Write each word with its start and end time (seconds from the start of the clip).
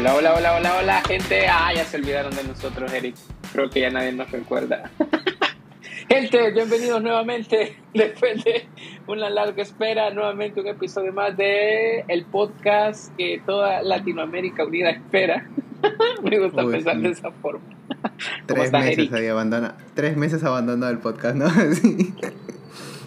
Hola, 0.00 0.14
hola, 0.14 0.34
hola, 0.34 0.56
hola, 0.56 0.76
hola, 0.78 1.02
gente. 1.06 1.46
Ah, 1.46 1.74
ya 1.74 1.84
se 1.84 1.98
olvidaron 1.98 2.34
de 2.34 2.42
nosotros, 2.44 2.90
Eric. 2.90 3.16
Creo 3.52 3.68
que 3.68 3.80
ya 3.80 3.90
nadie 3.90 4.12
nos 4.12 4.30
recuerda. 4.30 4.90
gente, 6.08 6.50
bienvenidos 6.52 7.02
nuevamente. 7.02 7.76
Después 7.94 8.42
de 8.44 8.66
una 9.06 9.28
larga 9.28 9.62
espera, 9.62 10.10
nuevamente 10.10 10.60
un 10.62 10.68
episodio 10.68 11.12
más 11.12 11.36
de 11.36 12.04
el 12.08 12.24
podcast 12.24 13.14
que 13.18 13.42
toda 13.44 13.82
Latinoamérica 13.82 14.64
Unida 14.64 14.88
espera. 14.88 15.46
Me 16.22 16.38
gusta 16.38 16.64
Uy, 16.64 16.72
pensar 16.72 16.96
sí. 16.96 17.02
de 17.02 17.08
esa 17.10 17.30
forma. 17.32 17.60
¿Cómo 17.88 18.14
Tres 18.46 18.64
estás, 18.64 18.84
meses 18.84 18.98
Eric? 18.98 19.12
ahí 19.12 19.26
abandona, 19.26 19.74
tres 19.94 20.16
meses 20.16 20.42
abandonado 20.44 20.90
el 20.92 20.98
podcast, 20.98 21.36
¿no? 21.36 21.50
Sí. 21.74 22.14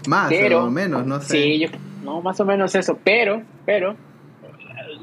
Más 0.07 0.29
Pero- 0.29 0.65
o 0.65 0.69
menos, 0.69 1.07
no 1.07 1.19
sé. 1.21 1.27
Sí, 1.41 1.59
yo, 1.59 1.69
no, 2.03 2.21
más 2.21 2.39
o 2.39 2.45
menos 2.45 2.75
eso, 2.75 2.99
pero, 3.03 3.41
pero, 3.65 3.95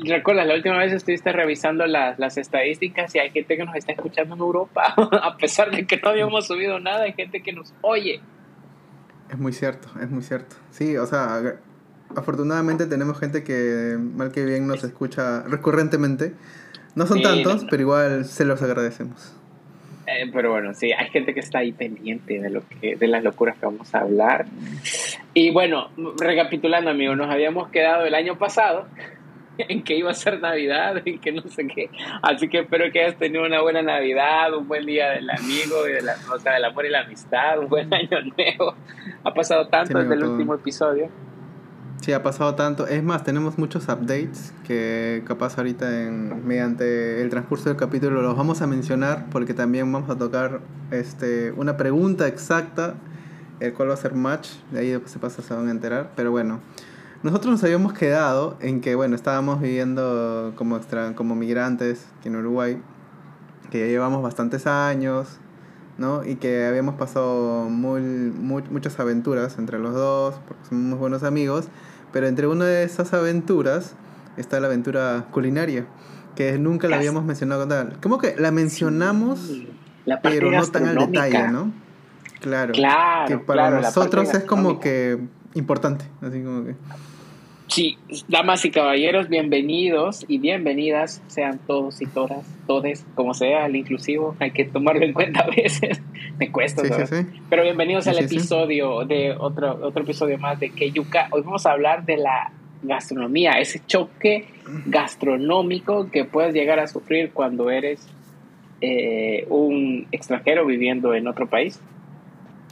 recuerdas, 0.04 0.46
la 0.46 0.54
última 0.54 0.78
vez 0.78 0.92
estuviste 0.92 1.32
revisando 1.32 1.86
las, 1.86 2.18
las 2.18 2.36
estadísticas 2.36 3.14
y 3.14 3.18
hay 3.18 3.30
gente 3.30 3.56
que 3.56 3.64
nos 3.64 3.74
está 3.74 3.92
escuchando 3.92 4.34
en 4.34 4.40
Europa, 4.40 4.94
a 5.22 5.36
pesar 5.36 5.70
de 5.70 5.86
que 5.86 5.96
no 5.98 6.10
habíamos 6.10 6.46
subido 6.46 6.78
nada, 6.80 7.02
hay 7.04 7.12
gente 7.12 7.42
que 7.42 7.52
nos 7.52 7.72
oye. 7.82 8.20
Es 9.30 9.38
muy 9.38 9.52
cierto, 9.52 9.88
es 10.00 10.10
muy 10.10 10.22
cierto. 10.22 10.56
Sí, 10.70 10.96
o 10.96 11.06
sea, 11.06 11.40
afortunadamente 12.16 12.86
tenemos 12.86 13.18
gente 13.18 13.44
que 13.44 13.96
mal 13.98 14.32
que 14.32 14.44
bien 14.44 14.66
nos 14.66 14.82
escucha 14.84 15.42
recurrentemente. 15.42 16.34
No 16.94 17.06
son 17.06 17.18
Sí, 17.18 17.22
tantos, 17.22 17.56
no, 17.56 17.62
no. 17.62 17.68
pero 17.70 17.82
igual 17.82 18.24
se 18.24 18.44
los 18.44 18.60
agradecemos. 18.62 19.34
Eh, 20.08 20.28
pero 20.32 20.50
bueno, 20.50 20.74
sí, 20.74 20.90
hay 20.92 21.08
gente 21.10 21.32
que 21.32 21.38
está 21.40 21.58
ahí 21.60 21.70
pendiente 21.70 22.40
de 22.40 22.50
lo 22.50 22.62
que, 22.66 22.96
de 22.96 23.06
las 23.06 23.22
locuras 23.22 23.56
que 23.58 23.66
vamos 23.66 23.94
a 23.94 24.00
hablar. 24.00 24.46
Y 25.34 25.52
bueno, 25.52 25.90
recapitulando, 26.18 26.90
amigos, 26.90 27.16
nos 27.16 27.30
habíamos 27.30 27.68
quedado 27.68 28.04
el 28.06 28.14
año 28.16 28.36
pasado 28.36 28.88
en 29.68 29.82
que 29.82 29.96
iba 29.96 30.10
a 30.10 30.14
ser 30.14 30.40
Navidad, 30.40 31.02
en 31.04 31.18
que 31.20 31.32
no 31.32 31.42
sé 31.42 31.66
qué. 31.66 31.90
Así 32.22 32.48
que 32.48 32.60
espero 32.60 32.90
que 32.92 33.02
hayas 33.04 33.18
tenido 33.18 33.44
una 33.44 33.60
buena 33.60 33.82
Navidad, 33.82 34.54
un 34.56 34.66
buen 34.68 34.86
día 34.86 35.10
del 35.10 35.28
amigo, 35.30 35.88
y 35.88 35.92
de 35.92 36.02
la, 36.02 36.14
o 36.34 36.38
sea, 36.38 36.54
del 36.54 36.64
amor 36.64 36.86
y 36.86 36.90
la 36.90 37.00
amistad, 37.00 37.58
un 37.58 37.68
buen 37.68 37.92
año 37.94 38.18
nuevo. 38.36 38.74
Ha 39.24 39.34
pasado 39.34 39.68
tanto 39.68 39.88
Sí, 39.88 39.94
desde 40.02 40.14
el 40.14 40.20
todo. 40.20 40.32
último 40.32 40.54
episodio. 40.54 41.08
Sí, 42.00 42.12
ha 42.14 42.22
pasado 42.22 42.54
tanto. 42.54 42.86
Es 42.86 43.02
más, 43.02 43.24
tenemos 43.24 43.58
muchos 43.58 43.84
updates 43.88 44.54
que 44.66 45.22
capaz 45.26 45.58
ahorita 45.58 46.02
en, 46.04 46.46
mediante 46.46 47.20
el 47.20 47.28
transcurso 47.28 47.68
del 47.68 47.76
capítulo 47.76 48.22
los 48.22 48.34
vamos 48.36 48.62
a 48.62 48.66
mencionar 48.66 49.26
porque 49.30 49.52
también 49.52 49.92
vamos 49.92 50.08
a 50.08 50.16
tocar 50.16 50.60
este, 50.90 51.52
una 51.52 51.76
pregunta 51.76 52.26
exacta, 52.26 52.94
el 53.60 53.74
cual 53.74 53.90
va 53.90 53.94
a 53.94 53.96
ser 53.98 54.14
match. 54.14 54.48
De 54.70 54.80
ahí 54.80 55.02
se 55.04 55.18
pasa, 55.18 55.42
se 55.42 55.52
van 55.52 55.68
a 55.68 55.70
enterar. 55.72 56.12
Pero 56.16 56.30
bueno, 56.30 56.60
nosotros 57.22 57.52
nos 57.52 57.64
habíamos 57.64 57.92
quedado 57.92 58.56
en 58.60 58.80
que, 58.80 58.94
bueno, 58.94 59.14
estábamos 59.16 59.60
viviendo 59.60 60.52
como, 60.56 60.76
extra, 60.76 61.14
como 61.14 61.34
migrantes 61.34 62.06
aquí 62.18 62.28
en 62.28 62.36
Uruguay, 62.36 62.80
que 63.70 63.80
ya 63.80 63.86
llevamos 63.86 64.22
bastantes 64.22 64.66
años. 64.66 65.38
¿no? 65.98 66.24
Y 66.24 66.36
que 66.36 66.64
habíamos 66.64 66.94
pasado 66.94 67.64
muy, 67.68 68.00
muy- 68.00 68.62
muchas 68.70 68.98
aventuras 68.98 69.58
entre 69.58 69.78
los 69.78 69.92
dos, 69.92 70.34
porque 70.48 70.64
somos 70.66 70.84
muy 70.84 70.98
buenos 70.98 71.22
amigos, 71.24 71.68
pero 72.10 72.26
entre 72.26 72.46
una 72.46 72.64
de 72.64 72.84
esas 72.84 73.12
aventuras 73.12 73.92
está 74.38 74.60
la 74.60 74.68
aventura 74.68 75.26
culinaria, 75.30 75.84
que 76.36 76.56
nunca 76.56 76.88
la 76.88 76.96
habíamos 76.96 77.26
mencionado 77.26 77.68
tal. 77.68 77.98
Como 78.00 78.16
que 78.16 78.34
la 78.38 78.50
mencionamos, 78.50 79.40
Sí, 79.40 79.68
la 80.06 80.22
parte 80.22 80.38
pero 80.38 80.50
no 80.52 80.66
tan 80.68 80.86
al 80.86 80.96
detalle, 80.96 81.48
¿no? 81.48 81.70
Claro. 82.40 82.72
Claro, 82.72 83.26
que 83.28 83.36
para 83.36 83.68
claro, 83.68 83.82
nosotros 83.82 84.32
es 84.32 84.44
como 84.44 84.80
que 84.80 85.18
importante, 85.54 86.04
así 86.20 86.42
como 86.42 86.64
que... 86.64 86.74
Sí, 87.68 87.96
damas 88.26 88.64
y 88.64 88.72
caballeros, 88.72 89.28
bienvenidos 89.28 90.24
y 90.26 90.38
bienvenidas 90.38 91.22
sean 91.28 91.60
todos 91.68 92.02
y 92.02 92.06
todas, 92.06 92.44
todes, 92.66 93.06
como 93.14 93.32
sea, 93.32 93.66
el 93.66 93.76
inclusivo, 93.76 94.34
hay 94.40 94.50
que 94.50 94.64
tomarlo 94.64 95.04
en 95.04 95.12
cuenta 95.12 95.42
a 95.42 95.46
veces, 95.46 96.02
me 96.38 96.50
cuesta, 96.50 96.82
Sí, 96.82 96.90
sí, 97.06 97.06
sí. 97.06 97.40
Pero 97.48 97.62
bienvenidos 97.62 98.08
al 98.08 98.18
episodio 98.18 99.04
de 99.04 99.36
otro, 99.38 99.78
otro 99.82 100.02
episodio 100.02 100.36
más 100.36 100.58
de 100.58 100.70
Keyuka. 100.70 101.28
Hoy 101.30 101.42
vamos 101.42 101.64
a 101.64 101.70
hablar 101.70 102.04
de 102.04 102.16
la 102.16 102.50
gastronomía, 102.82 103.52
ese 103.52 103.80
choque 103.86 104.48
gastronómico 104.86 106.10
que 106.10 106.24
puedes 106.24 106.54
llegar 106.54 106.80
a 106.80 106.88
sufrir 106.88 107.30
cuando 107.32 107.70
eres 107.70 108.04
eh, 108.80 109.46
un 109.48 110.08
extranjero 110.10 110.66
viviendo 110.66 111.14
en 111.14 111.28
otro 111.28 111.46
país. 111.48 111.80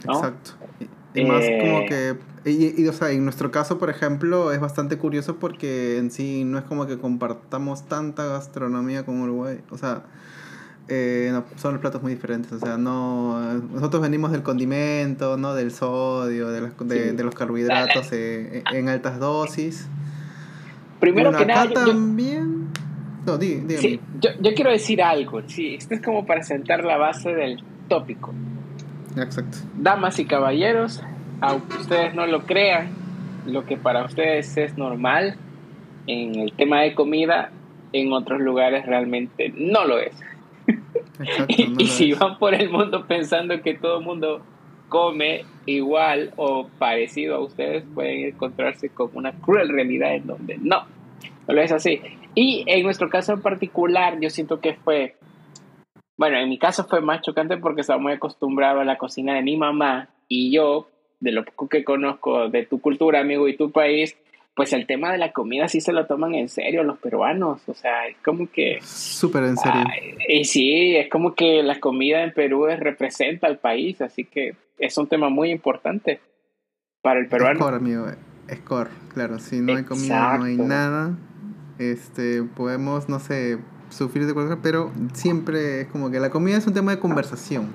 ¿no? 0.05 0.15
Exacto. 0.15 0.51
Y, 1.13 1.25
más 1.25 1.43
Eh, 1.43 1.57
como 1.61 1.85
que, 1.85 2.15
y, 2.49 2.81
y, 2.83 2.87
o 2.87 2.93
sea, 2.93 3.09
en 3.11 3.23
nuestro 3.23 3.49
caso, 3.51 3.77
por 3.79 3.89
ejemplo, 3.89 4.51
es 4.51 4.59
bastante 4.59 4.97
curioso 4.97 5.37
porque 5.37 5.97
en 5.97 6.11
sí 6.11 6.43
no 6.45 6.57
es 6.59 6.63
como 6.65 6.85
que 6.87 6.97
compartamos 6.99 7.87
tanta 7.87 8.25
gastronomía 8.25 9.03
con 9.05 9.19
Uruguay. 9.21 9.59
O 9.71 9.77
sea, 9.77 10.03
eh, 10.87 11.29
no, 11.31 11.43
son 11.57 11.73
los 11.73 11.81
platos 11.81 12.01
muy 12.03 12.13
diferentes. 12.13 12.51
O 12.53 12.59
sea, 12.59 12.77
no, 12.77 13.39
nosotros 13.73 14.01
venimos 14.01 14.31
del 14.31 14.43
condimento, 14.43 15.35
¿no? 15.37 15.53
Del 15.55 15.71
sodio, 15.71 16.49
de, 16.49 16.61
las- 16.61 16.77
de, 16.77 17.09
Sí. 17.09 17.15
de 17.15 17.23
los 17.23 17.33
carbohidratos 17.35 18.09
eh, 18.11 18.63
en 18.71 18.89
altas 18.89 19.19
dosis. 19.19 19.87
Primero 20.99 21.31
Bueno, 21.31 21.45
que 21.45 21.51
acá 21.51 21.65
nada, 21.65 21.73
yo- 21.73 21.85
yo- 21.85 21.91
también... 21.91 22.67
No, 23.25 23.37
dígame. 23.37 23.77
Sí, 23.77 23.99
yo, 24.19 24.29
yo 24.41 24.53
quiero 24.53 24.71
decir 24.71 25.01
algo. 25.01 25.41
Sí, 25.47 25.75
esto 25.75 25.93
es 25.93 26.01
como 26.01 26.25
para 26.25 26.43
sentar 26.43 26.83
la 26.83 26.97
base 26.97 27.33
del 27.33 27.63
tópico. 27.87 28.33
Exacto. 29.17 29.57
Damas 29.77 30.19
y 30.19 30.25
caballeros, 30.25 31.03
aunque 31.41 31.77
ustedes 31.77 32.13
no 32.15 32.25
lo 32.25 32.45
crean, 32.45 32.89
lo 33.45 33.65
que 33.65 33.77
para 33.77 34.05
ustedes 34.05 34.55
es 34.57 34.77
normal 34.77 35.35
en 36.07 36.35
el 36.35 36.53
tema 36.53 36.81
de 36.81 36.93
comida, 36.95 37.51
en 37.93 38.13
otros 38.13 38.39
lugares 38.39 38.85
realmente 38.85 39.53
no 39.55 39.85
lo 39.85 39.99
es. 39.99 40.13
Exacto. 41.19 41.45
Y, 41.57 41.67
no 41.67 41.75
y 41.79 41.83
lo 41.83 41.91
si 41.91 42.13
van 42.13 42.37
por 42.37 42.53
el 42.53 42.69
mundo 42.69 43.05
pensando 43.05 43.61
que 43.61 43.73
todo 43.73 43.99
el 43.99 44.05
mundo 44.05 44.41
come 44.89 45.45
igual 45.65 46.33
o 46.35 46.67
parecido 46.79 47.35
a 47.35 47.39
ustedes, 47.39 47.83
pueden 47.93 48.25
encontrarse 48.25 48.89
con 48.89 49.09
una 49.13 49.31
cruel 49.33 49.69
realidad 49.69 50.15
en 50.15 50.27
donde 50.27 50.57
no, 50.57 50.83
no 51.47 51.53
lo 51.53 51.61
es 51.61 51.71
así. 51.71 52.01
Y 52.35 52.63
en 52.67 52.83
nuestro 52.83 53.09
caso 53.09 53.33
en 53.33 53.41
particular, 53.41 54.19
yo 54.19 54.29
siento 54.29 54.59
que 54.59 54.73
fue, 54.73 55.15
bueno, 56.19 56.37
en 56.37 56.49
mi 56.49 56.59
caso 56.59 56.83
fue 56.83 56.99
más 56.99 57.21
chocante 57.21 57.55
porque 57.55 57.79
estaba 57.81 57.97
muy 57.97 58.11
acostumbrado 58.11 58.81
a 58.81 58.83
la 58.85 58.97
cocina 58.97 59.35
de 59.35 59.41
mi 59.41 59.55
mamá 59.55 60.09
y 60.27 60.51
yo, 60.51 60.89
de 61.21 61.31
lo 61.31 61.45
poco 61.45 61.69
que 61.69 61.85
conozco 61.85 62.49
de 62.49 62.65
tu 62.65 62.81
cultura, 62.81 63.21
amigo, 63.21 63.47
y 63.47 63.55
tu 63.55 63.71
país, 63.71 64.17
pues 64.53 64.73
el 64.73 64.85
tema 64.85 65.13
de 65.13 65.17
la 65.17 65.31
comida 65.31 65.69
sí 65.69 65.79
se 65.79 65.93
lo 65.93 66.05
toman 66.07 66.35
en 66.35 66.49
serio 66.49 66.83
los 66.83 66.97
peruanos, 66.99 67.61
o 67.69 67.73
sea, 67.73 68.05
es 68.07 68.17
como 68.17 68.51
que... 68.51 68.79
Súper 68.81 69.45
en 69.45 69.55
serio. 69.55 69.85
Y 70.27 70.43
sí, 70.43 70.97
es 70.97 71.09
como 71.09 71.33
que 71.35 71.63
la 71.63 71.79
comida 71.79 72.21
en 72.21 72.33
Perú 72.33 72.67
es- 72.67 72.81
representa 72.81 73.47
al 73.47 73.57
país, 73.59 74.01
así 74.01 74.25
que 74.25 74.55
es 74.77 74.97
un 74.97 75.07
tema 75.07 75.29
muy 75.29 75.51
importante 75.51 76.19
para 77.01 77.21
el 77.21 77.29
peruano. 77.29 77.59
Score, 77.61 77.75
amigo. 77.75 78.05
Score, 78.53 78.89
claro. 79.13 79.39
Si 79.39 79.61
no 79.61 79.77
hay 79.77 79.85
comida, 79.85 80.37
no 80.37 80.43
hay 80.43 80.57
nada. 80.57 81.17
Este, 81.77 82.43
podemos, 82.43 83.07
no 83.07 83.19
sé, 83.19 83.57
sufrir 83.89 84.25
de 84.27 84.33
cualquier 84.33 84.59
pero 84.59 84.91
siempre 85.13 85.81
es 85.81 85.87
como 85.87 86.09
que 86.11 86.19
la 86.19 86.29
comida 86.29 86.57
es 86.57 86.67
un 86.67 86.73
tema 86.73 86.91
de 86.91 86.99
conversación. 86.99 87.67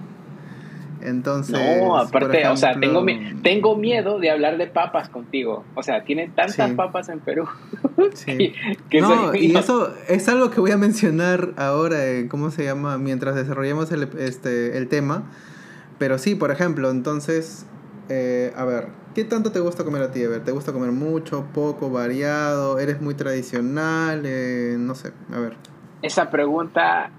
Entonces. 1.02 1.54
No, 1.82 1.98
aparte, 1.98 2.46
o 2.48 2.56
sea, 2.56 2.70
ejemplo, 2.70 2.88
tengo, 2.88 3.02
mi- 3.02 3.34
tengo 3.42 3.76
miedo 3.76 4.18
de 4.18 4.30
hablar 4.30 4.56
de 4.56 4.66
papas 4.68 5.10
contigo. 5.10 5.62
O 5.74 5.82
sea, 5.82 6.02
tienen 6.04 6.32
tantas 6.34 6.70
Sí. 6.70 6.74
papas 6.74 7.08
en 7.10 7.20
Perú. 7.20 7.44
Sí. 8.14 8.52
que 8.88 9.00
No, 9.00 9.28
soy- 9.30 9.44
y 9.46 9.48
no- 9.48 9.58
eso 9.60 9.92
es 10.08 10.28
algo 10.28 10.50
que 10.50 10.60
voy 10.60 10.70
a 10.70 10.78
mencionar 10.78 11.50
ahora, 11.56 12.06
en 12.06 12.28
¿cómo 12.28 12.50
se 12.50 12.64
llama? 12.64 12.96
Mientras 12.96 13.34
desarrollemos 13.34 13.92
el, 13.92 14.08
este, 14.18 14.78
el 14.78 14.88
tema. 14.88 15.24
Pero 15.98 16.16
sí, 16.18 16.34
por 16.34 16.50
ejemplo, 16.50 16.90
entonces, 16.90 17.66
eh, 18.08 18.52
a 18.56 18.64
ver, 18.64 18.88
¿qué 19.14 19.24
tanto 19.24 19.52
te 19.52 19.60
gusta 19.60 19.84
comer 19.84 20.02
a 20.02 20.10
ti? 20.10 20.24
A 20.24 20.28
ver, 20.28 20.42
¿te 20.42 20.52
gusta 20.52 20.72
comer 20.72 20.90
mucho, 20.90 21.44
poco, 21.52 21.90
variado? 21.90 22.78
¿Eres 22.78 23.00
muy 23.02 23.14
tradicional? 23.14 24.22
Eh, 24.24 24.76
no 24.78 24.94
sé, 24.94 25.12
a 25.34 25.38
ver. 25.38 25.56
Esa 26.04 26.30
pregunta, 26.30 27.10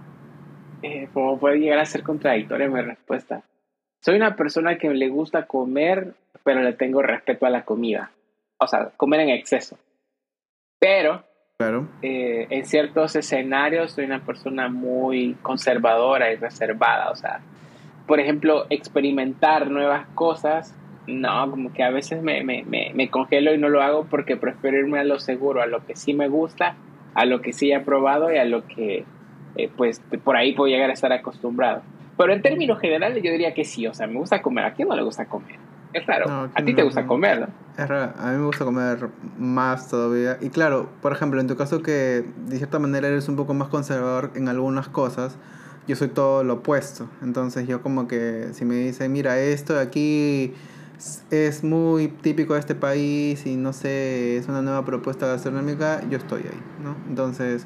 eh, 0.84 1.10
como 1.12 1.40
puede 1.40 1.58
llegar 1.58 1.80
a 1.80 1.86
ser 1.86 2.04
contradictoria 2.04 2.68
mi 2.70 2.80
respuesta. 2.82 3.42
Soy 4.00 4.16
una 4.16 4.36
persona 4.36 4.78
que 4.78 4.92
le 4.92 5.08
gusta 5.10 5.48
comer, 5.48 6.14
pero 6.44 6.62
le 6.62 6.74
tengo 6.74 7.02
respeto 7.02 7.48
a 7.48 7.50
la 7.50 7.66
comida. 7.66 8.12
O 8.60 8.68
sea, 8.68 8.92
comer 8.96 9.22
en 9.22 9.30
exceso. 9.30 9.80
Pero 10.78 11.24
Claro. 11.58 11.88
eh, 12.04 12.46
en 12.52 12.64
ciertos 12.68 13.16
escenarios 13.16 13.94
soy 13.94 14.06
una 14.06 14.24
persona 14.24 14.70
muy 14.70 15.36
conservadora 15.42 16.32
y 16.32 16.36
reservada. 16.36 17.10
O 17.10 17.16
sea, 17.16 17.40
por 18.06 18.20
ejemplo, 18.20 18.68
experimentar 18.70 19.72
nuevas 19.72 20.06
cosas, 20.14 20.78
no, 21.08 21.50
como 21.50 21.74
que 21.74 21.82
a 21.82 21.90
veces 21.90 22.22
me, 22.22 22.44
me, 22.44 22.64
me, 22.66 22.92
me 22.94 23.10
congelo 23.10 23.52
y 23.52 23.58
no 23.58 23.68
lo 23.70 23.82
hago 23.82 24.06
porque 24.06 24.38
prefiero 24.38 24.78
irme 24.78 25.00
a 25.00 25.04
lo 25.04 25.20
seguro, 25.20 25.64
a 25.64 25.66
lo 25.66 25.84
que 25.84 25.96
sí 25.96 26.14
me 26.14 26.28
gusta, 26.28 26.76
a 27.16 27.26
lo 27.26 27.42
que 27.42 27.54
sí 27.54 27.72
he 27.72 27.80
probado 27.80 28.32
y 28.32 28.38
a 28.38 28.46
lo 28.46 28.68
que 28.68 29.06
eh, 29.56 29.72
pues 29.76 30.02
por 30.24 30.36
ahí 30.36 30.54
puedo 30.54 30.70
llegar 30.70 30.90
a 30.90 30.94
estar 30.94 31.12
acostumbrado. 31.12 31.82
Pero 32.18 32.34
en 32.34 32.42
términos 32.42 32.80
generales 32.80 33.24
yo 33.24 33.32
diría 33.32 33.54
que 33.54 33.66
sí, 33.66 33.88
o 33.88 33.94
sea, 33.94 34.08
me 34.08 34.20
gusta 34.20 34.42
comer. 34.42 34.66
¿A 34.66 34.74
quién 34.74 34.88
no 34.88 34.96
le 34.96 35.02
gusta 35.02 35.26
comer? 35.26 35.56
Es 35.94 36.06
raro. 36.06 36.50
a 36.54 36.62
ti 36.64 36.74
te 36.74 36.84
gusta 36.84 37.08
comer, 37.08 37.40
¿no? 37.40 37.48
Es 37.78 37.88
raro. 37.88 38.14
A 38.18 38.32
mí 38.32 38.38
me 38.38 38.46
gusta 38.46 38.66
comer 38.66 39.10
más 39.38 39.90
todavía. 39.90 40.38
Y 40.42 40.50
claro, 40.50 40.90
por 41.02 41.14
ejemplo, 41.14 41.40
en 41.40 41.48
tu 41.48 41.56
caso 41.56 41.82
que 41.82 42.26
de 42.48 42.58
cierta 42.58 42.80
manera 42.80 43.08
eres 43.08 43.30
un 43.30 43.38
poco 43.38 43.54
más 43.54 43.70
conservador 43.70 44.32
en 44.36 44.50
algunas 44.50 44.90
cosas, 44.90 45.38
yo 45.88 45.96
soy 45.96 46.10
todo 46.10 46.44
lo 46.44 46.56
opuesto. 46.56 47.10
Entonces 47.22 47.66
yo 47.68 47.82
como 47.82 48.10
que 48.10 48.50
si 48.52 48.66
me 48.66 48.76
dice, 48.76 49.08
mira, 49.08 49.40
esto 49.40 49.74
de 49.74 49.82
aquí 49.82 50.54
es 51.32 51.64
muy 51.64 52.08
típico 52.08 52.54
de 52.54 52.60
este 52.60 52.76
país 52.76 53.46
y 53.46 53.56
no 53.56 53.74
sé, 53.74 54.38
es 54.38 54.48
una 54.48 54.62
nueva 54.62 54.86
propuesta 54.86 55.28
gastronómica, 55.28 56.02
yo 56.10 56.18
estoy 56.18 56.42
ahí, 56.42 56.62
¿no? 56.84 56.96
Entonces, 57.10 57.66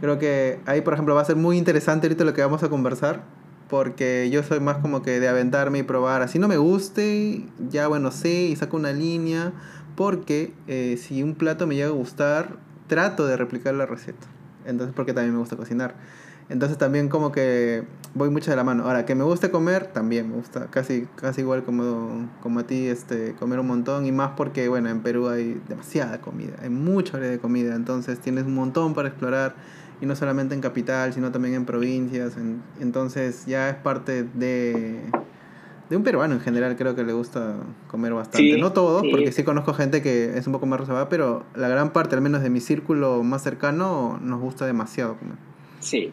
creo 0.00 0.18
que 0.18 0.60
ahí, 0.66 0.80
por 0.80 0.94
ejemplo, 0.94 1.14
va 1.14 1.22
a 1.22 1.24
ser 1.24 1.36
muy 1.36 1.58
interesante 1.58 2.06
ahorita 2.06 2.24
lo 2.24 2.34
que 2.34 2.42
vamos 2.42 2.62
a 2.62 2.68
conversar, 2.68 3.22
porque 3.68 4.30
yo 4.30 4.42
soy 4.42 4.60
más 4.60 4.78
como 4.78 5.02
que 5.02 5.20
de 5.20 5.28
aventarme 5.28 5.78
y 5.78 5.82
probar, 5.82 6.22
así 6.22 6.38
no 6.38 6.48
me 6.48 6.56
guste, 6.56 7.46
ya 7.70 7.88
bueno, 7.88 8.10
sé 8.10 8.44
y 8.44 8.56
saco 8.56 8.76
una 8.76 8.92
línea, 8.92 9.52
porque 9.96 10.54
eh, 10.66 10.98
si 11.00 11.22
un 11.22 11.34
plato 11.34 11.66
me 11.66 11.74
llega 11.74 11.88
a 11.88 11.92
gustar, 11.92 12.56
trato 12.86 13.26
de 13.26 13.36
replicar 13.36 13.74
la 13.74 13.86
receta. 13.86 14.26
Entonces, 14.64 14.94
porque 14.94 15.12
también 15.12 15.34
me 15.34 15.40
gusta 15.40 15.56
cocinar. 15.56 15.94
Entonces 16.50 16.78
también 16.78 17.08
como 17.08 17.30
que 17.30 17.84
voy 18.14 18.28
mucho 18.28 18.50
de 18.50 18.56
la 18.56 18.64
mano. 18.64 18.84
Ahora, 18.84 19.06
que 19.06 19.14
me 19.14 19.22
guste 19.22 19.50
comer, 19.50 19.86
también 19.86 20.28
me 20.28 20.36
gusta. 20.36 20.66
Casi, 20.66 21.06
casi 21.14 21.42
igual 21.42 21.62
como, 21.62 22.28
como 22.42 22.60
a 22.60 22.64
ti, 22.64 22.86
este, 22.86 23.34
comer 23.34 23.60
un 23.60 23.68
montón. 23.68 24.04
Y 24.04 24.12
más 24.12 24.32
porque, 24.36 24.68
bueno, 24.68 24.88
en 24.88 25.00
Perú 25.00 25.28
hay 25.28 25.60
demasiada 25.68 26.20
comida. 26.20 26.56
Hay 26.60 26.68
mucha 26.68 27.12
variedad 27.12 27.32
de 27.32 27.38
comida. 27.38 27.76
Entonces 27.76 28.18
tienes 28.18 28.44
un 28.44 28.54
montón 28.54 28.94
para 28.94 29.08
explorar. 29.08 29.54
Y 30.00 30.06
no 30.06 30.16
solamente 30.16 30.54
en 30.54 30.60
capital, 30.60 31.12
sino 31.12 31.30
también 31.30 31.54
en 31.54 31.66
provincias. 31.66 32.34
entonces 32.80 33.44
ya 33.46 33.68
es 33.68 33.76
parte 33.76 34.24
de, 34.24 34.98
de 35.90 35.96
un 35.96 36.02
peruano 36.02 36.34
en 36.34 36.40
general. 36.40 36.74
Creo 36.74 36.96
que 36.96 37.04
le 37.04 37.12
gusta 37.12 37.56
comer 37.86 38.12
bastante. 38.14 38.56
no 38.56 38.72
todos, 38.72 39.04
porque 39.08 39.30
sí 39.30 39.44
conozco 39.44 39.72
gente 39.72 40.02
que 40.02 40.36
es 40.36 40.46
un 40.48 40.52
poco 40.54 40.66
más 40.66 40.80
reservada. 40.80 41.08
Pero 41.08 41.44
la 41.54 41.68
gran 41.68 41.92
parte, 41.92 42.16
al 42.16 42.22
menos 42.22 42.42
de 42.42 42.50
mi 42.50 42.60
círculo 42.60 43.22
más 43.22 43.42
cercano, 43.42 44.18
nos 44.20 44.40
gusta 44.40 44.66
demasiado 44.66 45.16
comer. 45.16 45.36
Sí, 45.80 46.12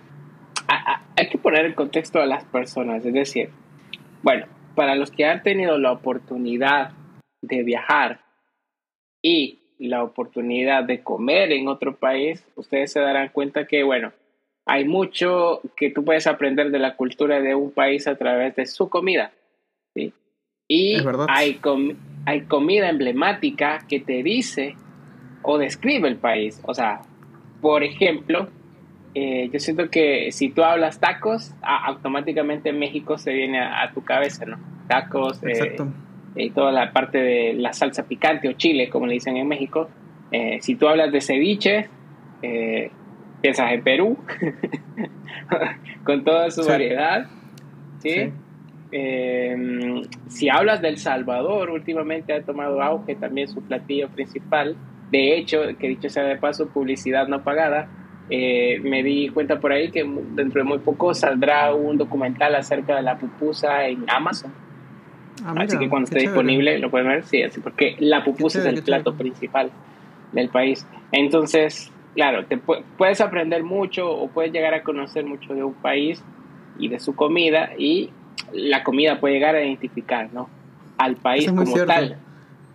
hay 0.68 1.30
que 1.30 1.38
poner 1.38 1.66
en 1.66 1.74
contexto 1.74 2.20
a 2.20 2.26
las 2.26 2.44
personas, 2.46 3.06
es 3.06 3.14
decir, 3.14 3.50
bueno, 4.22 4.46
para 4.76 4.96
los 4.96 5.12
que 5.12 5.26
han 5.26 5.44
tenido 5.44 5.78
la 5.78 5.92
oportunidad 5.92 6.92
de 7.42 7.64
viajar 7.64 8.22
y 9.22 9.60
la 9.80 10.04
oportunidad 10.04 10.84
de 10.84 11.02
comer 11.04 11.52
en 11.52 11.68
otro 11.68 11.96
país, 11.98 12.46
ustedes 12.56 12.92
se 12.92 13.00
darán 13.00 13.30
cuenta 13.30 13.66
que, 13.66 13.84
bueno, 13.84 14.12
hay 14.66 14.86
mucho 14.86 15.62
que 15.76 15.92
tú 15.92 16.04
puedes 16.04 16.28
aprender 16.28 16.72
de 16.72 16.80
la 16.80 16.96
cultura 16.96 17.40
de 17.40 17.56
un 17.56 17.72
país 17.72 18.08
a 18.08 18.18
través 18.18 18.56
de 18.56 18.66
su 18.66 18.90
comida. 18.90 19.32
¿sí? 19.96 20.14
Y 20.68 20.98
hay, 21.30 21.60
hay 22.26 22.42
comida 22.42 22.90
emblemática 22.90 23.86
que 23.88 24.00
te 24.00 24.24
dice 24.24 24.76
o 25.42 25.58
describe 25.58 26.10
el 26.10 26.18
país. 26.18 26.62
O 26.66 26.74
sea, 26.74 27.02
por 27.62 27.84
ejemplo, 27.84 28.50
eh, 29.20 29.50
yo 29.52 29.60
siento 29.60 29.90
que 29.90 30.32
si 30.32 30.50
tú 30.50 30.64
hablas 30.64 31.00
tacos, 31.00 31.52
automáticamente 31.64 32.72
México 32.72 33.18
se 33.18 33.34
viene 33.34 33.60
a, 33.60 33.92
tu 33.92 34.04
cabeza, 34.04 34.46
¿no? 34.46 34.60
Tacos, 34.88 35.42
eh, 35.44 35.76
y 36.36 36.52
toda 36.52 36.72
la 36.72 36.94
parte 36.94 37.18
de 37.18 37.54
la 37.56 37.74
salsa 37.74 38.04
picante 38.04 38.48
o 38.48 38.54
chile, 38.54 38.90
como 38.90 39.08
le 39.08 39.14
dicen 39.14 39.36
en 39.36 39.48
México. 39.48 39.90
Eh, 40.32 40.60
si 40.62 40.76
tú 40.76 40.88
hablas 40.88 41.12
de 41.12 41.22
ceviche, 41.22 41.90
piensas 43.42 43.72
en 43.72 43.82
Perú, 43.82 44.20
con 46.04 46.24
toda 46.24 46.52
su 46.52 46.64
variedad, 46.64 47.26
¿sí? 47.98 48.32
Em, 48.92 50.04
si 50.28 50.48
hablas 50.48 50.80
del 50.80 51.00
Salvador, 51.00 51.72
últimamente 51.72 52.34
ha 52.34 52.44
tomado 52.44 52.84
auge 52.84 53.16
también 53.16 53.48
su 53.48 53.64
platillo 53.64 54.10
principal. 54.10 54.76
De 55.10 55.36
hecho, 55.36 55.62
que 55.80 55.88
dicho 55.88 56.08
sea 56.08 56.24
de 56.24 56.38
paso, 56.38 56.70
publicidad 56.70 57.28
no 57.28 57.44
pagada, 57.44 57.90
eh, 58.30 58.80
me 58.84 59.04
di 59.04 59.30
cuenta 59.30 59.60
por 59.60 59.72
ahí 59.72 59.90
que 59.90 60.04
dentro 60.04 60.62
de 60.62 60.64
muy 60.64 60.80
poco 60.80 61.14
saldrá 61.14 61.74
un 61.74 61.98
documental 61.98 62.56
acerca 62.56 62.96
de 62.96 63.02
la 63.02 63.18
pupusa 63.18 63.88
en 63.88 64.06
Amazon. 64.10 64.52
Ah, 65.46 65.54
así 65.58 65.78
que 65.78 65.88
cuando 65.88 66.06
esté 66.06 66.20
disponible 66.20 66.80
lo 66.80 66.90
pueden 66.90 67.08
ver, 67.08 67.24
sí, 67.24 67.42
así 67.44 67.60
porque 67.60 67.96
la 68.00 68.24
pupusa 68.24 68.60
es 68.60 68.66
el 68.66 68.84
plato 68.84 69.16
principal 69.16 69.72
del 70.32 70.50
país. 70.50 70.86
Entonces, 71.12 71.92
claro, 72.16 72.46
te 72.46 72.58
puedes 72.58 73.22
aprender 73.22 73.64
mucho 73.64 74.12
o 74.12 74.28
puedes 74.28 74.52
llegar 74.52 74.74
a 74.74 74.84
conocer 74.84 75.26
mucho 75.26 75.54
de 75.54 75.64
un 75.64 75.74
país 75.76 76.22
y 76.80 76.90
de 76.90 77.00
su 77.00 77.16
comida 77.16 77.72
y 77.78 78.10
la 78.52 78.84
comida 78.84 79.20
puede 79.20 79.36
llegar 79.36 79.56
a 79.56 79.64
identificar, 79.64 80.30
¿no? 80.34 80.50
Al 80.98 81.16
país 81.16 81.48
como 81.50 81.74
tal. 81.86 82.18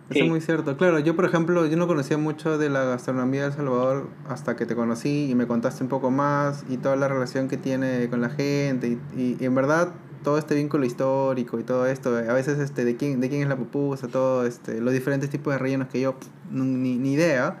Eso 0.09 0.23
es 0.25 0.29
muy 0.29 0.41
cierto. 0.41 0.77
Claro, 0.77 0.99
yo 0.99 1.15
por 1.15 1.25
ejemplo, 1.25 1.65
yo 1.65 1.77
no 1.77 1.87
conocía 1.87 2.17
mucho 2.17 2.57
de 2.57 2.69
la 2.69 2.83
gastronomía 2.83 3.41
de 3.41 3.47
El 3.47 3.53
Salvador 3.53 4.09
hasta 4.27 4.55
que 4.55 4.65
te 4.65 4.75
conocí 4.75 5.29
y 5.29 5.35
me 5.35 5.47
contaste 5.47 5.83
un 5.83 5.89
poco 5.89 6.11
más 6.11 6.65
y 6.69 6.77
toda 6.77 6.95
la 6.95 7.07
relación 7.07 7.47
que 7.47 7.57
tiene 7.57 8.09
con 8.09 8.21
la 8.21 8.29
gente 8.29 8.99
y, 9.15 9.37
y, 9.39 9.45
en 9.45 9.55
verdad 9.55 9.93
todo 10.23 10.37
este 10.37 10.55
vínculo 10.55 10.85
histórico 10.85 11.59
y 11.59 11.63
todo 11.63 11.85
esto, 11.85 12.15
a 12.15 12.33
veces 12.33 12.59
este 12.59 12.85
de 12.85 12.95
quién 12.95 13.19
de 13.19 13.29
quién 13.29 13.41
es 13.41 13.47
la 13.47 13.57
pupusa, 13.57 14.07
todo 14.07 14.45
este 14.45 14.79
los 14.79 14.93
diferentes 14.93 15.29
tipos 15.29 15.53
de 15.53 15.59
rellenos 15.59 15.87
que 15.89 16.01
yo 16.01 16.15
ni, 16.51 16.97
ni 16.97 17.13
idea. 17.13 17.57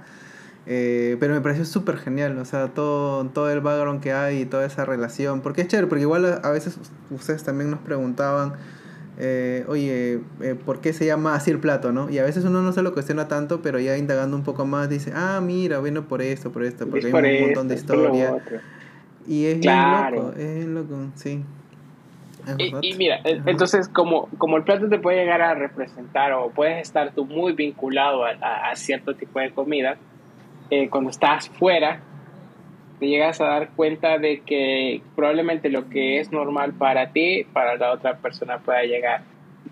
Eh, 0.65 1.17
pero 1.19 1.33
me 1.33 1.41
pareció 1.41 1.65
súper 1.65 1.97
genial, 1.97 2.37
o 2.37 2.45
sea, 2.45 2.69
todo, 2.69 3.25
todo 3.25 3.51
el 3.51 3.59
background 3.59 4.01
que 4.01 4.13
hay 4.13 4.41
y 4.41 4.45
toda 4.45 4.65
esa 4.65 4.85
relación. 4.85 5.41
Porque 5.41 5.61
es 5.61 5.67
chévere, 5.67 5.87
porque 5.87 6.03
igual 6.03 6.39
a 6.41 6.49
veces 6.51 6.77
ustedes 7.11 7.43
también 7.43 7.69
nos 7.69 7.81
preguntaban 7.81 8.53
eh, 9.19 9.63
oye, 9.67 10.19
eh, 10.41 10.55
¿por 10.65 10.81
qué 10.81 10.91
se 10.91 11.05
llama 11.05 11.35
así 11.35 11.51
el 11.51 11.59
plato, 11.59 11.91
no? 11.91 12.09
Y 12.09 12.17
a 12.17 12.23
veces 12.23 12.45
uno 12.45 12.61
no 12.61 12.71
se 12.71 12.81
lo 12.81 12.93
cuestiona 12.93 13.27
tanto, 13.27 13.61
pero 13.61 13.79
ya 13.79 13.97
indagando 13.97 14.35
un 14.35 14.43
poco 14.43 14.65
más 14.65 14.89
dice, 14.89 15.11
ah, 15.15 15.39
mira, 15.41 15.79
bueno 15.79 16.07
por 16.07 16.21
esto, 16.21 16.51
por 16.51 16.63
esto, 16.63 16.87
porque 16.87 17.07
hay 17.07 17.41
un 17.41 17.45
montón 17.47 17.67
de 17.67 17.75
historia. 17.75 18.35
Y 19.27 19.45
es 19.45 19.65
loco, 19.65 20.33
es 20.37 20.65
loco, 20.65 20.95
sí. 21.15 21.43
Y, 22.81 22.93
mira, 22.95 23.21
entonces 23.23 23.87
como, 23.87 24.27
como 24.37 24.57
el 24.57 24.63
plato 24.63 24.89
te 24.89 24.99
puede 24.99 25.17
llegar 25.17 25.41
a 25.41 25.53
representar 25.53 26.33
o 26.33 26.49
puedes 26.49 26.81
estar 26.81 27.13
tú 27.13 27.25
muy 27.25 27.53
vinculado 27.53 28.25
a, 28.25 28.75
cierto 28.75 29.15
tipo 29.15 29.39
de 29.39 29.51
comida, 29.51 29.95
eh, 30.69 30.89
cuando 30.89 31.09
estás 31.09 31.47
fuera, 31.49 32.01
te 33.03 33.09
llegas 33.09 33.41
a 33.41 33.47
dar 33.47 33.71
cuenta 33.71 34.17
de 34.17 34.43
que 34.45 35.01
probablemente 35.13 35.69
lo 35.69 35.89
que 35.89 36.21
es 36.21 36.31
normal 36.31 36.71
para 36.71 37.11
ti, 37.11 37.45
para 37.51 37.75
la 37.75 37.91
otra 37.91 38.19
persona 38.19 38.59
pueda 38.59 38.83
llegar, 38.83 39.23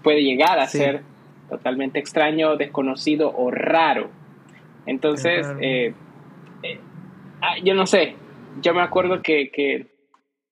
puede 0.03 0.21
llegar 0.21 0.59
a 0.59 0.67
ser 0.67 1.03
totalmente 1.49 1.97
extraño, 1.97 2.57
desconocido 2.57 3.33
o 3.33 3.49
raro. 3.49 4.09
Entonces, 4.85 5.47
eh, 5.61 5.93
eh, 6.61 6.79
ah, 7.39 7.55
yo 7.63 7.73
no 7.73 7.85
sé, 7.85 8.15
yo 8.61 8.73
me 8.73 8.81
acuerdo 8.81 9.21
que, 9.21 9.49
que, 9.49 9.85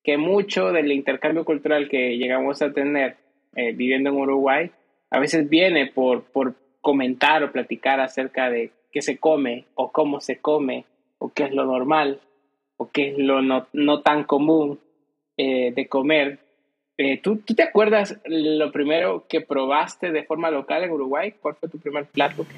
que, 0.01 0.15
mucho 0.17 0.71
del 0.71 0.93
intercambio 0.93 1.43
cultural 1.43 1.89
que 1.89 2.17
llegamos 2.17 2.61
a 2.61 2.71
tener 2.71 3.17
eh, 3.57 3.73
viviendo 3.73 4.11
en 4.11 4.15
Uruguay, 4.15 4.71
a 5.11 5.19
veces 5.19 5.49
viene 5.49 5.87
por, 5.87 6.23
por 6.31 6.55
comentar 6.79 7.43
o 7.43 7.51
platicar 7.51 7.99
acerca 7.99 8.49
de 8.49 8.71
qué 8.93 9.01
se 9.01 9.17
come 9.17 9.65
o 9.75 9.91
cómo 9.91 10.21
se 10.21 10.39
come 10.39 10.85
o 11.17 11.33
qué 11.33 11.43
es 11.43 11.51
lo 11.51 11.65
normal 11.65 12.21
o 12.79 12.89
qué 12.89 13.09
es 13.09 13.17
lo 13.17 13.41
no, 13.41 13.67
no 13.73 14.01
tan 14.01 14.23
común 14.23 14.79
eh, 15.37 15.73
de 15.75 15.87
comer. 15.87 16.39
Eh, 16.97 17.19
¿tú, 17.21 17.37
¿tú, 17.37 17.53
te 17.53 17.63
acuerdas 17.63 18.19
lo 18.25 18.71
primero 18.71 19.25
que 19.29 19.41
probaste 19.41 20.11
de 20.11 20.23
forma 20.23 20.49
local 20.49 20.83
en 20.83 20.91
Uruguay? 20.91 21.33
¿Cuál 21.41 21.55
fue 21.55 21.69
tu 21.69 21.77
primer 21.77 22.05
plato 22.05 22.45
que 22.45 22.55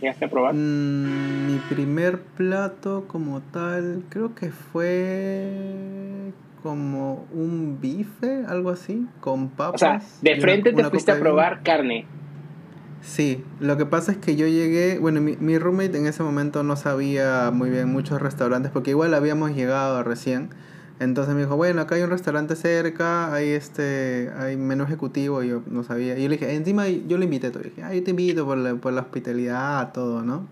llegaste 0.00 0.24
a 0.24 0.28
probar? 0.28 0.54
Mm, 0.54 1.46
mi 1.46 1.58
primer 1.68 2.20
plato 2.20 3.04
como 3.08 3.40
tal, 3.52 4.04
creo 4.08 4.34
que 4.34 4.50
fue 4.50 6.32
como 6.62 7.26
un 7.32 7.80
bife, 7.80 8.44
algo 8.48 8.70
así, 8.70 9.06
con 9.20 9.50
papas. 9.50 9.74
O 9.74 9.78
sea, 9.78 10.00
de 10.22 10.40
frente 10.40 10.72
te 10.72 10.84
fuiste 10.84 11.12
a 11.12 11.18
probar 11.18 11.62
carne. 11.62 12.06
Sí, 13.04 13.44
lo 13.60 13.76
que 13.76 13.84
pasa 13.84 14.12
es 14.12 14.18
que 14.18 14.34
yo 14.34 14.46
llegué, 14.46 14.98
bueno, 14.98 15.20
mi, 15.20 15.36
mi, 15.36 15.58
roommate 15.58 15.96
en 15.98 16.06
ese 16.06 16.22
momento 16.22 16.62
no 16.62 16.74
sabía 16.74 17.50
muy 17.52 17.68
bien 17.68 17.92
muchos 17.92 18.20
restaurantes 18.20 18.72
porque 18.72 18.90
igual 18.90 19.12
habíamos 19.12 19.54
llegado 19.54 20.02
recién. 20.02 20.50
Entonces 21.00 21.34
me 21.34 21.42
dijo, 21.42 21.56
bueno, 21.56 21.82
acá 21.82 21.96
hay 21.96 22.02
un 22.02 22.10
restaurante 22.10 22.56
cerca, 22.56 23.32
hay 23.34 23.48
este, 23.50 24.30
hay 24.38 24.56
menú 24.56 24.84
ejecutivo, 24.84 25.42
y 25.42 25.48
yo 25.48 25.62
no 25.66 25.82
sabía. 25.82 26.16
Y 26.16 26.22
yo 26.22 26.28
le 26.28 26.36
dije, 26.36 26.54
encima 26.54 26.88
yo 26.88 27.18
le 27.18 27.24
invité 27.24 27.50
todo, 27.50 27.62
dije, 27.62 27.82
ah, 27.82 27.92
yo 27.94 28.02
te 28.02 28.10
invito 28.10 28.46
por 28.46 28.56
la, 28.56 28.74
por 28.76 28.92
la 28.92 29.02
hospitalidad, 29.02 29.92
todo, 29.92 30.22
¿no? 30.22 30.46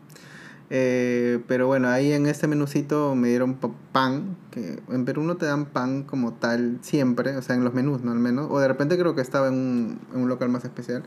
Eh, 0.70 1.40
pero 1.48 1.66
bueno, 1.66 1.88
ahí 1.88 2.12
en 2.12 2.26
ese 2.26 2.48
menucito 2.48 3.14
me 3.14 3.28
dieron 3.28 3.58
pan, 3.92 4.36
que 4.50 4.80
en 4.90 5.04
Perú 5.04 5.22
no 5.22 5.36
te 5.36 5.46
dan 5.46 5.66
pan 5.66 6.02
como 6.02 6.34
tal 6.34 6.78
siempre, 6.82 7.36
o 7.36 7.42
sea, 7.42 7.56
en 7.56 7.64
los 7.64 7.74
menús, 7.74 8.02
¿no? 8.02 8.12
Al 8.12 8.18
menos, 8.18 8.48
o 8.50 8.58
de 8.58 8.68
repente 8.68 8.98
creo 8.98 9.14
que 9.14 9.20
estaba 9.22 9.48
en 9.48 9.54
un, 9.54 10.00
en 10.14 10.20
un 10.22 10.28
local 10.28 10.48
más 10.48 10.64
especial 10.64 11.02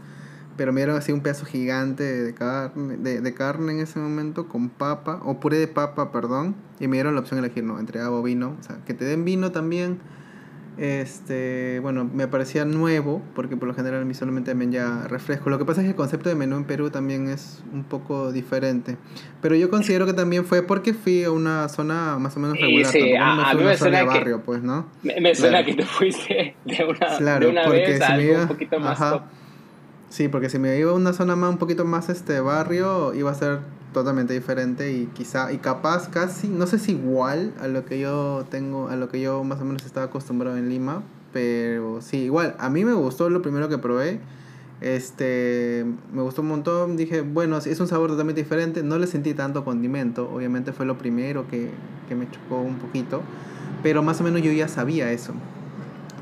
pero 0.58 0.72
me 0.72 0.82
dieron 0.82 0.96
así 0.96 1.12
un 1.12 1.22
pedazo 1.22 1.46
gigante 1.46 2.04
de 2.04 2.34
carne, 2.34 2.98
de, 2.98 3.22
de, 3.22 3.34
carne 3.34 3.74
en 3.74 3.80
ese 3.80 4.00
momento 4.00 4.48
con 4.48 4.70
papa, 4.70 5.20
o 5.24 5.40
puré 5.40 5.58
de 5.58 5.68
papa, 5.68 6.12
perdón, 6.12 6.56
y 6.80 6.88
me 6.88 6.98
dieron 6.98 7.14
la 7.16 7.22
opción 7.22 7.42
de 7.42 7.48
elegir, 7.48 7.64
no, 7.64 7.80
entre 7.80 8.00
agua 8.00 8.20
o 8.20 8.24
vino, 8.24 8.56
o 8.60 8.64
sea, 8.64 8.78
que 8.86 8.94
te 8.94 9.06
den 9.06 9.26
vino 9.26 9.52
también, 9.52 10.00
Este, 10.78 11.80
bueno, 11.80 12.04
me 12.04 12.28
parecía 12.28 12.66
nuevo, 12.66 13.22
porque 13.34 13.56
por 13.56 13.66
lo 13.66 13.74
general 13.74 14.02
a 14.02 14.06
mí 14.06 14.14
solamente 14.14 14.54
me 14.56 14.70
ya 14.70 15.08
refresco. 15.08 15.50
Lo 15.50 15.58
que 15.58 15.64
pasa 15.64 15.80
es 15.80 15.86
que 15.86 15.92
el 15.92 15.96
concepto 15.96 16.28
de 16.28 16.36
menú 16.36 16.58
en 16.58 16.66
Perú 16.66 16.90
también 16.90 17.30
es 17.30 17.64
un 17.72 17.86
poco 17.86 18.34
diferente. 18.34 18.98
Pero 19.42 19.56
yo 19.56 19.70
considero 19.70 20.06
que 20.06 20.12
también 20.12 20.44
fue 20.44 20.64
porque 20.64 20.94
fui 20.94 21.24
a 21.24 21.32
una 21.32 21.70
zona 21.70 22.18
más 22.20 22.36
o 22.36 22.42
menos 22.42 22.60
regular. 22.60 22.92
Sí, 22.92 23.16
a, 23.16 23.54
mí 23.54 23.64
me 23.64 23.78
suena 23.78 24.04
barrio, 24.04 24.42
pues, 24.44 24.64
¿no? 24.64 24.86
Me, 25.02 25.34
suena 25.34 25.64
que 25.64 25.76
te 25.76 25.86
fuiste 25.86 26.58
de 26.66 26.84
una, 26.84 27.40
de 27.40 27.48
una 27.48 27.70
vez 27.70 28.02
a 28.02 28.08
algo 28.08 28.42
un 28.42 28.48
poquito 28.50 28.78
más 28.78 29.00
Sí, 30.16 30.30
porque 30.30 30.50
si 30.50 30.60
me 30.60 30.80
iba 30.80 30.92
a 30.92 30.94
una 30.94 31.12
zona 31.12 31.36
más 31.36 31.50
un 31.50 31.58
poquito 31.58 31.84
más 31.84 32.08
este 32.08 32.40
barrio, 32.40 33.14
iba 33.14 33.30
a 33.30 33.34
ser 33.34 33.60
totalmente 33.92 34.34
diferente 34.34 34.94
y 34.94 35.08
quizá 35.08 35.52
y 35.52 35.58
capaz 35.58 36.08
casi 36.08 36.48
no 36.48 36.68
sé 36.68 36.80
si 36.80 36.94
igual 36.94 37.54
a 37.60 37.68
lo 37.68 37.84
que 37.84 38.00
yo 38.00 38.46
tengo 38.50 38.88
a 38.88 38.96
lo 38.96 39.10
que 39.10 39.20
yo 39.20 39.44
más 39.44 39.60
o 39.60 39.66
menos 39.66 39.86
estaba 39.86 40.06
acostumbrado 40.06 40.56
en 40.56 40.70
Lima 40.70 41.04
pero 41.34 42.02
sí 42.02 42.20
igual 42.20 42.56
a 42.60 42.70
mí 42.70 42.86
me 42.86 42.94
gustó 42.94 43.30
lo 43.30 43.42
primero 43.42 43.68
que 43.68 43.78
probé 43.78 44.22
este 44.80 45.86
me 46.14 46.22
gustó 46.22 46.44
un 46.44 46.48
montón 46.48 46.96
dije 46.96 47.20
bueno 47.20 47.58
es 47.58 47.80
un 47.82 47.88
sabor 47.88 48.10
totalmente 48.10 48.42
diferente 48.42 48.84
no 48.84 48.98
le 48.98 49.08
sentí 49.08 49.34
tanto 49.34 49.66
condimento 49.66 50.32
obviamente 50.34 50.72
fue 50.72 50.86
lo 50.86 50.98
primero 50.98 51.46
que, 51.50 51.72
que 52.08 52.16
me 52.16 52.32
chocó 52.32 52.62
un 52.62 52.78
poquito 52.78 53.22
pero 53.84 54.02
más 54.02 54.22
o 54.22 54.24
menos 54.24 54.42
yo 54.42 54.54
ya 54.54 54.70
sabía 54.70 55.12
eso 55.12 55.34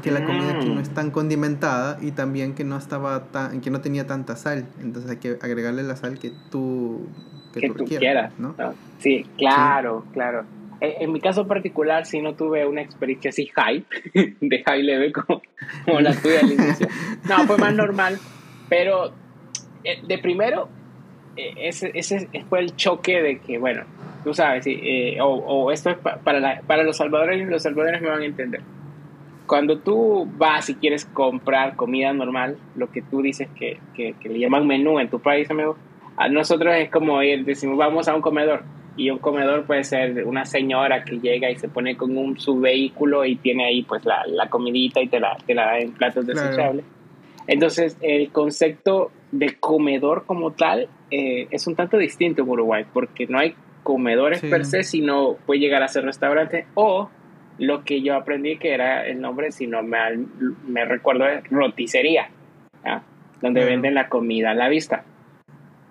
que 0.03 0.12
la 0.12 0.25
comida 0.25 0.57
aquí 0.57 0.69
no 0.69 0.81
es 0.81 0.89
tan 0.89 1.12
condimentada 1.12 1.98
y 2.01 2.12
también 2.12 2.53
que 2.53 2.63
no 2.63 2.77
estaba 2.77 3.31
tan 3.31 3.62
que 3.62 3.69
no 3.69 3.81
tenía 3.81 4.05
tanta 4.05 4.36
sal 4.36 4.65
entonces 4.81 5.10
hay 5.10 5.17
que 5.17 5.38
agregarle 5.41 5.81
la 5.83 5.95
sal 5.95 6.19
que 6.19 6.31
tú 6.51 7.07
que, 7.53 7.69
tú, 7.69 7.86
quieras, 7.86 8.33
¿no? 8.39 8.55
Sí, 9.00 9.25
claro, 9.38 10.05
claro. 10.13 10.45
En, 10.81 11.12
mi 11.12 11.22
caso 11.22 11.48
particular, 11.48 12.05
sí 12.05 12.22
no 12.22 12.33
tuve 12.33 12.65
una 12.65 12.81
experiencia 12.81 13.29
así 13.29 13.45
high, 13.48 13.86
de 14.41 14.63
high 14.63 14.83
level 14.83 15.13
como, 15.13 15.41
la 16.01 16.13
tuya 16.13 16.39
al 16.41 16.51
inicio. 16.51 16.88
No, 17.29 17.45
fue 17.45 17.57
más 17.57 17.74
normal, 17.74 18.19
pero 18.67 19.13
eh, 19.83 20.01
de 20.05 20.17
primero, 20.17 20.67
eh, 21.38 21.53
ese, 21.57 21.91
ese 21.93 22.27
fue 22.50 22.60
el 22.60 22.75
choque 22.75 23.22
de 23.22 23.39
que, 23.39 23.57
bueno, 23.57 23.83
tú 24.25 24.33
sabes, 24.33 24.65
eh, 24.67 25.17
o, 25.22 25.27
o, 25.27 25.72
esto 25.72 25.89
es 25.89 25.98
para, 25.98 26.39
la, 26.41 26.62
para 26.67 26.83
los 26.83 26.98
salvadoreños, 26.98 27.50
los 27.50 27.63
salvadoreños 27.63 28.01
me 28.01 28.10
van 28.10 28.22
a 28.22 28.25
entender. 28.25 28.62
Cuando 29.53 29.77
tú 29.77 30.27
vas 30.36 30.67
y 30.72 30.74
quieres 30.74 31.05
comprar 31.05 31.75
comida 31.75 32.12
normal, 32.12 32.57
lo 32.75 32.89
que 32.89 33.03
tú 33.03 33.22
dices 33.22 33.48
que, 33.55 33.77
que, 33.93 34.15
que 34.19 34.27
le 34.27 34.39
llaman 34.39 34.65
menú 34.65 35.00
en 35.00 35.12
tu 35.12 35.19
país, 35.19 35.48
amigo, 35.51 35.77
a 36.17 36.27
nosotros 36.27 36.74
es 36.75 36.89
como 36.89 37.22
ir, 37.22 37.45
decimos, 37.45 37.77
vamos 37.77 38.07
a 38.07 38.15
un 38.15 38.22
comedor. 38.24 38.63
Y 38.98 39.12
un 39.12 39.19
comedor 39.19 39.67
puede 39.67 39.83
ser 39.83 40.25
una 40.25 40.45
señora 40.45 41.03
que 41.03 41.19
llega 41.19 41.51
y 41.51 41.55
se 41.57 41.69
pone 41.69 41.95
con 41.95 42.17
un, 42.17 42.39
su 42.39 42.60
vehículo 42.60 43.25
y 43.25 43.36
tiene 43.36 43.65
ahí 43.65 43.83
pues 43.83 44.03
la, 44.05 44.25
la 44.25 44.50
comidita 44.50 45.01
y 45.01 45.07
te 45.07 45.19
la, 45.19 45.38
te 45.45 45.53
la 45.53 45.65
da 45.65 45.77
en 45.77 45.91
platos 45.91 46.25
desechables. 46.25 46.83
Entonces, 47.45 47.95
el 48.01 48.31
concepto 48.31 49.12
de 49.31 49.60
comedor 49.60 50.25
como 50.25 50.53
tal 50.53 50.88
eh, 51.12 51.48
es 51.51 51.67
un 51.67 51.75
tanto 51.75 52.00
distinto 52.00 52.41
en 52.41 52.50
Uruguay, 52.50 52.86
porque 52.91 53.27
no 53.27 53.38
hay 53.38 53.53
comedores 53.83 54.41
per 54.41 54.65
se, 54.65 54.81
sino 54.81 55.36
puede 55.45 55.60
llegar 55.60 55.83
a 55.83 55.88
ser 55.88 56.05
restaurante 56.05 56.65
o 56.74 57.07
lo 57.57 57.83
que 57.83 58.01
yo 58.01 58.15
aprendí 58.15 58.57
que 58.57 58.74
era 58.74 59.05
el 59.05 59.22
nombre, 59.22 59.51
si 59.51 59.67
no 59.67 59.83
me, 59.83 59.98
me 60.67 60.86
recuerdo, 60.86 61.27
es 61.27 61.48
roticería, 61.50 62.29
donde 63.41 63.65
venden 63.65 63.93
la 63.93 64.10
comida 64.10 64.51
a 64.51 64.55
la 64.55 64.69
vista. 64.69 65.03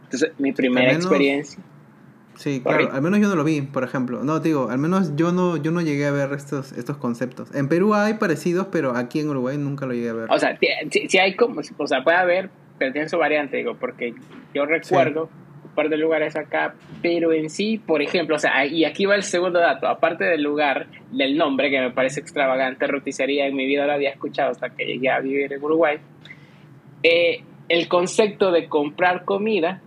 Entonces, 0.04 0.32
mi 0.38 0.52
primera 0.52 0.92
experiencia. 0.92 1.62
Sí, 2.34 2.60
claro, 2.62 2.90
al 2.92 3.02
menos 3.02 3.20
yo 3.20 3.28
no 3.28 3.36
lo 3.36 3.44
vi, 3.44 3.60
por 3.60 3.84
ejemplo. 3.84 4.24
No, 4.24 4.40
digo, 4.40 4.70
al 4.70 4.78
menos 4.78 5.14
yo 5.16 5.32
no, 5.32 5.58
yo 5.58 5.70
no 5.70 5.80
llegué 5.80 6.06
a 6.06 6.10
ver 6.10 6.32
estos, 6.32 6.72
estos 6.72 6.96
conceptos. 6.96 7.54
En 7.54 7.68
Perú 7.68 7.94
hay 7.94 8.14
parecidos, 8.14 8.68
pero 8.72 8.96
aquí 8.96 9.20
en 9.20 9.28
Uruguay 9.28 9.58
nunca 9.58 9.86
lo 9.86 9.92
llegué 9.92 10.08
a 10.08 10.14
ver. 10.14 10.26
O 10.30 10.38
sea, 10.38 10.58
si, 10.90 11.18
hay 11.18 11.36
como, 11.36 11.60
o 11.76 11.86
sea, 11.86 12.02
puede 12.02 12.16
haber, 12.16 12.50
pero 12.78 12.92
tiene 12.92 13.08
su 13.08 13.18
variante, 13.18 13.58
digo, 13.58 13.76
porque 13.78 14.14
yo 14.54 14.64
recuerdo 14.64 15.28
par 15.74 15.88
de 15.88 15.96
lugares 15.96 16.36
acá, 16.36 16.74
pero 17.02 17.32
en 17.32 17.50
sí, 17.50 17.78
por 17.78 18.02
ejemplo, 18.02 18.36
o 18.36 18.38
sea, 18.38 18.64
y 18.66 18.84
aquí 18.84 19.06
va 19.06 19.14
el 19.14 19.22
segundo 19.22 19.58
dato, 19.58 19.86
aparte 19.86 20.24
del 20.24 20.42
lugar, 20.42 20.86
del 21.10 21.36
nombre, 21.36 21.70
que 21.70 21.80
me 21.80 21.90
parece 21.90 22.20
extravagante, 22.20 22.86
roticería, 22.86 23.46
en 23.46 23.56
mi 23.56 23.66
vida 23.66 23.86
lo 23.86 23.92
había 23.92 24.10
escuchado 24.10 24.50
hasta 24.50 24.70
que 24.70 24.84
llegué 24.84 25.10
a 25.10 25.20
vivir 25.20 25.52
en 25.52 25.62
Uruguay, 25.62 25.98
eh, 27.02 27.42
el 27.68 27.88
concepto 27.88 28.52
de 28.52 28.68
comprar 28.68 29.24
comida 29.24 29.80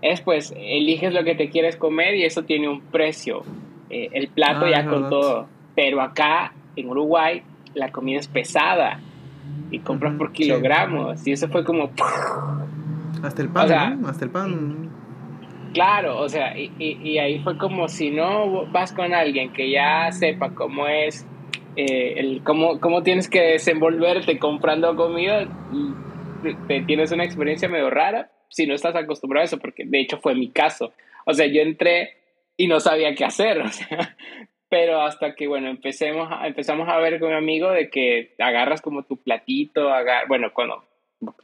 es 0.00 0.20
pues 0.20 0.54
eliges 0.56 1.12
lo 1.14 1.24
que 1.24 1.34
te 1.34 1.48
quieres 1.48 1.76
comer 1.76 2.14
y 2.14 2.24
eso 2.24 2.44
tiene 2.44 2.68
un 2.68 2.82
precio. 2.82 3.42
Eh, 3.88 4.10
el 4.12 4.28
plato 4.28 4.66
ah, 4.66 4.70
ya 4.70 4.84
con 4.84 5.08
todo. 5.08 5.48
Pero 5.74 6.02
acá 6.02 6.52
en 6.76 6.88
Uruguay 6.88 7.42
la 7.74 7.90
comida 7.90 8.20
es 8.20 8.28
pesada 8.28 9.00
y 9.70 9.78
compras 9.80 10.14
por 10.16 10.32
kilogramos 10.32 11.26
y 11.26 11.32
eso 11.32 11.48
fue 11.48 11.64
como... 11.64 11.90
Hasta 13.24 13.42
el 13.42 13.48
pan, 13.48 14.04
Hasta 14.04 14.24
el 14.24 14.30
pan. 14.30 14.90
Claro, 15.72 16.20
o 16.20 16.28
sea, 16.28 16.56
y, 16.56 16.70
y, 16.78 17.18
ahí 17.18 17.40
fue 17.40 17.58
como 17.58 17.88
si 17.88 18.10
no 18.10 18.66
vas 18.66 18.92
con 18.92 19.12
alguien 19.12 19.52
que 19.52 19.70
ya 19.72 20.12
sepa 20.12 20.54
cómo 20.54 20.86
es, 20.86 21.26
eh, 21.74 22.14
el, 22.18 22.44
cómo, 22.44 22.78
cómo 22.78 23.02
tienes 23.02 23.28
que 23.28 23.40
desenvolverte 23.40 24.38
comprando 24.38 24.94
comida, 24.94 25.48
te 26.68 26.82
tienes 26.82 27.10
una 27.10 27.24
experiencia 27.24 27.68
medio 27.68 27.90
rara, 27.90 28.30
si 28.50 28.68
no 28.68 28.74
estás 28.74 28.94
acostumbrado 28.94 29.42
a 29.42 29.46
eso, 29.46 29.58
porque 29.58 29.84
de 29.84 30.00
hecho 30.00 30.18
fue 30.18 30.36
mi 30.36 30.50
caso. 30.50 30.92
O 31.26 31.32
sea, 31.32 31.46
yo 31.46 31.62
entré 31.62 32.18
y 32.56 32.68
no 32.68 32.78
sabía 32.78 33.14
qué 33.16 33.24
hacer, 33.24 33.58
o 33.62 33.68
sea, 33.68 34.16
pero 34.68 35.00
hasta 35.02 35.34
que, 35.34 35.48
bueno, 35.48 35.68
empecemos 35.68 36.28
empezamos 36.44 36.88
a 36.88 36.98
ver 36.98 37.18
con 37.18 37.30
mi 37.30 37.36
amigo 37.36 37.70
de 37.70 37.90
que 37.90 38.34
agarras 38.38 38.80
como 38.80 39.02
tu 39.02 39.16
platito, 39.16 39.92
agar 39.92 40.28
bueno, 40.28 40.52
cuando 40.54 40.84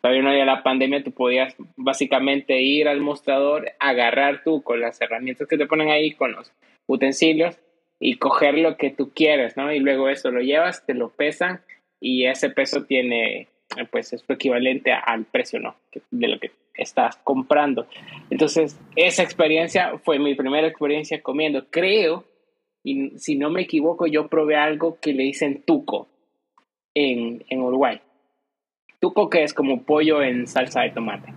todavía 0.01 0.23
no 0.23 0.31
había 0.31 0.45
la 0.45 0.63
pandemia, 0.63 1.03
tú 1.03 1.13
podías 1.13 1.55
básicamente 1.77 2.61
ir 2.61 2.89
al 2.89 3.01
mostrador, 3.01 3.73
agarrar 3.79 4.43
tú 4.45 4.63
con 4.63 4.81
las 4.81 5.01
herramientas 5.01 5.49
que 5.49 5.59
te 5.59 5.67
ponen 5.67 5.91
ahí, 5.91 6.13
con 6.13 6.33
los 6.33 6.53
utensilios, 6.87 7.59
y 8.01 8.17
coger 8.17 8.59
lo 8.59 8.77
que 8.77 8.91
tú 8.91 9.13
quieres, 9.15 9.57
¿no? 9.57 9.73
Y 9.73 9.79
luego 9.79 10.09
eso 10.09 10.31
lo 10.31 10.41
llevas, 10.41 10.85
te 10.87 10.95
lo 10.95 11.11
pesan 11.11 11.61
y 12.01 12.27
ese 12.27 12.49
peso 12.49 12.85
tiene, 12.87 13.49
pues 13.91 14.15
es 14.15 14.25
equivalente 14.27 14.91
al 14.93 15.27
precio, 15.27 15.61
¿no? 15.61 15.77
De 16.11 16.29
lo 16.29 16.41
que 16.41 16.51
estás 16.75 17.17
comprando. 17.19 17.87
Entonces, 18.31 18.81
esa 18.97 19.23
experiencia 19.23 19.99
fue 19.99 20.19
mi 20.19 20.35
primera 20.35 20.67
experiencia 20.67 21.23
comiendo. 21.23 21.67
Creo, 21.69 22.25
y 22.83 23.19
si 23.19 23.37
no 23.37 23.51
me 23.51 23.63
equivoco, 23.63 24.07
yo 24.07 24.29
probé 24.29 24.57
algo 24.57 24.99
que 24.99 25.13
le 25.13 25.25
dicen 25.25 25.63
tuco 25.67 26.09
en, 26.95 27.45
en 27.51 27.61
Uruguay. 27.61 28.01
Tuco 29.01 29.31
que 29.31 29.43
es 29.43 29.55
como 29.55 29.83
pollo 29.83 30.23
en 30.23 30.47
salsa 30.47 30.83
de 30.83 30.91
tomate, 30.91 31.33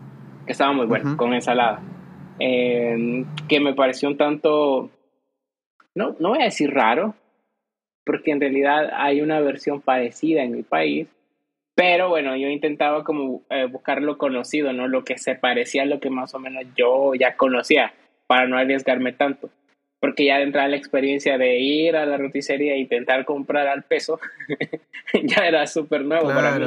que 0.46 0.51
estaba 0.51 0.74
muy 0.74 0.86
bueno, 0.86 1.15
con 1.17 1.34
ensalada. 1.34 1.82
Em, 2.39 3.25
que 3.48 3.60
me 3.60 3.74
pareció 3.74 4.10
un 4.10 4.17
tanto, 4.17 4.89
no, 5.96 6.15
no 6.20 6.29
voy 6.29 6.41
a 6.41 6.46
decir 6.46 6.74
raro, 6.74 7.15
porque 8.05 8.32
en 8.32 8.41
realidad 8.41 8.89
hay 8.93 9.22
una 9.22 9.39
versión 9.39 9.82
parecida 9.82 10.43
en 10.43 10.51
mi 10.51 10.63
país, 10.63 11.08
pero 11.75 12.10
bueno, 12.10 12.36
yo 12.36 12.50
intentaba 12.50 13.03
como 13.03 13.41
eh, 13.50 13.65
buscar 13.65 14.01
lo 14.01 14.17
conocido, 14.17 14.74
¿no? 14.74 14.88
Lo 14.88 15.03
que 15.03 15.17
se 15.17 15.36
parecía 15.36 15.84
a 15.84 15.86
lo 15.86 16.00
que 16.00 16.10
más 16.10 16.34
o 16.36 16.39
menos 16.39 16.65
yo 16.75 17.15
ya 17.15 17.36
conocía, 17.36 17.93
para 18.27 18.48
no 18.48 18.58
arriesgarme 18.58 19.13
tanto. 19.13 19.50
Porque 20.00 20.25
ya 20.25 20.38
de 20.38 20.43
entrar 20.43 20.70
la 20.70 20.75
experiencia 20.75 21.38
de 21.38 21.60
ir 21.60 21.96
a 21.96 22.05
la 22.05 22.17
roticería 22.17 22.74
e 22.74 22.79
intentar 22.79 23.25
comprar 23.25 23.67
al 23.67 23.84
peso, 23.84 24.20
ya 25.24 25.48
era 25.48 25.65
súper 25.65 26.03
nuevo 26.03 26.27
para 26.27 26.60
mí. 26.60 26.65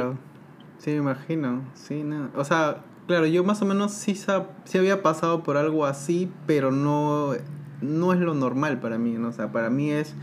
Sí, 0.77 0.91
me 0.91 0.97
imagino. 0.97 1.61
Sí, 1.73 2.03
no. 2.03 2.29
O 2.35 2.43
sea, 2.43 2.83
claro, 3.07 3.25
yo 3.25 3.43
más 3.43 3.61
o 3.61 3.65
menos 3.65 3.93
sí, 3.93 4.15
sí 4.15 4.77
había 4.77 5.01
pasado 5.01 5.43
por 5.43 5.57
algo 5.57 5.85
así, 5.85 6.31
pero 6.45 6.71
no, 6.71 7.33
no 7.81 8.13
es 8.13 8.19
lo 8.19 8.33
normal 8.33 8.79
para 8.79 8.97
mí, 8.97 9.13
¿no? 9.13 9.29
O 9.29 9.33
sea, 9.33 9.51
para 9.51 9.69
mí 9.69 9.91
es 9.91 10.13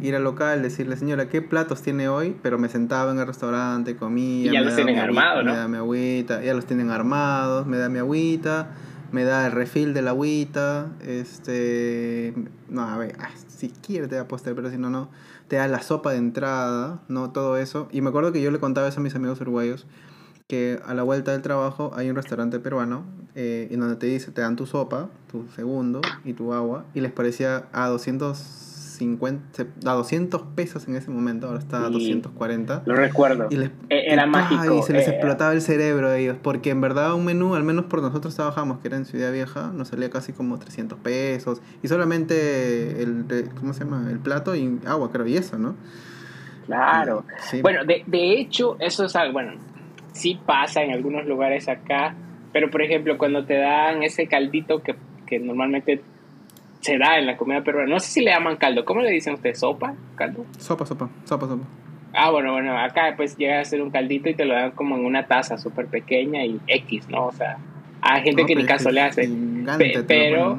ir 0.00 0.14
al 0.14 0.24
local, 0.24 0.62
decirle, 0.62 0.96
señora, 0.96 1.28
¿qué 1.28 1.42
platos 1.42 1.82
tiene 1.82 2.08
hoy? 2.08 2.36
Pero 2.42 2.58
me 2.58 2.68
sentaba 2.68 3.12
en 3.12 3.18
el 3.18 3.26
restaurante, 3.26 3.96
comía. 3.96 4.50
Y 4.50 4.54
ya 4.54 4.60
los 4.60 4.74
tienen 4.74 4.98
armados, 4.98 5.44
¿no? 5.44 5.52
Me 5.52 5.56
da 5.56 5.68
mi 5.68 5.76
agüita, 5.78 6.42
ya 6.42 6.54
los 6.54 6.66
tienen 6.66 6.90
armados, 6.90 7.66
me 7.66 7.78
da 7.78 7.88
mi 7.88 7.98
agüita, 7.98 8.70
me 9.12 9.24
da 9.24 9.46
el 9.46 9.52
refil 9.52 9.94
de 9.94 10.02
la 10.02 10.10
agüita, 10.10 10.92
este. 11.06 12.34
No, 12.68 12.82
a 12.82 12.96
ver, 12.98 13.16
ah, 13.20 13.30
si 13.48 13.68
quiere 13.68 14.08
te 14.08 14.16
da 14.16 14.28
postre, 14.28 14.54
pero 14.54 14.70
si 14.70 14.78
no, 14.78 14.90
no. 14.90 15.10
Te 15.48 15.56
da 15.56 15.68
la 15.68 15.82
sopa 15.82 16.12
de 16.12 16.18
entrada, 16.18 17.02
¿no? 17.08 17.30
Todo 17.30 17.56
eso. 17.56 17.88
Y 17.92 18.00
me 18.00 18.08
acuerdo 18.08 18.32
que 18.32 18.42
yo 18.42 18.50
le 18.50 18.58
contaba 18.58 18.88
eso 18.88 19.00
a 19.00 19.02
mis 19.02 19.14
amigos 19.14 19.40
uruguayos 19.40 19.86
que 20.48 20.80
a 20.84 20.94
la 20.94 21.02
vuelta 21.02 21.32
del 21.32 21.42
trabajo 21.42 21.90
hay 21.96 22.08
un 22.08 22.16
restaurante 22.16 22.60
peruano 22.60 23.04
eh, 23.34 23.68
en 23.70 23.80
donde 23.80 23.96
te 23.96 24.06
dice, 24.06 24.30
te 24.30 24.40
dan 24.40 24.56
tu 24.56 24.66
sopa, 24.66 25.08
tu 25.30 25.48
segundo 25.48 26.00
y 26.24 26.34
tu 26.34 26.52
agua, 26.52 26.84
y 26.94 27.00
les 27.00 27.12
parecía 27.12 27.66
a 27.72 27.88
200 27.88 28.65
50, 28.96 29.66
a 29.84 29.92
200 29.94 30.42
pesos 30.54 30.88
en 30.88 30.96
ese 30.96 31.10
momento, 31.10 31.46
ahora 31.46 31.58
está 31.58 31.86
a 31.86 31.90
240. 31.90 32.82
Lo 32.86 32.94
recuerdo. 32.94 33.46
Y 33.50 33.56
les, 33.56 33.70
e-, 33.88 34.12
era 34.12 34.26
mágico. 34.26 34.78
Y 34.78 34.82
se 34.82 34.92
les 34.92 35.06
eh, 35.08 35.12
explotaba 35.12 35.52
el 35.52 35.60
cerebro 35.60 36.08
a 36.08 36.18
ellos, 36.18 36.36
porque 36.42 36.70
en 36.70 36.80
verdad 36.80 37.14
un 37.14 37.24
menú, 37.24 37.54
al 37.54 37.62
menos 37.62 37.86
por 37.86 38.02
nosotros 38.02 38.34
trabajamos, 38.34 38.78
que 38.80 38.88
era 38.88 38.96
en 38.96 39.04
Ciudad 39.04 39.32
Vieja, 39.32 39.70
nos 39.74 39.88
salía 39.88 40.10
casi 40.10 40.32
como 40.32 40.58
300 40.58 40.98
pesos. 40.98 41.62
Y 41.82 41.88
solamente 41.88 43.02
el, 43.02 43.24
¿cómo 43.58 43.72
se 43.72 43.84
llama? 43.84 44.08
El 44.10 44.18
plato 44.18 44.54
y 44.54 44.80
agua, 44.86 45.10
creo, 45.12 45.26
y 45.26 45.36
eso, 45.36 45.58
¿no? 45.58 45.76
Claro. 46.66 47.24
Bueno, 47.62 47.84
de, 47.84 48.02
de 48.06 48.40
hecho, 48.40 48.76
eso 48.80 49.04
es 49.04 49.14
algo, 49.14 49.34
bueno, 49.34 49.52
sí 50.12 50.38
pasa 50.44 50.82
en 50.82 50.90
algunos 50.90 51.26
lugares 51.26 51.68
acá, 51.68 52.14
pero 52.52 52.70
por 52.70 52.82
ejemplo, 52.82 53.18
cuando 53.18 53.44
te 53.44 53.58
dan 53.58 54.02
ese 54.02 54.26
caldito 54.26 54.82
que, 54.82 54.96
que 55.26 55.38
normalmente 55.38 56.02
se 56.86 56.98
da 56.98 57.18
en 57.18 57.26
la 57.26 57.36
comida 57.36 57.62
peruana, 57.62 57.90
no 57.90 57.98
sé 57.98 58.10
si 58.12 58.20
le 58.22 58.30
llaman 58.30 58.56
caldo, 58.56 58.84
¿cómo 58.84 59.00
le 59.00 59.10
dicen 59.10 59.34
ustedes? 59.34 59.58
¿Sopa? 59.58 59.94
¿Caldo? 60.14 60.46
Sopa, 60.58 60.86
sopa, 60.86 61.08
sopa, 61.24 61.48
sopa. 61.48 61.64
Ah, 62.14 62.30
bueno, 62.30 62.52
bueno, 62.52 62.78
acá 62.78 63.12
pues 63.16 63.36
llega 63.36 63.60
a 63.60 63.64
ser 63.64 63.82
un 63.82 63.90
caldito 63.90 64.28
y 64.28 64.34
te 64.34 64.44
lo 64.44 64.54
dan 64.54 64.70
como 64.70 64.96
en 64.96 65.04
una 65.04 65.26
taza 65.26 65.58
súper 65.58 65.86
pequeña 65.86 66.44
y 66.44 66.60
X, 66.66 67.08
¿no? 67.08 67.26
O 67.26 67.32
sea, 67.32 67.58
hay 68.00 68.22
gente 68.22 68.46
que 68.46 68.54
ni 68.54 68.64
caso 68.64 68.90
le 68.90 69.00
hace. 69.00 69.28
pero 70.06 70.58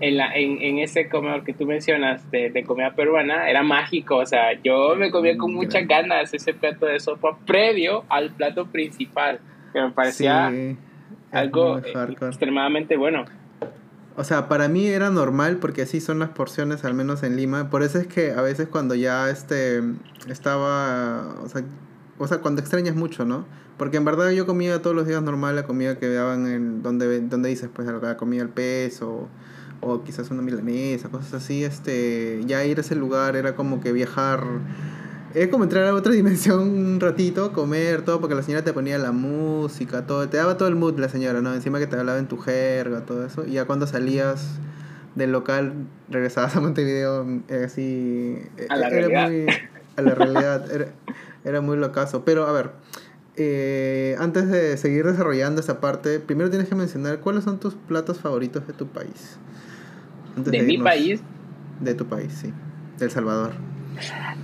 en, 0.00 0.16
la, 0.16 0.34
en, 0.34 0.60
en, 0.60 0.78
ese 0.80 1.08
comedor 1.08 1.44
que 1.44 1.54
tú 1.54 1.66
mencionas 1.66 2.28
de, 2.30 2.50
de, 2.50 2.64
comida 2.64 2.90
peruana 2.90 3.48
era 3.48 3.62
mágico. 3.62 4.16
O 4.16 4.26
sea, 4.26 4.60
yo 4.62 4.96
me 4.96 5.10
comía 5.10 5.38
con 5.38 5.54
muchas 5.54 5.86
ganas 5.86 6.34
ese 6.34 6.52
plato 6.52 6.86
de 6.86 6.98
sopa 6.98 7.38
previo 7.46 8.04
al 8.08 8.32
plato 8.32 8.66
principal, 8.66 9.38
que 9.72 9.80
me 9.80 9.90
parecía 9.90 10.52
algo 11.30 11.78
extremadamente 11.78 12.96
bueno. 12.96 13.24
O 14.16 14.22
sea, 14.22 14.48
para 14.48 14.68
mí 14.68 14.86
era 14.86 15.10
normal 15.10 15.58
porque 15.58 15.82
así 15.82 16.00
son 16.00 16.20
las 16.20 16.30
porciones, 16.30 16.84
al 16.84 16.94
menos 16.94 17.22
en 17.22 17.36
Lima. 17.36 17.68
Por 17.70 17.82
eso 17.82 17.98
es 17.98 18.06
que 18.06 18.32
a 18.32 18.42
veces 18.42 18.68
cuando 18.68 18.94
ya 18.94 19.28
este 19.28 19.82
estaba, 20.28 21.34
o 21.42 21.48
sea, 21.48 21.64
o 22.18 22.28
sea, 22.28 22.38
cuando 22.38 22.60
extrañas 22.60 22.94
mucho, 22.94 23.24
¿no? 23.24 23.44
Porque 23.76 23.96
en 23.96 24.04
verdad 24.04 24.30
yo 24.30 24.46
comía 24.46 24.80
todos 24.82 24.94
los 24.94 25.06
días 25.06 25.22
normal 25.22 25.56
la 25.56 25.66
comida 25.66 25.98
que 25.98 26.08
daban 26.08 26.46
en 26.46 26.82
donde, 26.82 27.20
donde 27.22 27.48
dices, 27.48 27.68
pues 27.74 27.88
la 27.88 28.16
comida 28.16 28.42
al 28.42 28.50
peso 28.50 29.28
o 29.80 30.02
quizás 30.02 30.30
una 30.30 30.42
milanesa, 30.42 31.08
cosas 31.08 31.34
así, 31.34 31.64
este, 31.64 32.42
ya 32.46 32.64
ir 32.64 32.78
a 32.78 32.80
ese 32.80 32.94
lugar 32.94 33.36
era 33.36 33.54
como 33.54 33.80
que 33.80 33.92
viajar, 33.92 34.44
es 35.34 35.48
como 35.48 35.64
entrar 35.64 35.86
a 35.86 35.94
otra 35.94 36.12
dimensión 36.14 36.60
un 36.60 37.00
ratito, 37.00 37.52
comer, 37.52 38.02
todo, 38.02 38.20
porque 38.20 38.34
la 38.34 38.42
señora 38.42 38.64
te 38.64 38.72
ponía 38.72 38.98
la 38.98 39.12
música, 39.12 40.06
todo, 40.06 40.28
te 40.28 40.36
daba 40.36 40.56
todo 40.56 40.68
el 40.68 40.76
mood 40.76 40.98
la 40.98 41.08
señora, 41.08 41.40
¿no? 41.40 41.54
Encima 41.54 41.78
que 41.78 41.86
te 41.86 41.96
hablaba 41.96 42.18
en 42.18 42.28
tu 42.28 42.38
jerga, 42.38 43.00
todo 43.00 43.26
eso, 43.26 43.44
y 43.46 43.52
ya 43.52 43.64
cuando 43.66 43.86
salías 43.86 44.58
del 45.14 45.32
local, 45.32 45.72
regresabas 46.08 46.56
a 46.56 46.60
Montevideo, 46.60 47.26
eh, 47.48 47.64
así, 47.66 48.38
a 48.68 48.76
la 48.76 48.88
era 48.88 49.08
realidad. 49.08 49.28
muy, 49.28 49.46
a 49.96 50.02
la 50.02 50.14
realidad, 50.14 50.70
era, 50.72 50.86
era 51.44 51.60
muy 51.60 51.76
locazo, 51.76 52.24
pero 52.24 52.46
a 52.46 52.52
ver, 52.52 52.70
eh, 53.36 54.16
antes 54.20 54.48
de 54.48 54.76
seguir 54.76 55.04
desarrollando 55.04 55.60
esta 55.60 55.80
parte, 55.80 56.20
primero 56.20 56.50
tienes 56.50 56.68
que 56.68 56.76
mencionar 56.76 57.18
cuáles 57.18 57.44
son 57.44 57.58
tus 57.58 57.74
platos 57.74 58.20
favoritos 58.20 58.66
de 58.66 58.72
tu 58.72 58.86
país. 58.86 59.38
¿De, 60.36 60.62
mi 60.62 60.78
país? 60.78 61.20
De 61.80 61.94
tu 61.94 62.06
país, 62.06 62.32
sí. 62.32 62.52
De 62.98 63.06
El 63.06 63.10
Salvador. 63.10 63.52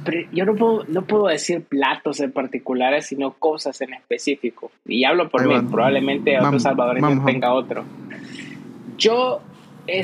Pero 0.04 0.28
yo 0.32 0.44
no 0.44 0.54
puedo, 0.54 0.84
no 0.88 1.02
puedo 1.02 1.26
decir 1.26 1.62
platos 1.64 2.20
en 2.20 2.32
particulares, 2.32 3.06
sino 3.06 3.32
cosas 3.32 3.80
en 3.80 3.94
específico. 3.94 4.70
Y 4.86 5.04
hablo 5.04 5.28
por 5.28 5.46
mí, 5.46 5.54
probablemente 5.70 6.38
otro 6.38 6.58
salvadoreño 6.58 7.24
tenga 7.24 7.52
otro. 7.52 7.84
Yo 8.96 9.40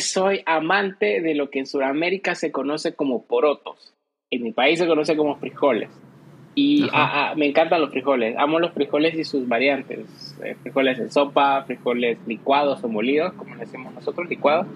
soy 0.01 0.43
amante 0.47 1.21
de 1.21 1.35
lo 1.35 1.51
que 1.51 1.61
en 1.61 1.67
Sudamérica 1.67 2.35
se 2.35 2.53
conoce 2.53 2.95
como 2.95 3.23
porotos. 3.23 3.93
En 4.31 4.43
mi 4.43 4.53
país 4.53 4.79
se 4.79 4.87
conoce 4.87 5.17
como 5.17 5.37
frijoles. 5.37 5.91
Y 6.59 6.89
me 7.37 7.47
encantan 7.47 7.83
los 7.83 7.91
frijoles. 7.91 8.35
Amo 8.39 8.59
los 8.59 8.73
frijoles 8.73 9.15
y 9.15 9.25
sus 9.25 9.47
variantes. 9.47 10.35
Eh, 10.43 10.57
frijoles 10.63 10.99
en 10.99 11.11
sopa, 11.11 11.63
frijoles 11.65 12.19
licuados 12.27 12.83
o 12.83 12.89
molidos, 12.89 13.35
como 13.35 13.55
le 13.55 13.61
decimos 13.61 13.93
nosotros, 13.93 14.27
licuados. 14.29 14.67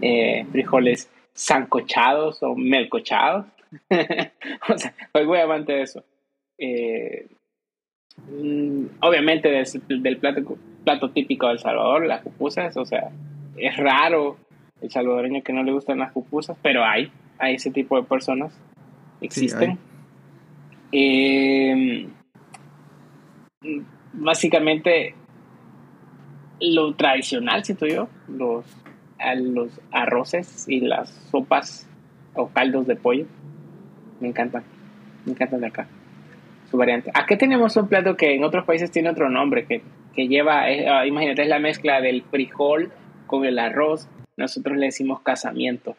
Eh, 0.00 0.44
frijoles 0.50 1.08
sancochados 1.32 2.42
o 2.42 2.56
melcochados. 2.56 3.46
o 4.68 4.78
sea, 4.78 4.94
soy 5.12 5.26
muy 5.26 5.38
amante 5.38 5.72
de 5.72 5.82
eso. 5.82 6.04
Eh, 6.58 7.26
mm, 8.28 8.84
obviamente 9.00 9.48
del, 9.50 10.16
plato, 10.18 10.56
plato 10.84 11.10
típico 11.10 11.48
del 11.48 11.58
Salvador, 11.58 12.06
las 12.06 12.22
pupusas, 12.22 12.76
o 12.76 12.84
sea, 12.84 13.10
es 13.56 13.76
raro 13.76 14.36
el 14.80 14.90
salvadoreño 14.90 15.42
que 15.42 15.52
no 15.52 15.62
le 15.62 15.72
gustan 15.72 15.98
las 15.98 16.12
pupusas, 16.12 16.56
pero 16.62 16.84
hay, 16.84 17.10
hay 17.38 17.54
ese 17.54 17.70
tipo 17.70 17.96
de 17.96 18.02
personas, 18.02 18.52
existen. 19.20 19.78
Eh, 20.90 22.08
básicamente, 24.12 25.14
lo 26.60 26.94
tradicional, 26.94 27.64
siento 27.64 27.86
yo, 27.86 28.08
los, 28.28 28.66
los 29.36 29.80
arroces 29.90 30.68
y 30.68 30.80
las 30.80 31.10
sopas 31.30 31.88
o 32.34 32.48
caldos 32.48 32.86
de 32.86 32.96
pollo, 32.96 33.26
me 34.22 34.28
encantan, 34.28 34.62
me 35.26 35.32
encantan 35.32 35.60
de 35.60 35.66
acá, 35.66 35.86
su 36.70 36.76
variante. 36.76 37.10
Aquí 37.12 37.36
tenemos 37.36 37.76
un 37.76 37.88
plato 37.88 38.16
que 38.16 38.34
en 38.34 38.44
otros 38.44 38.64
países 38.64 38.90
tiene 38.90 39.10
otro 39.10 39.28
nombre, 39.28 39.66
que, 39.66 39.82
que 40.14 40.28
lleva, 40.28 40.62
ah, 40.62 41.06
imagínate, 41.06 41.42
es 41.42 41.48
la 41.48 41.58
mezcla 41.58 42.00
del 42.00 42.22
frijol 42.22 42.90
con 43.26 43.44
el 43.44 43.58
arroz, 43.58 44.08
nosotros 44.36 44.78
le 44.78 44.86
decimos 44.86 45.20
casamiento. 45.20 45.96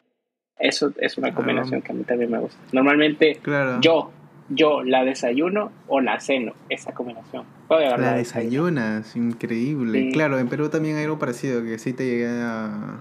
Eso 0.57 0.93
es 0.97 1.17
una 1.17 1.29
ah. 1.29 1.33
combinación 1.33 1.81
que 1.81 1.91
a 1.91 1.95
mí 1.95 2.03
también 2.03 2.31
me 2.31 2.39
gusta. 2.39 2.59
Normalmente 2.71 3.39
yo 3.81 4.11
yo 4.49 4.83
la 4.83 5.03
desayuno 5.03 5.71
o 5.87 6.01
la 6.01 6.19
ceno, 6.19 6.53
esa 6.69 6.93
combinación. 6.93 7.45
La 7.69 8.13
desayunas, 8.13 9.15
increíble. 9.15 10.09
Claro, 10.11 10.37
en 10.37 10.47
Perú 10.47 10.69
también 10.69 10.97
hay 10.97 11.05
algo 11.05 11.17
parecido 11.17 11.63
que 11.63 11.79
sí 11.79 11.93
te 11.93 12.05
llegué 12.05 12.27
a, 12.27 12.99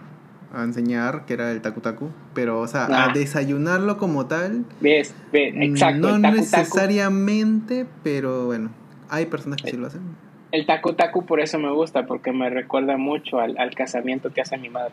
enseñar, 0.60 1.24
que 1.24 1.34
era 1.34 1.50
el 1.50 1.62
tacu 1.62 1.80
tacu, 1.80 2.10
pero 2.34 2.60
o 2.60 2.68
sea, 2.68 2.84
a 2.84 3.04
ah. 3.04 3.12
desayunarlo 3.14 3.96
como 3.96 4.26
tal. 4.26 4.64
Ves, 4.80 5.14
exacto. 5.32 6.18
No 6.18 6.18
necesariamente, 6.18 7.86
pero 8.02 8.46
bueno, 8.46 8.70
hay 9.08 9.26
personas 9.26 9.62
que 9.62 9.70
sí 9.70 9.76
lo 9.76 9.86
hacen. 9.86 10.02
El 10.50 10.66
tacu 10.66 10.92
tacu 10.92 11.24
por 11.24 11.40
eso 11.40 11.58
me 11.58 11.72
gusta, 11.72 12.06
porque 12.06 12.32
me 12.32 12.50
recuerda 12.50 12.96
mucho 12.96 13.40
al, 13.40 13.56
al 13.58 13.74
casamiento 13.74 14.32
que 14.32 14.42
hace 14.42 14.58
mi 14.58 14.68
madre. 14.68 14.92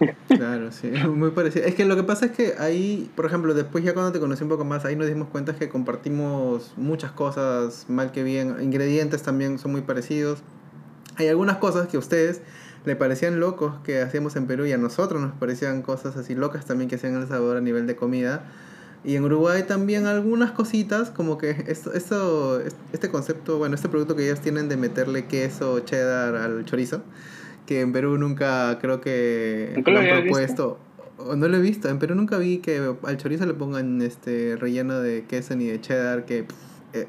Claro, 0.28 0.72
sí, 0.72 0.88
muy 1.08 1.30
parecido. 1.30 1.66
Es 1.66 1.74
que 1.74 1.84
lo 1.84 1.96
que 1.96 2.02
pasa 2.02 2.26
es 2.26 2.32
que 2.32 2.54
ahí, 2.58 3.10
por 3.14 3.26
ejemplo, 3.26 3.54
después 3.54 3.84
ya 3.84 3.94
cuando 3.94 4.12
te 4.12 4.20
conocí 4.20 4.42
un 4.42 4.48
poco 4.48 4.64
más, 4.64 4.84
ahí 4.84 4.96
nos 4.96 5.06
dimos 5.06 5.28
cuenta 5.28 5.54
que 5.54 5.68
compartimos 5.68 6.74
muchas 6.76 7.12
cosas, 7.12 7.86
mal 7.88 8.12
que 8.12 8.22
bien. 8.22 8.56
Ingredientes 8.60 9.22
también 9.22 9.58
son 9.58 9.72
muy 9.72 9.82
parecidos. 9.82 10.42
Hay 11.16 11.28
algunas 11.28 11.58
cosas 11.58 11.86
que 11.88 11.96
a 11.96 12.00
ustedes 12.00 12.42
le 12.84 12.96
parecían 12.96 13.40
locos 13.40 13.74
que 13.84 14.00
hacíamos 14.00 14.36
en 14.36 14.46
Perú 14.46 14.66
y 14.66 14.72
a 14.72 14.78
nosotros 14.78 15.20
nos 15.20 15.32
parecían 15.32 15.82
cosas 15.82 16.16
así 16.16 16.34
locas 16.34 16.64
también 16.66 16.88
que 16.88 16.96
hacían 16.96 17.14
el 17.14 17.26
sabor 17.28 17.56
a 17.56 17.60
nivel 17.60 17.86
de 17.86 17.96
comida. 17.96 18.44
Y 19.04 19.16
en 19.16 19.24
Uruguay 19.24 19.64
también 19.64 20.06
algunas 20.06 20.52
cositas, 20.52 21.10
como 21.10 21.36
que 21.36 21.50
esto, 21.66 21.92
esto, 21.92 22.60
este 22.92 23.10
concepto, 23.10 23.58
bueno, 23.58 23.74
este 23.74 23.88
producto 23.88 24.16
que 24.16 24.24
ellos 24.24 24.40
tienen 24.40 24.68
de 24.68 24.78
meterle 24.78 25.26
queso 25.26 25.80
cheddar 25.80 26.36
al 26.36 26.64
chorizo 26.64 27.02
que 27.66 27.80
en 27.80 27.92
Perú 27.92 28.18
nunca 28.18 28.78
creo 28.80 29.00
que 29.00 29.82
lo, 29.84 29.98
han 29.98 30.22
propuesto. 30.22 30.78
O 31.16 31.36
no 31.36 31.48
lo 31.48 31.56
he 31.56 31.60
visto, 31.60 31.88
en 31.88 31.98
Perú 31.98 32.14
nunca 32.14 32.38
vi 32.38 32.58
que 32.58 32.94
al 33.02 33.16
chorizo 33.16 33.46
le 33.46 33.54
pongan 33.54 34.02
este 34.02 34.56
relleno 34.56 34.98
de 35.00 35.24
queso 35.24 35.54
ni 35.54 35.66
de 35.66 35.80
cheddar, 35.80 36.24
que 36.24 36.44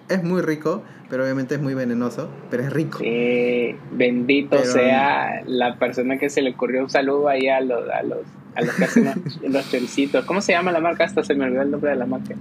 es 0.09 0.23
muy 0.23 0.41
rico, 0.41 0.83
pero 1.09 1.23
obviamente 1.23 1.55
es 1.55 1.61
muy 1.61 1.73
venenoso, 1.73 2.29
pero 2.49 2.63
es 2.63 2.73
rico. 2.73 2.99
Sí, 2.99 3.75
bendito 3.91 4.57
sea 4.63 5.43
la 5.45 5.77
persona 5.77 6.17
que 6.17 6.29
se 6.29 6.41
le 6.41 6.51
ocurrió 6.51 6.83
un 6.83 6.89
saludo 6.89 7.29
ahí 7.29 7.47
a 7.47 7.61
los, 7.61 7.87
a 7.89 8.03
los, 8.03 8.19
a 8.55 8.61
los 8.61 8.75
que 8.75 8.83
hacen 8.85 9.23
los 9.47 9.69
choricitos. 9.71 10.25
¿Cómo 10.25 10.41
se 10.41 10.53
llama 10.53 10.71
la 10.71 10.79
marca? 10.79 11.03
Hasta 11.03 11.23
se 11.23 11.35
me 11.35 11.45
olvidó 11.45 11.61
el 11.61 11.71
nombre 11.71 11.91
de 11.91 11.97
la 11.97 12.05
marca. 12.05 12.35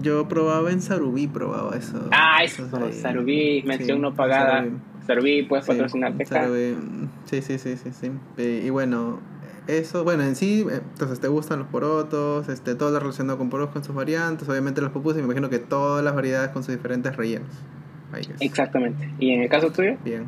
Yo 0.00 0.28
probaba 0.28 0.70
en 0.70 0.80
Sarubí, 0.80 1.26
probaba 1.26 1.76
eso. 1.76 2.08
Ah, 2.12 2.44
eso, 2.44 2.68
Sarubí, 2.92 3.62
mención 3.66 4.00
no 4.00 4.14
pagada. 4.14 4.64
Sarubí, 5.06 5.42
puedes 5.42 5.64
sí, 5.64 5.72
patrocinarte 5.72 6.24
Sí, 7.24 7.42
sí, 7.42 7.58
sí, 7.58 7.76
sí, 7.76 7.90
sí. 7.92 8.10
Y 8.64 8.70
bueno, 8.70 9.20
eso, 9.66 10.04
bueno, 10.04 10.22
en 10.22 10.36
sí, 10.36 10.66
eh, 10.70 10.80
entonces 10.92 11.20
te 11.20 11.28
gustan 11.28 11.58
los 11.60 11.68
porotos, 11.68 12.48
este, 12.48 12.74
todo 12.74 12.90
lo 12.90 13.00
relacionado 13.00 13.38
con 13.38 13.50
porotos 13.50 13.72
con 13.72 13.84
sus 13.84 13.94
variantes, 13.94 14.48
obviamente 14.48 14.80
los 14.80 14.90
pupusas, 14.90 15.18
me 15.18 15.24
imagino 15.24 15.48
que 15.50 15.58
todas 15.58 16.04
las 16.04 16.14
variedades 16.14 16.50
con 16.50 16.62
sus 16.62 16.74
diferentes 16.74 17.16
rellenos. 17.16 17.48
Exactamente. 18.40 19.08
¿Y 19.18 19.30
en 19.30 19.42
el 19.42 19.48
caso 19.48 19.70
tuyo? 19.70 19.96
Bien. 20.04 20.26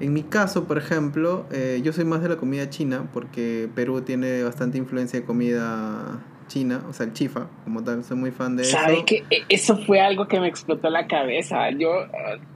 En 0.00 0.12
mi 0.12 0.22
caso, 0.22 0.64
por 0.64 0.78
ejemplo, 0.78 1.46
eh, 1.50 1.80
yo 1.82 1.92
soy 1.92 2.04
más 2.04 2.22
de 2.22 2.28
la 2.28 2.36
comida 2.36 2.68
china 2.68 3.08
porque 3.12 3.68
Perú 3.74 4.02
tiene 4.02 4.42
bastante 4.42 4.78
influencia 4.78 5.20
de 5.20 5.26
comida 5.26 6.22
china, 6.48 6.82
o 6.88 6.92
sea, 6.92 7.06
el 7.06 7.12
chifa, 7.12 7.48
como 7.64 7.82
tal, 7.82 8.04
soy 8.04 8.16
muy 8.16 8.30
fan 8.30 8.56
de 8.56 8.62
eso. 8.62 8.76
¿Sabes 8.76 9.04
que 9.04 9.24
Eso 9.48 9.76
fue 9.78 10.00
algo 10.00 10.28
que 10.28 10.38
me 10.38 10.48
explotó 10.48 10.90
la 10.90 11.06
cabeza. 11.06 11.70
Yo, 11.70 12.06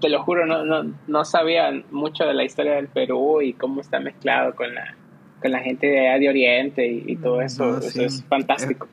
te 0.01 0.09
lo 0.09 0.23
juro, 0.23 0.47
no, 0.47 0.65
no, 0.65 0.95
no 1.07 1.25
sabía 1.25 1.73
mucho 1.91 2.25
de 2.25 2.35
la 2.35 2.45
historia 2.45 2.75
del 2.75 2.89
Perú 2.89 3.41
y 3.43 3.55
cómo 3.55 3.81
está 3.81 3.99
mezclado 4.01 4.55
con 4.55 4.75
la, 4.75 4.97
con 5.41 5.53
la 5.53 5.61
gente 5.61 5.87
de, 5.87 6.19
de 6.19 6.29
Oriente 6.29 6.87
y, 6.87 7.17
todo 7.17 7.41
eso. 7.41 7.79
eso 7.79 8.03
es 8.03 8.25
fantástico. 8.25 8.89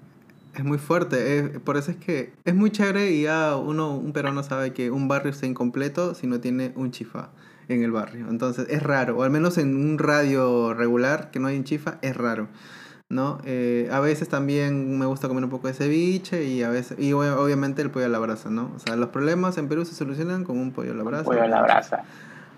Es, 0.56 0.64
muy 0.64 0.78
fuerte, 0.80 1.60
por 1.64 1.78
eso 1.78 1.92
es 1.92 1.98
que 1.98 2.32
es 2.44 2.56
muy 2.56 2.72
chévere 2.72 3.12
y 3.12 3.24
ya 3.24 3.56
uno, 3.56 3.96
un 3.96 4.12
peruano 4.12 4.42
sabe 4.42 4.74
que 4.74 4.90
un 4.90 5.08
barrio 5.08 5.32
está 5.32 5.46
incompleto 5.46 6.16
si 6.16 6.26
no 6.26 6.40
tiene 6.40 6.72
un 6.76 6.92
chifa 6.92 7.30
en 7.68 7.84
el 7.84 7.92
barrio. 7.92 8.28
Entonces 8.30 8.68
es 8.70 8.82
raro, 8.82 9.18
o 9.18 9.24
al 9.24 9.30
menos 9.30 9.58
en 9.58 9.76
un 9.76 10.00
radio 10.00 10.74
regular 10.74 11.30
que 11.32 11.40
no 11.40 11.48
hay 11.48 11.58
un 11.58 11.64
chifa, 11.64 12.00
es 12.02 12.18
raro. 12.18 12.48
¿no? 13.10 13.38
Eh, 13.46 13.88
a 13.92 14.00
veces 14.00 14.28
también 14.28 14.98
me 15.00 15.06
gusta 15.06 15.28
comer 15.28 15.44
un 15.44 15.50
poco 15.50 15.68
de 15.68 15.74
ceviche 15.74 16.44
y 16.44 16.64
a 16.64 16.70
veces 16.70 17.00
y 17.00 17.14
obviamente 17.14 17.82
el 17.82 17.90
pollo 17.90 18.06
a 18.06 18.10
la 18.10 18.20
brasa, 18.20 18.50
¿no? 18.50 18.72
O 18.76 18.80
sea, 18.80 18.98
los 18.98 19.10
problemas 19.10 19.58
en 19.58 19.70
Perú 19.70 19.86
se 19.86 19.96
solucionan 19.96 20.44
con 20.44 20.58
un 20.58 20.72
pollo 20.72 20.92
a 20.92 20.96
la 20.96 21.04
brasa. 21.04 21.24
pollo 21.24 21.44
a 21.44 21.48
la 21.48 21.62
brasa. 21.62 22.04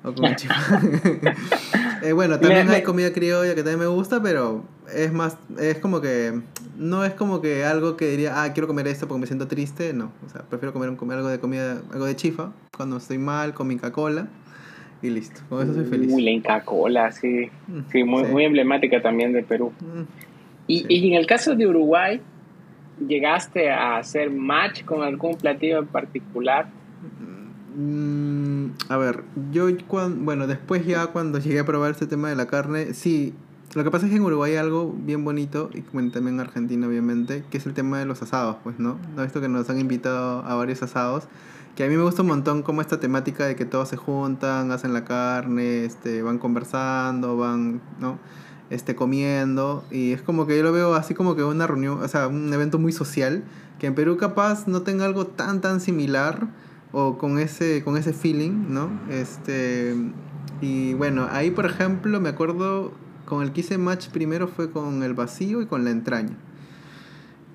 O 0.04 0.14
con 0.14 0.26
eh, 2.04 2.14
bueno, 2.14 2.40
también 2.40 2.70
hay 2.70 2.84
comida 2.84 3.12
criolla 3.12 3.54
que 3.54 3.64
también 3.64 3.80
me 3.80 3.88
gusta, 3.88 4.22
pero 4.22 4.64
es 4.94 5.12
más, 5.12 5.38
es 5.60 5.78
como 5.80 6.00
que, 6.02 6.40
no 6.78 7.04
es 7.04 7.14
como 7.14 7.42
que 7.42 7.66
algo 7.66 7.98
que 7.98 8.10
diría, 8.10 8.42
ah, 8.42 8.54
quiero 8.54 8.68
comer 8.68 8.88
esto 8.88 9.08
porque 9.08 9.22
me 9.22 9.28
siento 9.28 9.48
triste, 9.48 9.94
no. 9.94 10.12
O 10.26 10.30
sea, 10.30 10.44
prefiero 10.44 10.72
comer, 10.74 10.96
comer 10.96 11.18
algo 11.18 11.30
de 11.30 11.40
comida, 11.40 11.82
algo 11.92 12.06
de 12.06 12.16
chifa, 12.16 12.52
cuando 12.76 12.98
estoy 12.98 13.18
mal, 13.18 13.54
con 13.54 13.68
mi 13.68 13.76
Coca-Cola 13.76 14.30
y 15.02 15.10
listo. 15.10 15.42
Con 15.50 15.64
eso 15.64 15.74
soy 15.74 15.86
feliz. 15.86 16.10
Muy 16.10 16.24
la 16.24 16.32
Inca 16.32 16.62
Cola, 16.62 17.12
sí. 17.12 17.50
Mm, 17.68 17.80
sí, 17.92 18.04
muy, 18.04 18.24
muy 18.24 18.46
emblemática 18.46 19.02
también 19.02 19.34
de 19.34 19.44
Perú. 19.44 19.74
Mm. 19.80 20.04
Y, 20.68 20.86
y, 20.88 21.12
en 21.12 21.16
el 21.16 21.26
caso 21.26 21.56
de 21.56 21.68
Uruguay, 21.68 22.22
¿llegaste 23.06 23.72
a 23.72 23.98
hacer 23.98 24.30
match 24.30 24.84
con 24.86 25.02
algún 25.02 25.36
platillo 25.36 25.80
en 25.80 25.88
particular? 25.88 26.68
Mm, 27.76 28.72
a 28.90 28.98
ver, 28.98 29.24
yo 29.52 29.68
cuando, 29.88 30.24
bueno, 30.24 30.48
después 30.48 30.86
ya 30.86 31.08
cuando 31.08 31.40
llegué 31.40 31.60
a 31.60 31.66
probar 31.66 31.92
este 31.92 32.08
tema 32.08 32.30
de 32.30 32.36
la 32.36 32.48
carne, 32.48 32.94
sí, 32.94 33.34
lo 33.76 33.84
que 33.84 33.92
pasa 33.92 34.06
es 34.06 34.12
que 34.12 34.18
en 34.18 34.24
Uruguay 34.24 34.54
hay 34.54 34.58
algo 34.58 34.96
bien 34.98 35.24
bonito, 35.24 35.70
y 35.74 35.82
también 35.82 36.36
en 36.36 36.40
Argentina 36.40 36.88
obviamente, 36.88 37.44
que 37.52 37.58
es 37.58 37.66
el 37.66 37.74
tema 37.74 38.00
de 38.00 38.06
los 38.06 38.22
asados, 38.22 38.58
pues, 38.64 38.80
¿no? 38.80 38.98
¿No 39.16 39.24
visto 39.24 39.42
que 39.42 39.50
nos 39.50 39.70
han 39.70 39.80
invitado 39.80 40.44
a 40.44 40.56
varios 40.56 40.82
asados? 40.82 41.26
Que 41.76 41.84
a 41.84 41.88
mí 41.88 41.96
me 41.96 42.04
gusta 42.04 42.24
un 42.24 42.30
montón 42.30 42.64
como 42.64 42.82
esta 42.82 43.00
temática 43.00 43.46
de 43.46 43.56
que 43.56 43.66
todos 43.66 43.88
se 43.90 43.96
juntan, 43.98 44.72
hacen 44.72 44.94
la 44.94 45.06
carne, 45.06 45.86
este, 45.86 46.24
van 46.24 46.40
conversando, 46.40 47.38
van, 47.38 47.82
¿no? 48.00 48.18
este, 48.70 48.96
comiendo. 48.96 49.84
Y 49.92 50.12
es 50.12 50.22
como 50.22 50.46
que 50.46 50.58
yo 50.58 50.64
lo 50.64 50.72
veo 50.72 50.96
así 50.96 51.14
como 51.14 51.36
que 51.36 51.44
una 51.44 51.68
reunión, 51.68 52.02
o 52.02 52.08
sea, 52.08 52.28
un 52.28 52.54
evento 52.54 52.80
muy 52.80 52.92
social, 52.92 53.44
que 53.80 53.88
en 53.88 53.96
Perú 53.96 54.18
capaz 54.18 54.68
no 54.68 54.82
tenga 54.82 55.06
algo 55.06 55.28
tan, 55.28 55.62
tan 55.62 55.80
similar 55.80 56.48
o 56.92 57.18
con 57.18 57.40
ese, 57.40 57.84
con 57.84 57.98
ese 57.98 58.14
feeling, 58.14 58.66
¿no? 58.70 58.90
Este, 59.10 59.96
y 60.62 60.94
bueno, 60.94 61.28
ahí 61.32 61.52
por 61.52 61.66
ejemplo 61.66 62.20
me 62.20 62.30
acuerdo 62.30 62.94
con 63.26 63.44
el 63.44 63.52
que 63.52 63.62
hice 63.62 63.78
match 63.78 64.10
primero 64.10 64.48
fue 64.48 64.72
con 64.72 65.04
el 65.04 65.14
vacío 65.14 65.62
y 65.62 65.68
con 65.68 65.84
la 65.84 65.92
entraña 65.92 66.36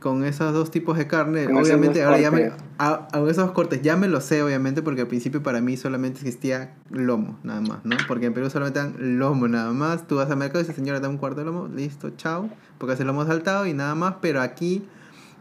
con 0.04 0.22
esos 0.22 0.52
dos 0.52 0.70
tipos 0.70 0.98
de 0.98 1.06
carne. 1.06 1.46
obviamente, 1.46 2.04
ahora 2.04 2.20
ya 2.20 2.30
me. 2.30 2.52
A, 2.76 3.08
esos 3.26 3.52
cortes 3.52 3.80
ya 3.80 3.96
me 3.96 4.06
lo 4.06 4.20
sé, 4.20 4.42
obviamente, 4.42 4.82
porque 4.82 5.00
al 5.00 5.06
principio 5.06 5.42
para 5.42 5.62
mí 5.62 5.78
solamente 5.78 6.18
existía 6.18 6.74
lomo, 6.90 7.38
nada 7.42 7.62
más, 7.62 7.78
¿no? 7.84 7.96
Porque 8.06 8.26
en 8.26 8.34
Perú 8.34 8.50
solamente 8.50 8.80
dan 8.80 9.18
lomo, 9.18 9.48
nada 9.48 9.72
más. 9.72 10.06
Tú 10.06 10.16
vas 10.16 10.30
al 10.30 10.36
mercado 10.36 10.60
y 10.60 10.64
dices, 10.64 10.76
señora, 10.76 11.00
da 11.00 11.08
un 11.08 11.16
cuarto 11.16 11.40
de 11.40 11.46
lomo, 11.46 11.68
listo, 11.68 12.10
chao. 12.18 12.50
Porque 12.76 12.92
hace 12.92 13.04
lomo 13.04 13.24
saltado 13.24 13.66
y 13.66 13.72
nada 13.72 13.94
más. 13.94 14.16
Pero 14.20 14.42
aquí 14.42 14.86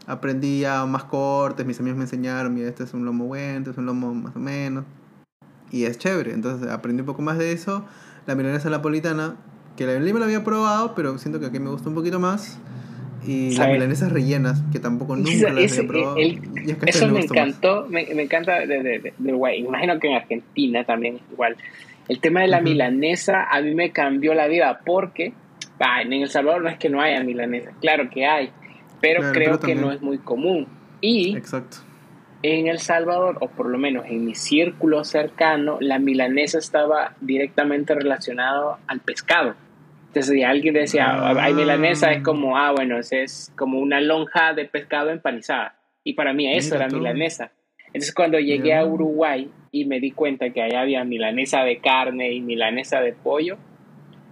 aprendí 0.06 0.60
ya 0.60 0.84
más 0.86 1.04
cortes, 1.04 1.64
mis 1.66 1.78
amigos 1.80 1.98
me 1.98 2.04
enseñaron, 2.04 2.54
mira, 2.54 2.68
este 2.68 2.84
es 2.84 2.94
un 2.94 3.04
lomo 3.04 3.26
bueno, 3.26 3.58
este 3.58 3.70
es 3.70 3.78
un 3.78 3.86
lomo 3.86 4.14
más 4.14 4.36
o 4.36 4.38
menos. 4.38 4.84
Y 5.70 5.84
es 5.84 5.98
chévere. 5.98 6.32
Entonces 6.32 6.70
aprendí 6.70 7.00
un 7.00 7.06
poco 7.06 7.22
más 7.22 7.38
de 7.38 7.52
eso. 7.52 7.84
La 8.26 8.34
milanesa 8.34 8.70
napolitana, 8.70 9.36
que 9.76 9.86
la 9.86 9.98
Lima 9.98 10.20
la 10.20 10.26
había 10.26 10.44
probado, 10.44 10.94
pero 10.94 11.18
siento 11.18 11.40
que 11.40 11.46
aquí 11.46 11.58
me 11.58 11.70
gusta 11.70 11.88
un 11.88 11.94
poquito 11.94 12.20
más. 12.20 12.60
Y 13.26 13.56
las 13.56 13.68
milanesas 13.68 14.12
rellenas, 14.12 14.62
que 14.70 14.78
tampoco 14.78 15.16
nunca 15.16 15.50
las 15.50 15.72
había 15.72 15.88
probado. 15.88 16.16
eso 16.18 17.08
me, 17.08 17.20
encantó, 17.20 17.86
me, 17.88 18.06
me, 18.14 18.22
encanta 18.22 18.60
de, 18.66 18.82
de, 18.82 18.98
de, 19.18 19.56
Imagino 19.56 19.98
que 19.98 20.08
en 20.08 20.14
Argentina 20.14 20.84
también 20.84 21.20
igual. 21.32 21.56
El 22.06 22.20
tema 22.20 22.42
de 22.42 22.48
la 22.48 22.60
milanesa 22.60 23.44
a 23.50 23.62
mí 23.62 23.74
me 23.74 23.90
cambió 23.92 24.34
la 24.34 24.46
vida 24.46 24.80
porque 24.84 25.32
en 26.02 26.12
El 26.12 26.28
Salvador 26.28 26.62
no 26.62 26.68
es 26.68 26.78
que 26.78 26.88
no 26.88 27.00
haya 27.00 27.22
milanesa, 27.22 27.72
claro 27.80 28.08
que 28.10 28.26
hay, 28.26 28.50
pero 29.04 29.32
creo 29.32 29.60
que 29.60 29.74
no 29.74 29.92
es 29.92 30.00
muy 30.00 30.18
común. 30.18 30.66
Y 31.00 31.36
Exacto. 31.36 31.78
en 32.42 32.68
El 32.68 32.78
Salvador, 32.78 33.36
o 33.40 33.48
por 33.48 33.68
lo 33.68 33.76
menos 33.76 34.06
en 34.06 34.24
mi 34.24 34.34
círculo 34.34 35.04
cercano, 35.04 35.76
la 35.80 35.98
milanesa 35.98 36.58
estaba 36.58 37.14
directamente 37.20 37.94
relacionado 37.94 38.78
al 38.86 39.00
pescado. 39.00 39.54
Entonces, 40.06 40.32
si 40.32 40.42
alguien 40.42 40.74
decía, 40.74 41.06
ah. 41.10 41.34
hay 41.38 41.52
milanesa, 41.52 42.12
es 42.12 42.22
como, 42.22 42.56
ah, 42.56 42.72
bueno, 42.72 42.98
es 42.98 43.52
como 43.56 43.78
una 43.78 44.00
lonja 44.00 44.54
de 44.54 44.64
pescado 44.64 45.10
empanizada. 45.10 45.76
Y 46.02 46.14
para 46.14 46.32
mí 46.32 46.50
eso 46.50 46.76
era 46.76 46.88
milanesa. 46.88 47.50
Entonces, 47.88 48.14
cuando 48.14 48.38
llegué 48.38 48.74
a 48.74 48.86
Uruguay 48.86 49.50
y 49.70 49.84
me 49.84 50.00
di 50.00 50.12
cuenta 50.12 50.50
que 50.50 50.62
allá 50.62 50.80
había 50.80 51.04
milanesa 51.04 51.62
de 51.64 51.78
carne 51.78 52.32
y 52.32 52.40
milanesa 52.40 53.00
de 53.00 53.12
pollo, 53.12 53.58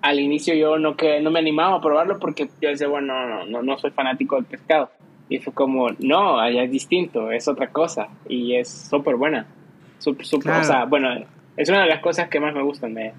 al 0.03 0.21
inicio 0.21 0.55
yo 0.55 0.79
no, 0.79 0.97
que, 0.97 1.21
no 1.21 1.31
me 1.31 1.38
animaba 1.38 1.77
a 1.77 1.81
probarlo 1.81 2.19
porque 2.19 2.49
yo 2.61 2.69
decía, 2.69 2.88
bueno, 2.88 3.27
no, 3.27 3.47
no, 3.47 3.62
no 3.62 3.79
soy 3.79 3.91
fanático 3.93 4.37
del 4.37 4.45
pescado. 4.45 4.91
Y 5.29 5.38
fue 5.38 5.55
como, 5.55 5.88
no, 5.99 6.38
allá 6.38 6.65
es 6.65 6.71
distinto, 6.71 7.31
es 7.31 7.49
otra 7.49 7.69
cosa. 7.69 8.09
Y 8.29 8.57
es 8.57 8.69
súper 8.69 9.17
buena. 9.17 9.47
Super, 9.99 10.27
super, 10.27 10.53
O 10.53 10.65
sea, 10.65 10.85
bueno, 10.85 11.09
es 11.57 11.69
una 11.69 11.83
de 11.83 11.88
las 11.88 12.01
cosas 12.01 12.29
que 12.29 12.41
más 12.41 12.53
me 12.55 12.62
gustan 12.62 12.95
de, 12.95 13.12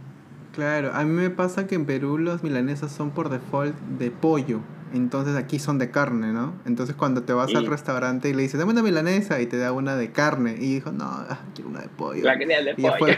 Claro, 0.53 0.91
a 0.93 1.03
mí 1.03 1.11
me 1.11 1.31
pasa 1.31 1.65
que 1.65 1.73
en 1.73 1.87
Perú 1.87 2.19
los 2.19 2.43
milanesas 2.43 2.91
son 2.91 3.09
por 3.09 3.29
default 3.29 3.75
de 3.75 4.11
pollo. 4.11 4.59
Entonces 4.93 5.35
aquí 5.35 5.57
son 5.57 5.79
de 5.79 5.89
carne, 5.89 6.31
¿no? 6.31 6.53
Entonces 6.65 6.95
cuando 6.95 7.23
te 7.23 7.33
vas 7.33 7.53
al 7.55 7.65
restaurante 7.65 8.29
y 8.29 8.33
le 8.33 8.43
dices, 8.43 8.59
dame 8.59 8.73
una 8.73 8.83
milanesa 8.83 9.41
y 9.41 9.47
te 9.47 9.57
da 9.57 9.71
una 9.71 9.95
de 9.95 10.11
carne. 10.11 10.55
Y 10.59 10.75
dijo, 10.75 10.91
no, 10.91 11.05
ah, 11.05 11.39
quiero 11.55 11.71
una 11.71 11.81
de 11.81 11.89
pollo. 11.89 12.23
La 12.23 12.37
que 12.37 12.45
de 12.45 12.75
pollo. 12.75 13.13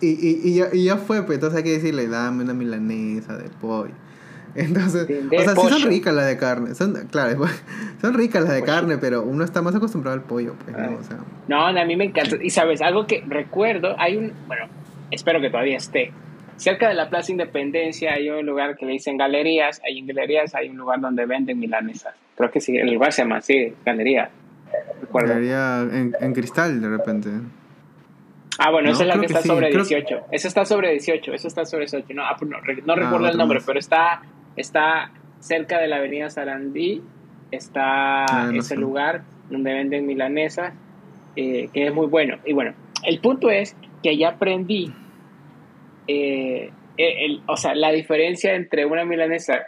y, 0.00 0.08
y, 0.10 0.40
y, 0.44 0.54
ya, 0.54 0.68
y, 0.72 0.84
ya, 0.84 0.96
fue, 0.96 1.24
pues 1.24 1.36
entonces 1.36 1.58
hay 1.58 1.64
que 1.64 1.72
decirle, 1.72 2.06
dame 2.06 2.44
una 2.44 2.54
milanesa 2.54 3.36
de 3.36 3.48
pollo. 3.48 3.94
Entonces, 4.54 5.06
o 5.08 5.42
sea, 5.42 5.54
sí 5.54 5.68
son 5.68 5.82
ricas 5.88 6.14
las 6.14 6.26
de 6.26 6.36
carne. 6.36 6.74
Son, 6.74 6.94
claro, 7.10 7.44
son 8.00 8.14
ricas 8.14 8.42
las 8.42 8.54
de 8.54 8.62
carne, 8.62 8.96
pero 8.98 9.22
uno 9.22 9.44
está 9.44 9.60
más 9.62 9.74
acostumbrado 9.74 10.16
al 10.16 10.22
pollo, 10.22 10.54
pues, 10.64 10.76
¿no? 10.76 10.96
O 10.96 11.02
sea, 11.02 11.18
no, 11.48 11.66
a 11.66 11.84
mí 11.84 11.96
me 11.96 12.04
encanta. 12.04 12.36
Y 12.42 12.50
sabes, 12.50 12.80
algo 12.80 13.06
que 13.06 13.22
recuerdo, 13.28 13.94
hay 13.98 14.16
un, 14.16 14.32
bueno, 14.46 14.66
espero 15.10 15.40
que 15.40 15.50
todavía 15.50 15.76
esté 15.76 16.12
Cerca 16.58 16.88
de 16.88 16.94
la 16.94 17.08
Plaza 17.08 17.30
Independencia 17.30 18.14
hay 18.14 18.28
un 18.30 18.44
lugar 18.44 18.76
que 18.76 18.84
le 18.84 18.92
dicen 18.92 19.16
galerías. 19.16 19.80
Ahí 19.86 19.98
en 19.98 20.08
galerías 20.08 20.56
hay 20.56 20.68
un 20.68 20.76
lugar 20.76 21.00
donde 21.00 21.24
venden 21.24 21.56
milanesas. 21.56 22.14
Creo 22.36 22.50
que 22.50 22.60
sí, 22.60 22.76
el 22.76 22.92
lugar 22.92 23.12
se 23.12 23.22
llama 23.22 23.36
así, 23.36 23.74
galería. 23.86 24.28
Galería 25.12 25.82
en, 25.82 26.32
cristal, 26.34 26.80
de 26.80 26.88
repente. 26.88 27.30
Ah, 28.58 28.72
bueno, 28.72 28.90
esa 28.90 29.04
es 29.04 29.08
la 29.08 29.20
que 29.20 29.26
está 29.26 29.42
sobre 29.42 29.70
18. 29.70 30.26
Esa 30.32 30.48
está 30.48 30.64
sobre 30.64 30.90
18, 30.90 31.32
eso 31.32 31.46
está 31.46 31.64
sobre 31.64 31.84
18. 31.84 32.12
No, 32.12 32.24
ah, 32.24 32.34
pues 32.36 32.50
no, 32.50 32.58
no 32.58 32.96
recuerdo 32.96 33.26
ah, 33.26 33.30
el 33.30 33.38
nombre, 33.38 33.60
pero 33.64 33.78
está, 33.78 34.22
está 34.56 35.12
cerca 35.38 35.78
de 35.78 35.86
la 35.86 35.98
avenida 35.98 36.28
Sarandí. 36.28 37.02
Está 37.52 38.24
ah, 38.24 38.50
ese 38.52 38.76
lugar 38.76 39.22
donde 39.48 39.72
venden 39.72 40.06
milanesas, 40.06 40.74
eh, 41.36 41.68
que 41.72 41.86
es 41.86 41.94
muy 41.94 42.08
bueno. 42.08 42.38
Y 42.44 42.52
bueno, 42.52 42.74
el 43.04 43.20
punto 43.20 43.48
es 43.48 43.76
que 44.02 44.10
allá 44.10 44.30
aprendí 44.30 44.92
eh, 46.08 46.72
el, 46.96 47.42
o 47.46 47.56
sea, 47.56 47.74
la 47.74 47.92
diferencia 47.92 48.54
entre 48.54 48.84
una 48.84 49.04
milanesa 49.04 49.66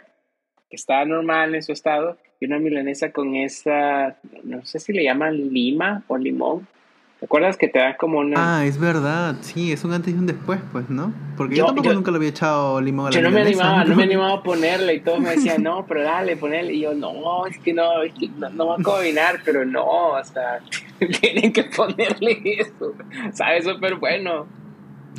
que 0.69 0.75
está 0.75 1.05
normal 1.05 1.55
en 1.55 1.63
su 1.63 1.71
estado 1.71 2.17
y 2.39 2.45
una 2.45 2.59
milanesa 2.59 3.11
con 3.11 3.35
esa, 3.35 4.17
no 4.43 4.65
sé 4.65 4.79
si 4.79 4.93
le 4.93 5.03
llaman 5.03 5.53
lima 5.53 6.03
o 6.07 6.17
limón. 6.17 6.67
¿Te 7.19 7.25
acuerdas 7.25 7.55
que 7.55 7.67
te 7.67 7.77
da 7.77 7.97
como 7.97 8.17
una... 8.17 8.57
Ah, 8.57 8.65
es 8.65 8.79
verdad, 8.79 9.35
sí, 9.41 9.71
es 9.71 9.83
un 9.83 9.93
antes 9.93 10.11
y 10.11 10.17
un 10.17 10.25
después, 10.25 10.59
pues, 10.71 10.89
¿no? 10.89 11.13
Porque 11.37 11.55
yo, 11.55 11.67
tampoco 11.67 11.93
nunca 11.93 12.09
le 12.09 12.17
había 12.17 12.29
echado 12.29 12.81
limón 12.81 13.05
a 13.05 13.09
la 13.11 13.15
Yo 13.15 13.21
no 13.21 13.29
me 13.29 13.41
animaba, 13.41 13.83
no 13.85 13.95
me 13.95 14.03
animaba 14.03 14.33
a 14.33 14.43
ponerle 14.43 14.95
y 14.95 15.01
todos 15.01 15.19
me 15.19 15.29
decían, 15.29 15.61
no, 15.61 15.85
pero 15.85 16.01
dale, 16.01 16.35
ponele. 16.35 16.73
Y 16.73 16.79
yo, 16.81 16.95
no, 16.95 17.45
es 17.45 17.59
que 17.59 17.73
no, 17.73 18.01
es 18.01 18.11
que 18.15 18.27
no, 18.27 18.49
no 18.49 18.67
va 18.69 18.75
a 18.79 18.81
combinar, 18.81 19.39
pero 19.45 19.63
no, 19.63 20.15
hasta 20.15 20.61
tienen 21.21 21.53
que 21.53 21.65
ponerle 21.65 22.41
eso. 22.43 22.95
Sabe 23.33 23.61
súper 23.61 23.97
bueno. 23.97 24.47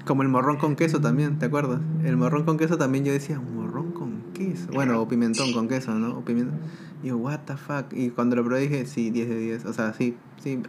Como 0.04 0.22
el 0.22 0.28
morrón 0.28 0.56
con 0.56 0.74
queso 0.76 1.00
también, 1.00 1.38
¿te 1.38 1.46
acuerdas? 1.46 1.80
El 2.04 2.16
morrón 2.16 2.44
con 2.44 2.58
queso 2.58 2.76
también 2.76 3.04
yo 3.04 3.12
decía, 3.12 3.38
morrón 3.38 3.92
con 3.92 4.22
queso. 4.32 4.68
Bueno, 4.72 5.00
o 5.00 5.08
pimentón 5.08 5.52
con 5.52 5.68
queso, 5.68 5.94
¿no? 5.94 6.18
O 6.18 6.24
pimiento. 6.24 6.54
Y 7.02 7.08
yo, 7.08 7.16
what 7.16 7.40
the 7.46 7.56
fuck. 7.56 7.92
Y 7.92 8.10
cuando 8.10 8.36
lo 8.36 8.44
probé 8.44 8.60
dije, 8.62 8.86
sí, 8.86 9.10
10 9.10 9.28
de 9.28 9.38
10. 9.38 9.64
O 9.66 9.72
sea, 9.72 9.92
sí, 9.92 10.16
sí, 10.42 10.60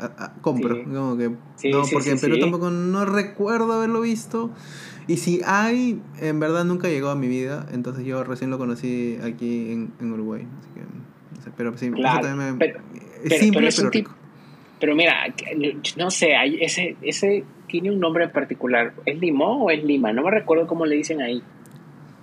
compro. 0.41 0.83
Como 0.83 1.17
que, 1.17 1.29
no, 1.69 1.83
porque 1.91 2.11
en 2.11 2.19
Perú 2.19 2.39
tampoco 2.39 2.69
no 2.69 3.05
recuerdo 3.05 3.73
haberlo 3.73 4.01
visto. 4.01 4.51
Y 5.07 5.17
si 5.17 5.41
hay, 5.45 6.01
en 6.19 6.39
verdad 6.39 6.63
nunca 6.65 6.87
llegó 6.87 7.09
a 7.09 7.15
mi 7.15 7.27
vida. 7.27 7.67
Entonces 7.71 8.05
yo 8.05 8.23
recién 8.23 8.49
lo 8.49 8.57
conocí 8.57 9.17
aquí 9.23 9.71
en, 9.71 9.93
en 9.99 10.11
Uruguay. 10.11 10.47
Así 10.59 10.69
que, 10.73 10.81
no 10.81 11.43
sé, 11.43 11.51
pero 11.55 11.77
sí, 11.77 11.91
claro, 11.91 12.19
eso 12.19 12.29
también 12.29 12.57
me, 12.57 12.73
es 13.23 13.39
simple, 13.39 13.69
pero, 13.75 13.89
rico. 13.89 14.15
Pero 14.79 14.95
mira, 14.95 15.33
no 15.97 16.11
sé, 16.11 16.35
hay 16.35 16.57
ese, 16.61 16.97
ese 17.01 17.43
tiene 17.73 17.89
un 17.89 17.99
nombre 17.99 18.25
en 18.25 18.31
particular. 18.31 18.93
¿Es 19.03 19.19
limón 19.19 19.57
o 19.61 19.71
es 19.71 19.83
lima? 19.83 20.13
No 20.13 20.21
me 20.21 20.29
recuerdo 20.29 20.67
cómo 20.67 20.85
le 20.85 20.95
dicen 20.95 21.21
ahí. 21.21 21.41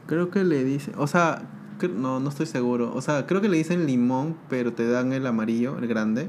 Creo 0.06 0.30
que 0.30 0.44
le 0.44 0.62
dicen, 0.62 0.94
o 0.96 1.08
sea, 1.08 1.42
no, 1.88 2.20
no 2.20 2.28
estoy 2.28 2.46
seguro. 2.46 2.92
O 2.94 3.00
sea, 3.00 3.26
creo 3.26 3.40
que 3.40 3.48
le 3.48 3.56
dicen 3.56 3.84
limón, 3.84 4.36
pero 4.48 4.72
te 4.72 4.88
dan 4.88 5.12
el 5.12 5.26
amarillo, 5.26 5.76
el 5.78 5.88
grande. 5.88 6.28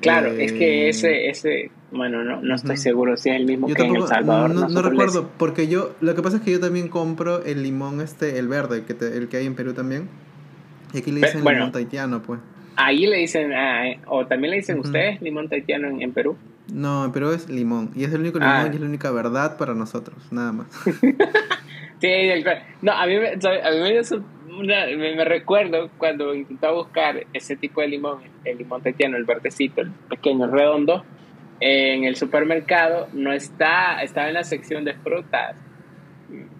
Claro, 0.00 0.28
es 0.32 0.52
que 0.52 0.86
eh, 0.86 0.88
ese, 0.88 1.28
ese, 1.28 1.70
bueno, 1.90 2.24
no, 2.24 2.40
no 2.40 2.54
estoy 2.54 2.78
seguro 2.78 3.18
si 3.18 3.28
es 3.28 3.36
el 3.36 3.44
mismo 3.44 3.66
que 3.66 3.82
en 3.82 3.94
El 3.94 4.06
Salvador. 4.06 4.54
No, 4.54 4.68
no, 4.70 4.80
recuerdo, 4.80 5.30
porque 5.36 5.68
yo, 5.68 5.94
lo 6.00 6.14
que 6.14 6.22
pasa 6.22 6.38
es 6.38 6.42
que 6.42 6.50
yo 6.52 6.58
también 6.58 6.88
compro 6.88 7.44
el 7.44 7.62
limón 7.62 8.00
este, 8.00 8.38
el 8.38 8.48
verde, 8.48 8.78
el 8.78 8.84
que, 8.86 9.06
el 9.06 9.28
que 9.28 9.36
hay 9.36 9.44
en 9.44 9.54
Perú 9.54 9.74
también. 9.74 10.08
Y 10.94 10.98
aquí 10.98 11.12
le 11.12 11.20
dicen 11.20 11.44
bueno. 11.44 11.58
limón 11.58 11.72
tahitiano, 11.72 12.22
pues. 12.22 12.40
Ahí 12.76 13.06
le 13.06 13.18
dicen, 13.18 13.52
ah, 13.52 13.86
eh, 13.86 14.00
o 14.06 14.26
también 14.26 14.52
le 14.52 14.56
dicen 14.56 14.78
ustedes 14.78 15.20
limón 15.20 15.50
tahitiano 15.50 15.88
en, 15.88 16.00
en 16.00 16.12
Perú. 16.12 16.38
No, 16.72 17.10
pero 17.14 17.32
es 17.32 17.48
limón. 17.48 17.90
Y 17.94 18.04
es 18.04 18.12
el 18.12 18.20
único 18.20 18.38
limón 18.38 18.54
Ah. 18.54 18.68
y 18.70 18.74
es 18.74 18.80
la 18.80 18.86
única 18.88 19.10
verdad 19.10 19.56
para 19.56 19.74
nosotros, 19.74 20.16
nada 20.32 20.52
más. 20.52 20.66
Sí, 21.98 22.08
no, 22.82 22.92
a 22.92 23.06
mí, 23.06 23.14
a 23.14 23.18
mí 23.18 23.20
me, 23.40 24.54
una- 24.58 24.86
me, 24.86 25.16
me 25.16 25.24
recuerdo 25.24 25.88
cuando 25.96 26.34
intentaba 26.34 26.74
buscar 26.74 27.24
ese 27.32 27.56
tipo 27.56 27.80
de 27.80 27.88
limón, 27.88 28.18
el 28.44 28.58
limón 28.58 28.82
tahitiano, 28.82 29.16
el 29.16 29.24
verdecito, 29.24 29.80
el 29.80 29.90
pequeño, 30.10 30.44
el 30.44 30.52
redondo, 30.52 31.04
en 31.58 32.04
el 32.04 32.16
supermercado, 32.16 33.08
no 33.14 33.32
está, 33.32 34.02
estaba 34.02 34.28
en 34.28 34.34
la 34.34 34.44
sección 34.44 34.84
de 34.84 34.92
frutas, 34.92 35.56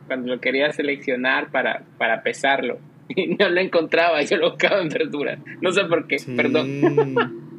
cuando 0.07 0.35
lo 0.35 0.41
quería 0.41 0.73
seleccionar 0.73 1.51
para, 1.51 1.83
para 1.99 2.23
pesarlo. 2.23 2.79
Y 3.09 3.37
no 3.37 3.49
lo 3.51 3.61
encontraba, 3.61 4.21
yo 4.23 4.37
lo 4.39 4.51
buscaba 4.53 4.81
en 4.81 4.89
verduras. 4.89 5.39
No 5.61 5.71
sé 5.71 5.85
por 5.85 6.07
qué, 6.07 6.19
Sí. 6.19 6.35
perdón. 6.35 6.67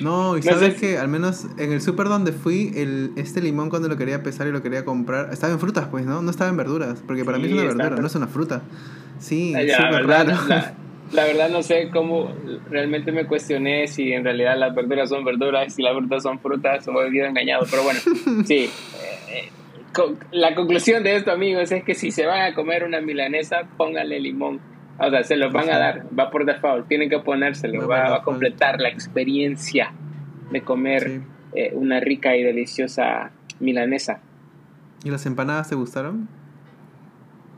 No, 0.00 0.36
y 0.36 0.40
No 0.40 0.52
sabes 0.52 0.74
sé 0.74 0.80
que 0.80 0.98
al 0.98 1.08
menos 1.08 1.46
en 1.58 1.72
el 1.72 1.80
súper 1.80 2.08
donde 2.08 2.32
fui, 2.32 2.72
el, 2.74 3.12
este 3.16 3.40
limón 3.40 3.70
cuando 3.70 3.88
lo 3.88 3.96
quería 3.96 4.22
pesar 4.22 4.46
y 4.46 4.52
lo 4.52 4.62
quería 4.62 4.84
comprar, 4.84 5.30
estaba 5.32 5.52
en 5.52 5.60
frutas, 5.60 5.88
pues, 5.90 6.04
¿no? 6.06 6.22
No 6.22 6.30
estaba 6.30 6.50
en 6.50 6.56
verduras, 6.56 7.02
porque 7.06 7.24
para 7.24 7.38
mí 7.38 7.46
es 7.46 7.52
una 7.52 7.62
verdura, 7.64 7.90
no 7.90 8.06
es 8.06 8.14
una 8.14 8.26
fruta. 8.26 8.62
Sí, 9.18 9.52
La 9.52 9.76
súper 9.76 10.06
verdad, 10.06 10.26
raro. 10.26 10.48
la, 10.48 10.74
la 11.12 11.24
verdad 11.24 11.48
no 11.50 11.62
sé 11.62 11.90
cómo 11.92 12.34
realmente 12.70 13.12
me 13.12 13.26
cuestioné 13.26 13.86
si 13.86 14.12
en 14.12 14.24
realidad 14.24 14.56
las 14.58 14.74
verduras 14.74 15.08
son 15.08 15.24
verduras, 15.24 15.72
si 15.74 15.82
las 15.82 15.96
frutas 15.96 16.22
son 16.22 16.38
frutas, 16.40 16.86
o 16.88 17.00
he 17.00 17.04
vivido 17.06 17.26
engañado, 17.26 17.66
pero 17.70 17.82
bueno, 17.84 18.00
sí. 18.44 18.70
eh, 19.30 19.48
eh, 19.48 19.50
la 20.32 20.54
conclusión 20.54 21.02
de 21.04 21.16
esto, 21.16 21.30
amigos, 21.30 21.70
es 21.70 21.84
que 21.84 21.94
si 21.94 22.10
se 22.10 22.26
van 22.26 22.42
a 22.42 22.54
comer 22.54 22.82
una 22.84 23.00
milanesa, 23.00 23.68
pónganle 23.76 24.18
limón. 24.20 24.60
O 24.98 25.10
sea, 25.10 25.24
se 25.24 25.36
los 25.36 25.52
van 25.52 25.68
a 25.70 25.78
dar, 25.78 26.02
va 26.16 26.30
por 26.30 26.44
default, 26.46 26.86
tienen 26.88 27.08
que 27.10 27.18
ponérselo, 27.18 27.88
Va 27.88 28.10
va, 28.10 28.16
a 28.16 28.22
completar 28.22 28.80
la 28.80 28.88
experiencia 28.88 29.92
de 30.50 30.60
comer 30.62 31.02
Sí. 31.02 31.20
eh, 31.54 31.70
una 31.74 31.98
rica 32.00 32.36
y 32.36 32.42
deliciosa 32.42 33.30
milanesa. 33.60 34.20
¿Y 35.04 35.10
las 35.10 35.26
empanadas 35.26 35.68
te 35.68 35.74
gustaron? 35.74 36.28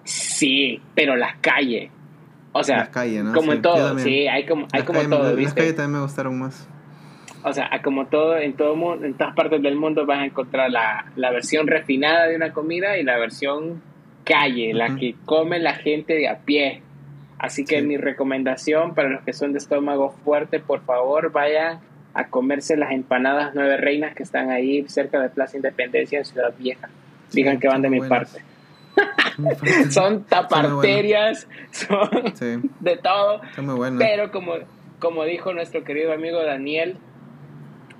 Sí, 0.05 0.81
pero 0.95 1.17
las 1.17 1.37
calles. 1.37 1.91
O 2.53 2.63
sea, 2.65 2.79
las 2.79 2.89
calles, 2.89 3.23
¿no? 3.25 3.33
como 3.35 3.51
Sí, 3.53 3.57
en 3.57 3.63
todo, 3.63 3.99
sí, 3.99 4.29
hay 4.29 4.47
como, 4.47 4.67
hay 4.73 4.81
Las 4.81 4.85
como 4.85 5.03
todo, 5.03 5.25
Las 5.25 5.37
¿viste? 5.37 5.61
calles 5.61 5.77
también 5.77 5.99
me 5.99 6.03
gustaron 6.05 6.39
más. 6.39 6.69
O 7.43 7.53
sea, 7.53 7.69
como 7.83 8.07
todo, 8.07 8.37
en 8.39 8.55
todo 8.55 8.75
mundo, 8.77 9.05
en 9.05 9.15
todas 9.15 9.35
partes 9.35 9.63
del 9.63 9.77
mundo 9.77 10.05
vas 10.07 10.19
a 10.21 10.25
encontrar 10.25 10.71
la, 10.71 11.07
la 11.17 11.31
versión 11.31 11.67
refinada 11.67 12.27
de 12.27 12.35
una 12.37 12.53
comida 12.53 12.99
y 12.99 13.05
la 13.05 13.19
versión 13.19 13.83
calle, 14.25 14.73
la 14.75 14.97
que 14.97 15.15
come 15.25 15.59
la 15.61 15.75
gente 15.75 16.15
de 16.15 16.29
a 16.29 16.39
pie. 16.39 16.83
Así 17.39 17.65
que 17.65 17.81
Sí. 17.81 17.87
mi 17.87 17.97
recomendación 17.97 18.95
para 18.95 19.09
los 19.11 19.23
que 19.23 19.33
son 19.33 19.53
de 19.53 19.59
estómago 19.59 20.11
fuerte, 20.25 20.59
por 20.61 20.81
favor, 20.83 21.33
vayan 21.33 21.81
a 22.15 22.29
comerse 22.29 22.77
las 22.79 22.93
empanadas 22.93 23.53
Nueve 23.55 23.77
Reinas 23.77 24.15
que 24.15 24.23
están 24.23 24.51
ahí 24.51 24.85
cerca 24.89 25.21
de 25.21 25.29
Plaza 25.29 25.57
Independencia 25.57 26.19
en 26.19 26.25
Ciudad 26.25 26.55
Vieja. 26.59 26.89
Sí, 27.29 27.37
Digan 27.43 27.61
que 27.61 27.69
van 27.69 27.83
de 27.83 27.91
mi 27.91 27.99
buenas. 27.99 28.31
parte. 28.31 29.91
Son 29.91 30.25
taparterias, 30.29 31.47
son 31.73 32.09
Sí, 32.35 32.57
de 32.81 32.97
todo. 32.97 33.43
son 33.55 33.67
muy 33.67 33.75
buenas. 33.75 33.99
Pero 33.99 34.31
como, 34.33 34.55
como 34.99 35.25
dijo 35.25 35.53
nuestro 35.53 35.85
querido 35.85 36.13
amigo 36.15 36.43
Daniel, 36.43 36.97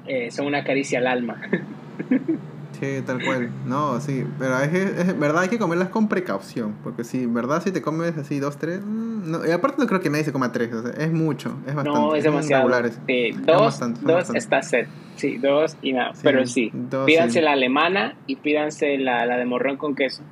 eh, 0.07 0.31
son 0.31 0.47
una 0.47 0.65
caricia 0.65 0.99
al 1.01 1.09
alma. 1.09 1.43
Sí, 2.79 3.03
tal 3.07 3.25
cual. 3.25 3.51
No, 3.65 4.01
sí, 4.01 4.25
pero 4.39 4.59
es, 4.59 4.73
es 4.75 5.19
verdad 5.19 5.43
hay 5.43 5.49
que 5.49 5.59
comerlas 5.59 5.89
con 5.89 6.09
precaución, 6.09 6.75
porque 6.83 7.05
si, 7.05 7.27
verdad, 7.27 7.63
si 7.63 7.71
te 7.73 7.81
comes 7.81 8.17
así 8.19 8.39
dos, 8.39 8.59
tres, 8.59 8.81
mm, 8.85 9.31
no, 9.31 9.47
y 9.47 9.51
aparte 9.51 9.81
no 9.81 9.87
creo 9.87 10.01
que 10.01 10.11
nadie 10.11 10.25
se 10.25 10.33
coma 10.33 10.53
tres, 10.53 10.73
o 10.75 10.83
sea, 10.83 10.91
es 10.93 11.11
mucho, 11.13 11.57
es 11.67 11.75
bastante. 11.75 11.99
no, 12.01 12.15
es 12.15 12.25
demasiado. 12.25 12.69
Sí, 13.07 13.31
dos, 13.33 13.61
bastante, 13.61 14.01
dos 14.03 14.15
bastante. 14.15 14.39
está 14.39 14.63
set. 14.63 14.89
Sí, 15.17 15.39
dos 15.39 15.77
y 15.81 15.95
nada. 15.95 16.13
Sí, 16.15 16.21
Pero 16.23 16.47
sí, 16.47 16.71
dos, 16.75 17.07
pídanse 17.07 17.39
sí. 17.39 17.45
la 17.45 17.53
alemana 17.53 18.15
y 18.27 18.37
pídanse 18.37 18.99
la, 18.99 19.25
la 19.25 19.39
de 19.39 19.47
morrón 19.47 19.77
con 19.79 19.95
queso. 19.95 20.23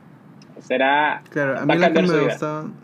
Será. 0.60 1.22
Claro, 1.30 1.58
a 1.58 1.64
mí 1.64 1.72
a 1.72 1.76
las 1.76 1.90
que 1.92 2.02
me 2.02 2.08
vida. 2.08 2.22
gustaban. 2.24 2.74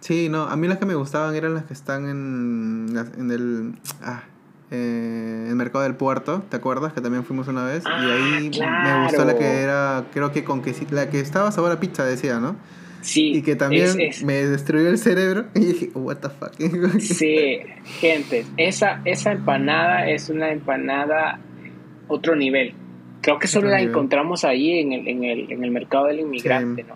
Sí, 0.00 0.28
no, 0.28 0.44
a 0.44 0.56
mí 0.56 0.68
las 0.68 0.78
que 0.78 0.86
me 0.86 0.94
gustaban 0.94 1.34
eran 1.34 1.54
las 1.54 1.64
que 1.64 1.74
están 1.74 2.08
en, 2.08 2.96
en 3.18 3.30
el. 3.30 3.74
Ah, 4.02 4.22
eh, 4.70 5.46
el 5.48 5.54
mercado 5.56 5.84
del 5.84 5.94
puerto, 5.94 6.42
¿te 6.48 6.56
acuerdas? 6.56 6.92
Que 6.92 7.00
también 7.00 7.24
fuimos 7.24 7.48
una 7.48 7.64
vez. 7.64 7.84
Ah, 7.86 8.04
y 8.04 8.10
ahí 8.44 8.50
claro. 8.50 8.98
me 8.98 9.04
gustó 9.04 9.24
la 9.24 9.38
que 9.38 9.60
era, 9.60 10.04
creo 10.12 10.32
que 10.32 10.44
con 10.44 10.62
quesito, 10.62 10.94
la 10.94 11.08
que 11.10 11.20
estaba 11.20 11.52
sabor 11.52 11.72
a 11.72 11.80
pizza, 11.80 12.04
decía, 12.04 12.38
¿no? 12.40 12.56
Sí, 13.02 13.36
Y 13.36 13.42
que 13.42 13.54
también 13.54 13.84
es- 13.86 13.96
es- 14.18 14.24
me 14.24 14.34
destruyó 14.44 14.88
el 14.88 14.98
cerebro. 14.98 15.44
Y 15.54 15.60
dije, 15.60 15.90
what 15.94 16.16
the 16.16 16.28
fuck. 16.28 16.52
Sí, 17.00 17.58
gente, 18.00 18.44
esa, 18.56 19.00
esa 19.04 19.32
empanada 19.32 20.08
es 20.08 20.28
una 20.28 20.50
empanada 20.50 21.38
otro 22.08 22.34
nivel. 22.34 22.74
Creo 23.20 23.38
que 23.38 23.46
solo 23.46 23.66
Otro 23.66 23.70
la 23.70 23.78
nivel. 23.78 23.90
encontramos 23.92 24.44
ahí 24.44 24.80
en 24.80 24.92
el, 24.92 25.06
en 25.08 25.24
el, 25.24 25.52
en 25.52 25.62
el 25.64 25.70
mercado 25.70 26.06
del 26.06 26.20
inmigrante, 26.20 26.82
¿no? 26.84 26.94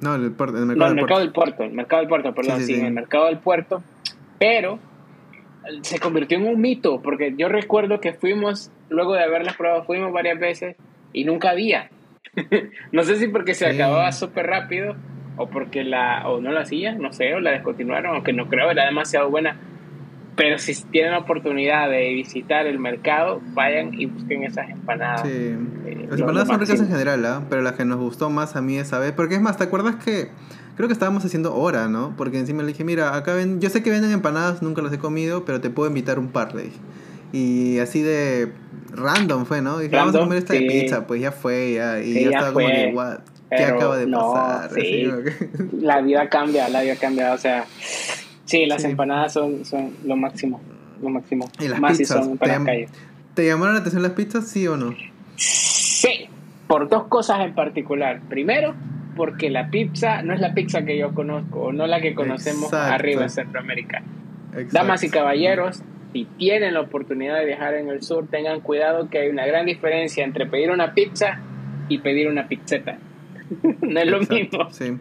No, 0.00 0.14
el, 0.16 0.32
puerto, 0.32 0.56
el 0.56 0.62
No, 0.62 0.66
mercado 0.66 0.90
el 0.90 0.96
del 0.96 1.04
mercado 1.04 1.20
puerto. 1.20 1.20
del 1.20 1.32
puerto, 1.32 1.62
el 1.64 1.72
mercado 1.74 2.00
del 2.00 2.08
puerto, 2.08 2.34
perdón, 2.34 2.56
Sí, 2.56 2.60
sí, 2.62 2.66
sí, 2.66 2.74
sí. 2.74 2.80
en 2.80 2.86
el 2.86 2.92
mercado 2.92 3.26
del 3.26 3.38
puerto, 3.38 3.82
pero 4.38 4.78
se 5.82 5.98
convirtió 5.98 6.38
en 6.38 6.46
un 6.46 6.60
mito, 6.60 7.00
porque 7.02 7.34
yo 7.36 7.48
recuerdo 7.48 8.00
que 8.00 8.12
fuimos, 8.12 8.70
luego 8.88 9.14
de 9.14 9.24
haberlas 9.24 9.56
probado, 9.56 9.84
fuimos 9.84 10.12
varias 10.12 10.38
veces 10.38 10.76
y 11.12 11.24
nunca 11.24 11.50
había. 11.50 11.90
no 12.92 13.02
sé 13.02 13.16
si 13.16 13.28
porque 13.28 13.54
se 13.54 13.70
Sí. 13.70 13.74
acababa 13.76 14.12
súper 14.12 14.46
rápido 14.46 14.96
o 15.36 15.48
porque 15.48 15.84
la, 15.84 16.28
o 16.28 16.40
no 16.40 16.52
la 16.52 16.60
hacían, 16.60 16.98
no 17.00 17.12
sé, 17.12 17.34
o 17.34 17.40
la 17.40 17.52
descontinuaron, 17.52 18.14
aunque 18.14 18.32
no 18.32 18.48
creo, 18.48 18.70
era 18.70 18.84
demasiado 18.86 19.30
buena. 19.30 19.56
Pero 20.40 20.58
si 20.58 20.74
tienen 20.84 21.12
la 21.12 21.18
oportunidad 21.18 21.90
de 21.90 22.14
visitar 22.14 22.66
el 22.66 22.78
mercado, 22.78 23.42
vayan 23.52 23.92
y 23.92 24.06
busquen 24.06 24.42
esas 24.42 24.70
empanadas. 24.70 25.20
Sí. 25.20 25.28
Eh, 25.28 26.06
Las 26.08 26.18
empanadas 26.18 26.48
son 26.48 26.60
ricas 26.60 26.80
en 26.80 26.88
general, 26.88 27.26
¿ah? 27.26 27.42
Pero 27.50 27.60
la 27.60 27.74
que 27.74 27.84
nos 27.84 27.98
gustó 27.98 28.30
más 28.30 28.56
a 28.56 28.62
mí 28.62 28.78
esa 28.78 28.98
vez. 28.98 29.12
Porque 29.12 29.34
es 29.34 29.42
más, 29.42 29.58
¿te 29.58 29.64
acuerdas 29.64 29.96
que.? 30.02 30.30
Creo 30.76 30.88
que 30.88 30.94
estábamos 30.94 31.26
haciendo 31.26 31.54
hora, 31.54 31.88
¿no? 31.88 32.14
Porque 32.16 32.38
encima 32.38 32.62
le 32.62 32.68
dije, 32.68 32.84
mira, 32.84 33.14
acá 33.14 33.34
ven. 33.34 33.60
Yo 33.60 33.68
sé 33.68 33.82
que 33.82 33.90
venden 33.90 34.12
empanadas, 34.12 34.62
nunca 34.62 34.80
las 34.80 34.94
he 34.94 34.98
comido, 34.98 35.44
pero 35.44 35.60
te 35.60 35.68
puedo 35.68 35.88
invitar 35.90 36.18
un 36.18 36.28
par, 36.28 36.54
le 36.54 36.62
dije. 36.62 36.78
Y 37.34 37.78
así 37.80 38.00
de. 38.00 38.50
Random 38.94 39.44
fue, 39.44 39.60
¿no? 39.60 39.78
Dije, 39.78 39.94
vamos 39.94 40.14
a 40.14 40.20
comer 40.20 40.38
esta 40.38 40.54
de 40.54 40.62
pizza, 40.62 41.06
pues 41.06 41.20
ya 41.20 41.32
fue, 41.32 41.74
ya. 41.74 42.00
Y 42.00 42.14
Sí, 42.14 42.24
yo 42.24 42.30
ya 42.30 42.38
estaba 42.38 42.52
fue. 42.54 42.62
como 42.64 42.74
que, 42.76 42.92
what? 42.94 43.18
¿Qué 43.50 43.64
acaba 43.64 43.98
de 43.98 44.06
no, 44.06 44.32
pasar? 44.32 44.70
Sí. 44.80 45.06
la 45.82 46.00
vida 46.00 46.30
cambia, 46.30 46.66
la 46.70 46.80
vida 46.80 46.96
cambia, 46.96 47.34
o 47.34 47.38
sea, 47.38 47.66
sí, 48.50 48.66
las 48.66 48.82
Sí. 48.82 48.88
empanadas 48.88 49.32
son, 49.32 49.64
son 49.64 49.90
lo 50.04 50.16
máximo, 50.16 50.60
lo 51.00 51.08
máximo. 51.08 51.48
Y 51.60 51.68
las 51.68 51.80
Más 51.80 51.96
si 51.96 52.02
pizzas, 52.02 52.24
son 52.24 52.36
para 52.36 52.58
te 52.58 52.64
calle. 52.64 52.88
¿Te 53.34 53.46
llamaron 53.46 53.74
la 53.74 53.80
atención 53.80 54.02
las 54.02 54.12
pizzas, 54.12 54.48
sí 54.48 54.66
o 54.66 54.76
no? 54.76 54.94
Sí, 55.36 56.28
por 56.66 56.88
dos 56.88 57.04
cosas 57.04 57.40
en 57.40 57.54
particular. 57.54 58.20
Primero, 58.28 58.74
porque 59.16 59.50
la 59.50 59.70
pizza 59.70 60.22
no 60.22 60.34
es 60.34 60.40
la 60.40 60.52
pizza 60.54 60.84
que 60.84 60.98
yo 60.98 61.14
conozco, 61.14 61.60
o 61.60 61.72
no 61.72 61.86
la 61.86 62.00
que 62.00 62.14
conocemos 62.14 62.64
Exacto. 62.64 62.94
arriba 62.94 63.22
en 63.22 63.30
Centroamérica. 63.30 64.02
Exacto. 64.52 64.70
Damas 64.72 65.04
y 65.04 65.10
caballeros, 65.10 65.82
si 66.12 66.24
tienen 66.38 66.74
la 66.74 66.80
oportunidad 66.80 67.38
de 67.38 67.46
viajar 67.46 67.74
en 67.74 67.88
el 67.88 68.02
sur, 68.02 68.26
tengan 68.28 68.60
cuidado 68.60 69.08
que 69.08 69.18
hay 69.18 69.28
una 69.28 69.46
gran 69.46 69.66
diferencia 69.66 70.24
entre 70.24 70.46
pedir 70.46 70.70
una 70.70 70.92
pizza 70.94 71.38
y 71.88 71.98
pedir 71.98 72.28
una 72.28 72.48
pizzeta. 72.48 72.98
no 73.80 74.00
es 74.00 74.06
lo 74.06 74.20
mismo. 74.20 74.70
Sí. 74.70 74.96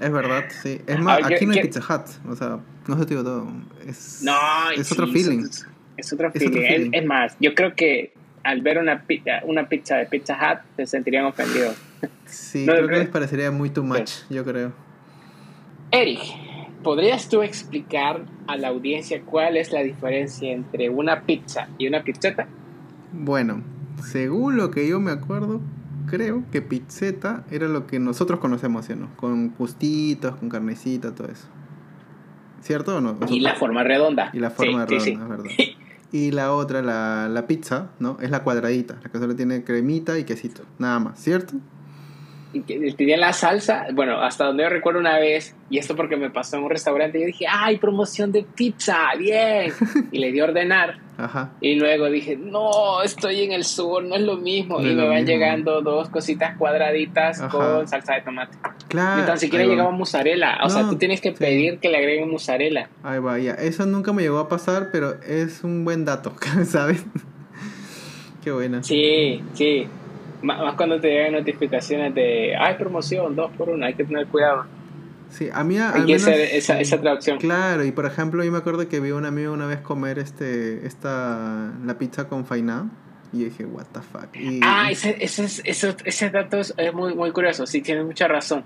Es 0.00 0.12
verdad, 0.12 0.44
sí. 0.62 0.80
Es 0.86 1.00
más, 1.00 1.18
Ah, 1.24 1.28
yo- 1.28 1.36
aquí 1.36 1.46
no 1.46 1.52
hay 1.52 1.60
Pizza 1.62 1.80
Hut. 1.80 2.30
O 2.30 2.36
sea, 2.36 2.58
no 2.86 2.98
se 2.98 3.04
te 3.04 3.10
digo 3.10 3.24
todo. 3.24 3.48
Es, 3.86 4.20
No, 4.22 4.32
es 4.76 4.86
sí, 4.86 4.94
otro 4.94 5.06
feeling. 5.08 5.40
Es, 5.40 5.66
es 5.96 6.12
otro 6.12 6.30
feeling. 6.32 6.90
Es- 6.92 7.04
más, 7.06 7.36
yo 7.40 7.54
creo 7.54 7.74
que 7.74 8.12
al 8.44 8.62
ver 8.62 8.78
una 8.78 9.02
pizza, 9.02 9.40
una 9.44 9.68
pizza 9.68 9.96
de 9.96 10.06
Pizza 10.06 10.34
Hut 10.34 10.60
se 10.76 10.86
sentirían 10.86 11.24
ofendidos. 11.24 11.76
Sí, 12.26 12.64
No, 12.66 12.74
creo 12.74 12.88
que 12.88 12.98
les 12.98 13.08
parecería 13.08 13.50
muy 13.50 13.70
too 13.70 13.82
much, 13.82 14.10
yo 14.30 14.44
creo. 14.44 14.72
Eric, 15.90 16.20
¿podrías 16.82 17.28
tú 17.28 17.42
explicar 17.42 18.22
a 18.46 18.56
la 18.56 18.68
audiencia 18.68 19.20
cuál 19.22 19.56
es 19.56 19.72
la 19.72 19.80
diferencia 19.82 20.52
entre 20.52 20.88
una 20.90 21.22
pizza 21.22 21.68
y 21.78 21.88
una 21.88 22.02
pizzeta? 22.02 22.46
Bueno, 23.12 23.62
según 24.04 24.56
lo 24.56 24.70
que 24.70 24.86
yo 24.86 25.00
me 25.00 25.10
acuerdo, 25.10 25.60
creo 26.10 26.44
que 26.50 26.62
pizzeta 26.62 27.44
era 27.50 27.68
lo 27.68 27.86
que 27.86 27.98
nosotros 27.98 28.40
conocemos, 28.40 28.86
¿sí 28.86 28.94
no? 28.94 29.08
Con 29.16 29.50
gustitos, 29.56 30.36
con 30.36 30.48
carnecita, 30.48 31.14
todo 31.14 31.28
eso. 31.28 31.46
¿Cierto 32.62 32.96
o 32.96 33.00
no? 33.00 33.16
Y 33.28 33.40
la 33.40 33.54
forma 33.54 33.82
redonda. 33.84 34.30
y 34.32 34.40
la 34.40 34.50
forma 34.50 34.86
Sí, 34.86 34.94
redonda, 34.98 35.04
sí, 35.04 35.10
es 35.12 35.28
verdad. 35.28 35.44
Y 36.10 36.30
la 36.30 36.54
otra, 36.54 36.80
la, 36.80 37.28
la 37.28 37.46
pizza, 37.46 37.90
¿no? 38.00 38.16
Es 38.22 38.30
la 38.30 38.42
cuadradita, 38.42 38.98
la 39.02 39.10
que 39.10 39.18
solo 39.18 39.36
tiene 39.36 39.62
cremita 39.62 40.18
y 40.18 40.24
quesito, 40.24 40.62
nada 40.78 40.98
más, 41.00 41.20
¿cierto? 41.20 41.52
Pedían 42.96 43.20
la 43.20 43.32
salsa, 43.32 43.86
bueno, 43.92 44.20
hasta 44.22 44.44
donde 44.46 44.62
yo 44.62 44.68
recuerdo 44.70 45.00
una 45.00 45.18
vez, 45.18 45.54
y 45.70 45.78
esto 45.78 45.94
porque 45.94 46.16
me 46.16 46.30
pasó 46.30 46.56
en 46.56 46.64
un 46.64 46.70
restaurante, 46.70 47.20
yo 47.20 47.26
dije, 47.26 47.44
¡ay, 47.48 47.76
promoción 47.78 48.32
de 48.32 48.42
pizza! 48.42 48.96
¡Bien! 49.18 49.72
Y 50.12 50.18
le 50.18 50.32
di 50.32 50.40
a 50.40 50.44
ordenar. 50.44 50.98
Ajá. 51.18 51.50
Y 51.60 51.74
luego 51.74 52.08
dije, 52.08 52.36
no, 52.36 53.02
estoy 53.02 53.42
en 53.42 53.52
el 53.52 53.64
sur, 53.64 54.04
no 54.04 54.14
es 54.14 54.22
lo 54.22 54.36
mismo. 54.36 54.78
No 54.80 54.88
y 54.88 54.94
me 54.94 55.02
van 55.04 55.14
mismo. 55.16 55.26
llegando 55.28 55.82
dos 55.82 56.08
cositas 56.08 56.56
cuadraditas 56.56 57.40
Ajá. 57.40 57.48
con 57.50 57.88
salsa 57.88 58.14
de 58.14 58.20
tomate. 58.22 58.56
Claro. 58.88 59.20
Ni 59.20 59.26
tan 59.26 59.38
siquiera 59.38 59.64
llegaba 59.66 59.90
mozzarella. 59.90 60.58
O 60.64 60.70
sea, 60.70 60.82
No, 60.84 60.90
tú 60.90 60.96
tienes 60.96 61.20
que 61.20 61.30
sí. 61.30 61.36
pedir 61.38 61.78
que 61.80 61.88
le 61.88 61.98
agreguen 61.98 62.30
mozzarella. 62.30 62.88
Ahí 63.02 63.18
va, 63.18 63.38
ya. 63.38 63.54
Eso 63.54 63.84
nunca 63.84 64.12
me 64.12 64.22
llegó 64.22 64.38
a 64.38 64.48
pasar, 64.48 64.88
pero 64.92 65.20
es 65.22 65.64
un 65.64 65.84
buen 65.84 66.04
dato, 66.04 66.32
¿sabes? 66.64 67.04
Qué 68.44 68.52
buena. 68.52 68.82
Sí, 68.82 69.42
sí. 69.54 69.88
Má- 70.42 70.62
Más 70.62 70.74
cuando 70.74 71.00
te 71.00 71.08
llegan 71.08 71.32
notificaciones 71.32 72.14
de, 72.14 72.54
hay 72.56 72.74
promoción, 72.74 73.34
dos 73.34 73.50
por 73.56 73.70
uno, 73.70 73.84
hay 73.84 73.94
que 73.94 74.04
tener 74.04 74.26
cuidado. 74.26 74.66
Sí, 75.30 75.48
a 75.52 75.62
mí 75.64 75.76
a- 75.78 75.90
al 75.90 76.06
menos, 76.06 76.26
esa, 76.26 76.76
sí. 76.76 76.82
esa 76.82 77.00
traducción. 77.00 77.38
Claro, 77.38 77.84
y 77.84 77.92
por 77.92 78.06
ejemplo, 78.06 78.42
yo 78.44 78.50
me 78.52 78.58
acuerdo 78.58 78.88
que 78.88 79.00
vi 79.00 79.10
a 79.10 79.14
un 79.14 79.26
amigo 79.26 79.52
una 79.52 79.66
vez 79.66 79.80
comer 79.80 80.18
este 80.18 80.86
esta 80.86 81.72
la 81.84 81.98
pizza 81.98 82.28
con 82.28 82.46
fainá 82.46 82.88
y 83.32 83.44
dije, 83.44 83.66
"What 83.66 83.86
the 83.92 84.00
fuck." 84.00 84.34
Y, 84.36 84.60
Ah, 84.62 84.88
ese, 84.90 85.16
ese, 85.20 85.44
es- 85.44 85.60
ese, 85.64 85.94
ese 86.04 86.30
dato 86.30 86.58
es 86.58 86.72
es 86.78 86.94
muy, 86.94 87.14
muy 87.14 87.30
curioso, 87.32 87.66
sí, 87.66 87.82
tienes 87.82 88.06
mucha 88.06 88.26
razón. 88.26 88.64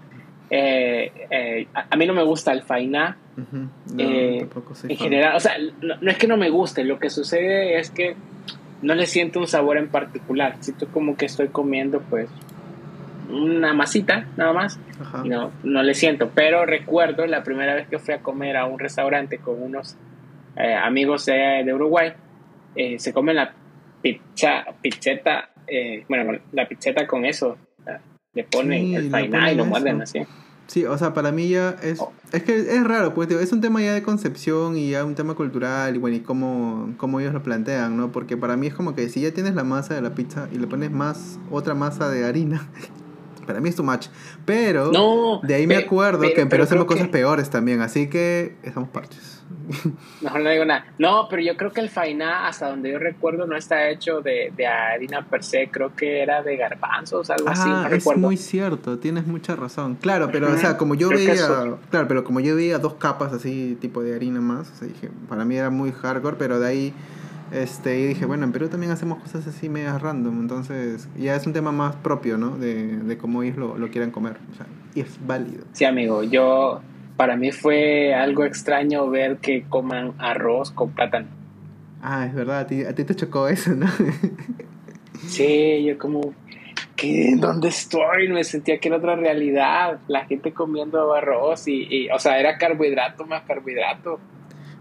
Eh, 0.50 1.10
eh, 1.30 1.66
a, 1.74 1.86
a 1.90 1.96
mí 1.96 2.06
no 2.06 2.12
me 2.12 2.22
gusta 2.22 2.52
el 2.52 2.62
fainá 2.62 3.16
Ujú, 3.38 3.56
no, 3.56 3.68
eh, 3.98 4.38
en 4.40 4.48
fan. 4.50 4.96
general. 4.98 5.34
O 5.36 5.40
sea, 5.40 5.54
no, 5.80 5.96
no 6.00 6.10
es 6.10 6.18
que 6.18 6.26
no 6.28 6.36
me 6.36 6.50
guste, 6.50 6.84
lo 6.84 6.98
que 6.98 7.08
sucede 7.10 7.80
es 7.80 7.90
que 7.90 8.14
no 8.82 8.94
le 8.94 9.06
siento 9.06 9.38
un 9.38 9.46
sabor 9.46 9.78
en 9.78 9.88
particular. 9.88 10.56
Siento 10.60 10.88
como 10.88 11.16
que 11.16 11.26
estoy 11.26 11.48
comiendo, 11.48 12.00
pues, 12.00 12.28
una 13.30 13.72
masita, 13.72 14.26
nada 14.36 14.52
más. 14.52 14.78
Ajá. 15.00 15.22
no, 15.24 15.52
no 15.62 15.82
le 15.82 15.94
siento. 15.94 16.30
Pero 16.34 16.66
recuerdo 16.66 17.26
la 17.26 17.42
primera 17.42 17.74
vez 17.74 17.88
que 17.88 17.98
fui 17.98 18.14
a 18.14 18.18
comer 18.20 18.56
a 18.56 18.66
un 18.66 18.78
restaurante 18.78 19.38
con 19.38 19.62
unos 19.62 19.96
eh, 20.56 20.74
amigos 20.74 21.26
de, 21.26 21.62
de 21.64 21.72
Uruguay, 21.72 22.12
eh, 22.74 22.98
se 22.98 23.12
come 23.12 23.32
la 23.32 23.52
pizza, 24.02 24.64
pizzeta, 24.80 25.50
eh, 25.66 26.04
bueno, 26.08 26.38
la 26.52 26.66
pizzeta 26.66 27.06
con 27.06 27.24
eso. 27.24 27.56
Le 28.34 28.44
ponen 28.44 28.80
Sí, 28.80 28.94
el 28.94 29.10
fainá 29.10 29.52
y 29.52 29.56
lo 29.56 29.66
muerden 29.66 30.00
así. 30.00 30.20
Sí, 30.68 30.84
o 30.86 30.96
sea, 30.96 31.12
para 31.12 31.32
mí 31.32 31.48
ya 31.50 31.76
es 31.82 32.00
Oh. 32.00 32.12
es 32.32 32.42
que 32.44 32.56
es 32.76 32.84
raro, 32.84 33.12
pues 33.14 33.28
tío, 33.28 33.40
es 33.40 33.52
un 33.52 33.60
tema 33.60 33.82
ya 33.82 33.92
de 33.92 34.02
concepción 34.02 34.76
y 34.76 34.90
ya 34.90 35.04
un 35.04 35.14
tema 35.14 35.34
cultural 35.34 35.94
y 35.94 35.98
bueno, 35.98 36.16
y 36.16 36.20
cómo, 36.20 36.94
cómo 36.96 37.20
ellos 37.20 37.34
lo 37.34 37.42
plantean, 37.42 37.96
¿no? 37.96 38.10
Porque 38.10 38.36
para 38.38 38.56
mí 38.56 38.68
es 38.68 38.74
como 38.74 38.94
que 38.94 39.08
si 39.10 39.20
ya 39.20 39.32
tienes 39.32 39.54
la 39.54 39.64
masa 39.64 39.94
de 39.94 40.00
la 40.00 40.14
pizza 40.14 40.48
y 40.50 40.56
le 40.58 40.66
pones 40.66 40.90
más 40.90 41.38
otra 41.50 41.74
masa 41.74 42.08
de 42.08 42.24
harina, 42.24 42.66
para 43.46 43.60
mí 43.60 43.68
es 43.68 43.76
too 43.76 43.82
much. 43.84 44.06
Pero 44.46 44.90
No, 44.92 45.40
de 45.46 45.54
ahí 45.54 45.66
me 45.66 45.76
acuerdo 45.76 46.20
que 46.20 46.28
en 46.40 46.48
Perú 46.48 46.48
pero 46.48 46.64
hacemos 46.64 46.84
cosas 46.86 47.06
que- 47.06 47.12
peores 47.12 47.50
también, 47.50 47.80
así 47.82 48.08
que 48.08 48.56
estamos 48.62 48.88
parches. 48.88 49.41
Mejor 50.22 50.40
no 50.40 50.50
digo 50.50 50.64
nada. 50.64 50.86
No, 50.98 51.26
pero 51.28 51.42
yo 51.42 51.56
creo 51.56 51.72
que 51.72 51.80
el 51.80 51.88
fainá, 51.90 52.46
hasta 52.46 52.68
donde 52.70 52.92
yo 52.92 52.98
recuerdo, 52.98 53.46
no 53.46 53.56
está 53.56 53.88
hecho 53.90 54.20
de, 54.20 54.52
de 54.56 54.66
harina 54.66 55.24
per 55.26 55.42
se. 55.44 55.68
Creo 55.70 55.94
que 55.94 56.22
era 56.22 56.42
de 56.42 56.56
garbanzos, 56.56 57.30
algo 57.30 57.48
así. 57.48 57.68
No 57.68 57.76
Ah, 57.76 57.84
es 57.86 57.90
recuerdo. 57.92 58.20
muy 58.20 58.36
cierto, 58.36 58.98
tienes 58.98 59.26
mucha 59.26 59.56
razón. 59.56 59.96
Claro, 60.00 60.30
pero 60.32 60.52
o 60.52 60.56
sea, 60.56 60.76
como 60.76 60.94
yo 60.94 61.08
creo 61.08 61.20
veía, 61.20 61.46
claro, 61.90 62.08
pero 62.08 62.24
como 62.24 62.40
yo 62.40 62.56
veía 62.56 62.78
dos 62.78 62.94
capas 62.94 63.32
así, 63.32 63.76
tipo 63.80 64.02
de 64.02 64.14
harina 64.14 64.40
más, 64.40 64.70
o 64.70 64.74
sea, 64.76 64.88
dije, 64.88 65.10
para 65.28 65.44
mí 65.44 65.56
era 65.56 65.70
muy 65.70 65.92
hardcore, 65.92 66.36
pero 66.38 66.60
de 66.60 66.68
ahí, 66.68 66.94
este, 67.52 67.98
y 68.00 68.06
dije, 68.08 68.24
bueno, 68.26 68.44
en 68.44 68.52
Perú 68.52 68.68
también 68.68 68.92
hacemos 68.92 69.18
cosas 69.20 69.46
así 69.46 69.68
medias 69.68 70.00
random, 70.00 70.40
entonces 70.40 71.08
ya 71.16 71.36
es 71.36 71.46
un 71.46 71.52
tema 71.52 71.70
más 71.72 71.96
propio, 71.96 72.38
¿no? 72.38 72.56
De, 72.56 72.96
de 72.98 73.18
cómo 73.18 73.42
ellos 73.42 73.56
lo, 73.58 73.76
lo 73.76 73.88
quieran 73.90 74.10
comer, 74.10 74.36
o 74.52 74.56
sea, 74.56 74.66
y 74.94 75.00
es 75.00 75.18
válido. 75.26 75.64
Sí, 75.72 75.84
amigo, 75.84 76.22
yo 76.22 76.80
para 77.16 77.36
mí 77.36 77.52
fue 77.52 78.14
algo 78.14 78.44
extraño 78.44 79.08
ver 79.08 79.38
que 79.38 79.64
coman 79.68 80.14
arroz 80.18 80.70
con 80.70 80.90
plátano. 80.90 81.28
Ah, 82.02 82.26
es 82.26 82.34
verdad, 82.34 82.60
a 82.60 82.66
ti, 82.66 82.84
a 82.84 82.94
ti 82.94 83.04
te 83.04 83.14
chocó 83.14 83.48
eso, 83.48 83.74
¿no? 83.74 83.86
Sí, 85.28 85.84
yo 85.84 85.98
como, 85.98 86.34
¿qué? 86.96 87.36
¿Dónde 87.36 87.68
estoy? 87.68 88.28
Me 88.28 88.42
sentía 88.42 88.78
que 88.78 88.88
era 88.88 88.96
otra 88.96 89.14
realidad. 89.14 90.00
La 90.08 90.24
gente 90.24 90.52
comiendo 90.52 91.14
arroz 91.14 91.68
y, 91.68 91.86
y, 91.88 92.10
o 92.10 92.18
sea, 92.18 92.40
era 92.40 92.58
carbohidrato 92.58 93.24
más 93.24 93.42
carbohidrato. 93.44 94.18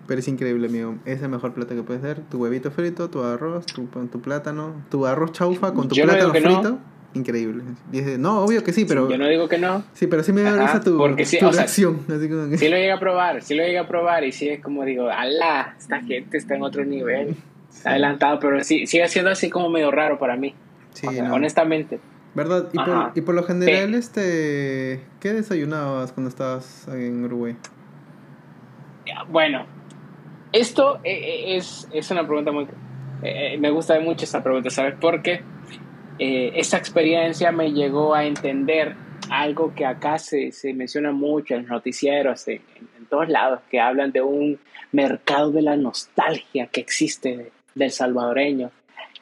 Pero 0.07 0.19
es 0.19 0.27
increíble, 0.27 0.67
amigo. 0.67 0.95
Es 1.05 1.21
el 1.21 1.29
mejor 1.29 1.53
plato 1.53 1.75
que 1.75 1.83
puedes 1.83 2.03
hacer. 2.03 2.21
Tu 2.21 2.37
huevito 2.37 2.71
frito, 2.71 3.09
tu 3.09 3.23
arroz, 3.23 3.65
tu, 3.67 3.85
tu 3.85 4.19
plátano, 4.19 4.83
tu 4.89 5.05
arroz 5.05 5.31
chaufa 5.31 5.73
con 5.73 5.87
tu 5.87 5.95
Yo 5.95 6.05
plátano 6.05 6.61
no. 6.61 6.79
Increíble. 7.13 7.63
Dice, 7.91 8.17
no, 8.17 8.41
obvio 8.43 8.63
que 8.63 8.71
sí, 8.71 8.85
pero... 8.85 9.09
Yo 9.09 9.17
no 9.17 9.27
digo 9.27 9.49
que 9.49 9.57
no. 9.57 9.83
Sí, 9.93 10.07
pero 10.07 10.23
sí 10.23 10.31
me 10.31 10.43
da 10.43 10.57
risa 10.61 10.79
tu, 10.81 10.97
porque 10.97 11.25
sí, 11.25 11.37
tu 11.39 11.47
o 11.47 11.51
sea, 11.51 11.63
reacción. 11.63 11.99
así 12.07 12.29
como 12.29 12.49
que- 12.49 12.57
Sí 12.57 12.69
lo 12.69 12.77
llegué 12.77 12.91
a 12.91 12.99
probar, 12.99 13.41
sí 13.41 13.53
lo 13.53 13.63
llegué 13.63 13.79
a 13.79 13.87
probar 13.87 14.23
y 14.23 14.31
sí 14.31 14.47
es 14.49 14.61
como 14.61 14.85
digo, 14.85 15.09
ala, 15.09 15.75
esta 15.77 15.99
gente 16.01 16.37
está 16.37 16.55
en 16.55 16.63
otro 16.63 16.85
nivel. 16.85 17.35
Está 17.69 17.91
adelantado, 17.91 18.39
pero 18.39 18.63
sí, 18.63 18.85
sigue 18.87 19.07
siendo 19.07 19.31
así 19.31 19.49
como 19.49 19.69
medio 19.69 19.91
raro 19.91 20.17
para 20.19 20.35
mí. 20.37 20.53
Sí, 20.93 21.07
O 21.07 21.11
sea, 21.11 21.23
no. 21.23 21.33
Honestamente. 21.35 21.99
¿Verdad? 22.33 22.69
Y 22.71 22.77
por, 22.77 22.89
Ajá. 22.89 23.11
y 23.13 23.21
por 23.21 23.35
lo 23.35 23.43
general, 23.43 23.93
este... 23.93 25.01
¿Qué 25.19 25.33
desayunabas 25.33 26.13
cuando 26.13 26.29
estabas 26.29 26.87
en 26.87 27.25
Uruguay? 27.25 27.57
Bueno, 29.29 29.65
esto 30.53 30.97
eh, 31.03 31.11
eh, 31.13 31.57
es, 31.57 31.87
es 31.93 32.09
una 32.11 32.25
pregunta 32.25 32.51
muy... 32.51 32.67
eh, 33.23 33.57
me 33.59 33.69
gusta 33.69 33.99
mucho 33.99 34.23
esta 34.25 34.41
pregunta, 34.43 34.69
¿sabes 34.69 34.95
por 34.95 35.21
qué? 35.21 35.41
Eh, 36.23 36.51
esta 36.59 36.77
experiencia 36.77 37.51
me 37.51 37.71
llegó 37.71 38.13
a 38.13 38.25
entender 38.25 38.93
algo 39.31 39.73
que 39.73 39.87
acá 39.87 40.19
se, 40.19 40.51
se 40.51 40.71
menciona 40.71 41.11
mucho 41.11 41.55
en 41.55 41.65
noticieros, 41.65 42.47
en, 42.47 42.61
todos 43.09 43.27
lados, 43.27 43.61
que 43.71 43.79
hablan 43.79 44.11
de 44.11 44.21
un 44.21 44.59
mercado 44.91 45.51
de 45.51 45.63
la 45.63 45.75
nostalgia 45.75 46.67
que 46.67 46.79
existe 46.79 47.37
de- 47.37 47.51
del 47.73 47.89
salvadoreño, 47.89 48.69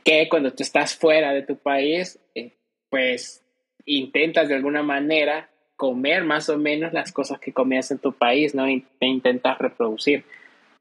que 0.04 0.28
cuando 0.28 0.52
tú 0.52 0.62
estás 0.62 0.94
fuera 0.94 1.32
de 1.32 1.44
tu 1.44 1.56
país, 1.56 2.20
eh, 2.36 2.52
pues 2.90 3.46
intentas 3.86 4.50
de 4.50 4.56
alguna 4.56 4.84
manera 4.84 5.50
comer 5.78 6.26
más 6.26 6.50
o 6.50 6.58
menos 6.58 6.92
las 6.92 7.14
cosas 7.14 7.40
que 7.40 7.54
comías 7.54 7.92
en 7.92 8.00
tu 8.00 8.12
país, 8.12 8.54
¿no? 8.54 8.70
Y 8.70 8.86
te 9.00 9.06
intentas 9.06 9.58
reproducir. 9.58 10.26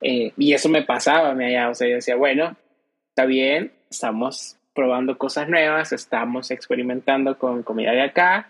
Eh, 0.01 0.33
y 0.37 0.53
eso 0.53 0.69
me 0.69 0.83
pasaba, 0.83 1.33
me 1.35 1.47
allá, 1.47 1.71
o 1.71 1.75
sea, 1.75 1.89
yo 1.89 1.95
decía, 1.95 2.17
bueno, 2.17 2.57
está 3.11 3.25
bien, 3.25 3.73
estamos 3.89 4.58
probando 4.79 5.19
cosas 5.19 5.49
nuevas, 5.49 5.91
estamos 5.91 6.53
experimentando 6.53 7.37
con 7.37 7.65
comida 7.65 7.91
de 7.91 8.03
acá, 8.03 8.49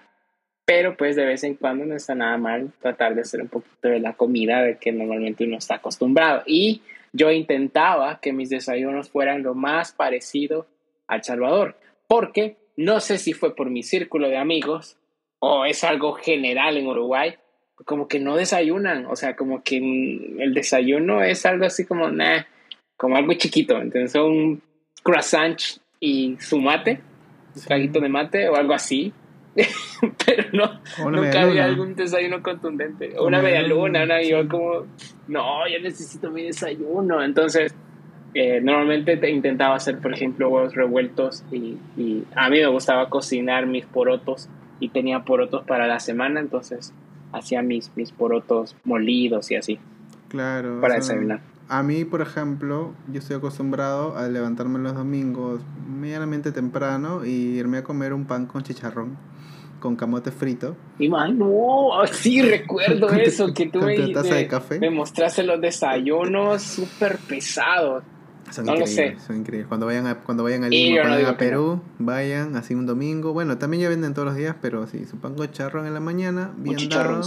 pero 0.67 0.95
pues 0.95 1.17
de 1.17 1.25
vez 1.25 1.43
en 1.43 1.55
cuando 1.55 1.87
no 1.87 1.97
está 1.97 2.15
nada 2.15 2.37
mal 2.37 2.71
tratar 2.83 3.15
de 3.15 3.23
hacer 3.23 3.41
un 3.41 3.49
poquito 3.49 3.89
de 3.89 3.99
la 3.99 4.13
comida 4.13 4.61
de 4.61 4.77
que 4.77 4.93
normalmente 4.93 5.45
uno 5.45 5.57
está 5.57 5.77
acostumbrado. 5.77 6.43
Y 6.45 6.83
yo 7.15 7.31
intentaba 7.31 8.21
que 8.21 8.35
mis 8.35 8.51
desayunos 8.51 9.09
fueran 9.09 9.43
lo 9.43 9.55
más 9.55 9.93
parecido 9.93 10.67
al 11.07 11.25
Salvador, 11.25 11.77
porque 12.07 12.59
no 12.77 13.01
sé 13.01 13.17
si 13.17 13.33
fue 13.33 13.57
por 13.57 13.71
mi 13.71 13.83
círculo 13.83 14.29
de 14.29 14.37
amigos 14.37 14.99
o 15.39 15.65
es 15.65 15.83
algo 15.83 16.13
general 16.13 16.77
en 16.77 16.89
Uruguay, 16.89 17.37
como 17.87 18.07
que 18.07 18.21
no 18.21 18.37
desayunan, 18.37 19.07
o 19.07 19.17
sea, 19.17 19.35
como 19.35 19.63
que 19.63 19.81
mm, 19.81 20.43
el 20.43 20.53
desayuno 20.53 21.23
es 21.23 21.47
algo 21.47 21.65
así 21.65 21.87
como, 21.87 22.11
nah, 22.11 22.43
como 22.99 23.17
algo 23.17 23.33
chiquito, 23.33 23.81
entonces 23.81 24.15
un 24.21 24.61
croissant 25.03 25.59
y 26.01 26.37
su 26.41 26.61
mate, 26.61 27.01
un 27.55 27.63
traguito 27.63 28.01
de 28.01 28.09
mate 28.09 28.49
o 28.49 28.57
algo 28.57 28.75
así, 28.75 29.13
pero 30.27 30.45
no, 30.53 31.11
nunca 31.11 31.43
había 31.43 31.65
algún 31.65 31.95
desayuno 31.95 32.43
contundente, 32.43 33.19
o 33.19 33.27
Una 33.27 33.43
media 33.43 33.63
luna, 33.63 34.05
una, 34.05 34.23
yo 34.23 34.47
como, 34.49 34.87
no, 35.27 35.69
yo 35.69 35.81
necesito 35.81 36.31
mi 36.31 36.45
desayuno, 36.45 37.23
entonces 37.23 37.75
eh, 38.35 38.61
normalmente 38.61 39.17
te 39.17 39.31
intentaba 39.31 39.77
hacer, 39.77 39.99
por 39.99 40.13
ejemplo, 40.13 40.49
huevos 40.49 40.75
revueltos 40.75 41.45
y, 41.51 41.77
y 41.97 42.25
a 42.37 42.49
mí 42.51 42.59
me 42.61 42.67
gustaba 42.69 43.09
cocinar 43.09 43.67
mis 43.67 43.87
porotos 43.87 44.49
y 44.81 44.91
tenía 44.91 45.25
porotos 45.25 45.65
para 45.65 45.87
la 45.87 45.99
semana, 45.99 46.41
entonces 46.41 46.93
hacía 47.33 47.63
mis, 47.63 47.91
mis 47.97 48.13
porotos 48.13 48.77
molidos 48.85 49.51
y 49.51 49.57
así. 49.57 49.79
Claro. 50.29 50.79
o 50.79 50.81
para 50.81 51.01
sea, 51.01 51.15
desayunar. 51.15 51.41
A 51.71 51.83
mí, 51.83 52.07
por 52.07 52.23
ejemplo, 52.23 52.95
yo 53.13 53.19
estoy 53.19 53.37
acostumbrado 53.37 54.17
a 54.17 54.27
levantarme 54.29 54.79
los 54.79 54.95
domingos 54.95 55.61
medianamente 55.87 56.51
temprano 56.51 57.27
y 57.27 57.59
irme 57.59 57.79
a 57.79 57.85
comer 57.85 58.15
un 58.15 58.25
pan 58.25 58.47
con 58.47 58.63
chicharrón, 58.63 59.19
con 59.79 59.95
camote 59.95 60.31
frito. 60.31 60.77
Y 60.99 61.11
man, 61.11 61.39
no, 61.39 61.91
sí 62.11 62.41
recuerdo 62.41 63.09
eso, 63.13 63.53
que 63.53 63.67
tú 63.67 63.81
me, 63.81 63.99
me 64.81 64.91
mostraste 64.91 65.43
los 65.43 65.61
desayunos 65.61 66.63
súper 66.63 67.19
pesados. 67.19 68.03
Son 68.51 68.65
No 68.65 68.75
lo 68.75 68.81
increíbles, 68.81 69.21
sé. 69.21 69.27
son 69.27 69.37
increíbles. 69.37 69.69
Cuando 69.69 69.87
vayan 69.87 70.07
a, 70.07 70.15
cuando 70.21 70.43
vayan 70.45 70.65
a 70.65 70.69
Lima, 70.69 70.97
cuando 71.03 71.17
vayan 71.17 71.37
Perú, 71.37 71.83
vayan 71.99 72.57
así 72.57 72.75
un 72.75 72.87
domingo. 72.87 73.33
Bueno, 73.33 73.59
también 73.59 73.83
ya 73.83 73.89
venden 73.89 74.15
todos 74.15 74.27
los 74.27 74.37
días, 74.37 74.57
pero 74.63 74.87
sí, 74.87 75.05
su 75.05 75.19
pan 75.19 75.35
con 75.35 75.51
charrón 75.51 75.87
en 75.87 75.95
la 75.95 76.01
mañana, 76.01 76.53
Un 76.57 76.63
bien 76.63 76.77
dado, 76.89 77.23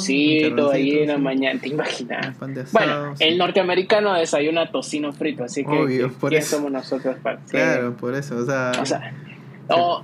un 0.68 0.72
ahí 0.72 1.00
en 1.00 1.08
la 1.08 1.16
sí, 1.18 1.22
mañana, 1.22 1.60
¿te 1.62 1.70
imaginas? 1.70 2.28
asado, 2.42 2.66
Bueno, 2.72 3.16
sí. 3.18 3.24
el 3.26 3.38
norteamericano 3.38 4.14
desayuna 4.14 4.72
tocino 4.72 5.14
frito, 5.14 5.44
así 5.44 5.64
que 5.64 5.70
Obvio, 5.70 6.08
que- 6.08 6.14
por 6.16 6.30
¿quién 6.32 6.42
eso. 6.42 6.56
somos 6.58 6.72
nosotros 6.72 7.16
para 7.22 7.38
sí. 7.46 7.52
Claro, 7.52 7.96
por 7.98 8.16
eso, 8.16 8.38
o 8.38 8.46
sea, 8.46 8.72
O 8.82 8.86
sea, 8.86 9.14
no, 9.70 10.04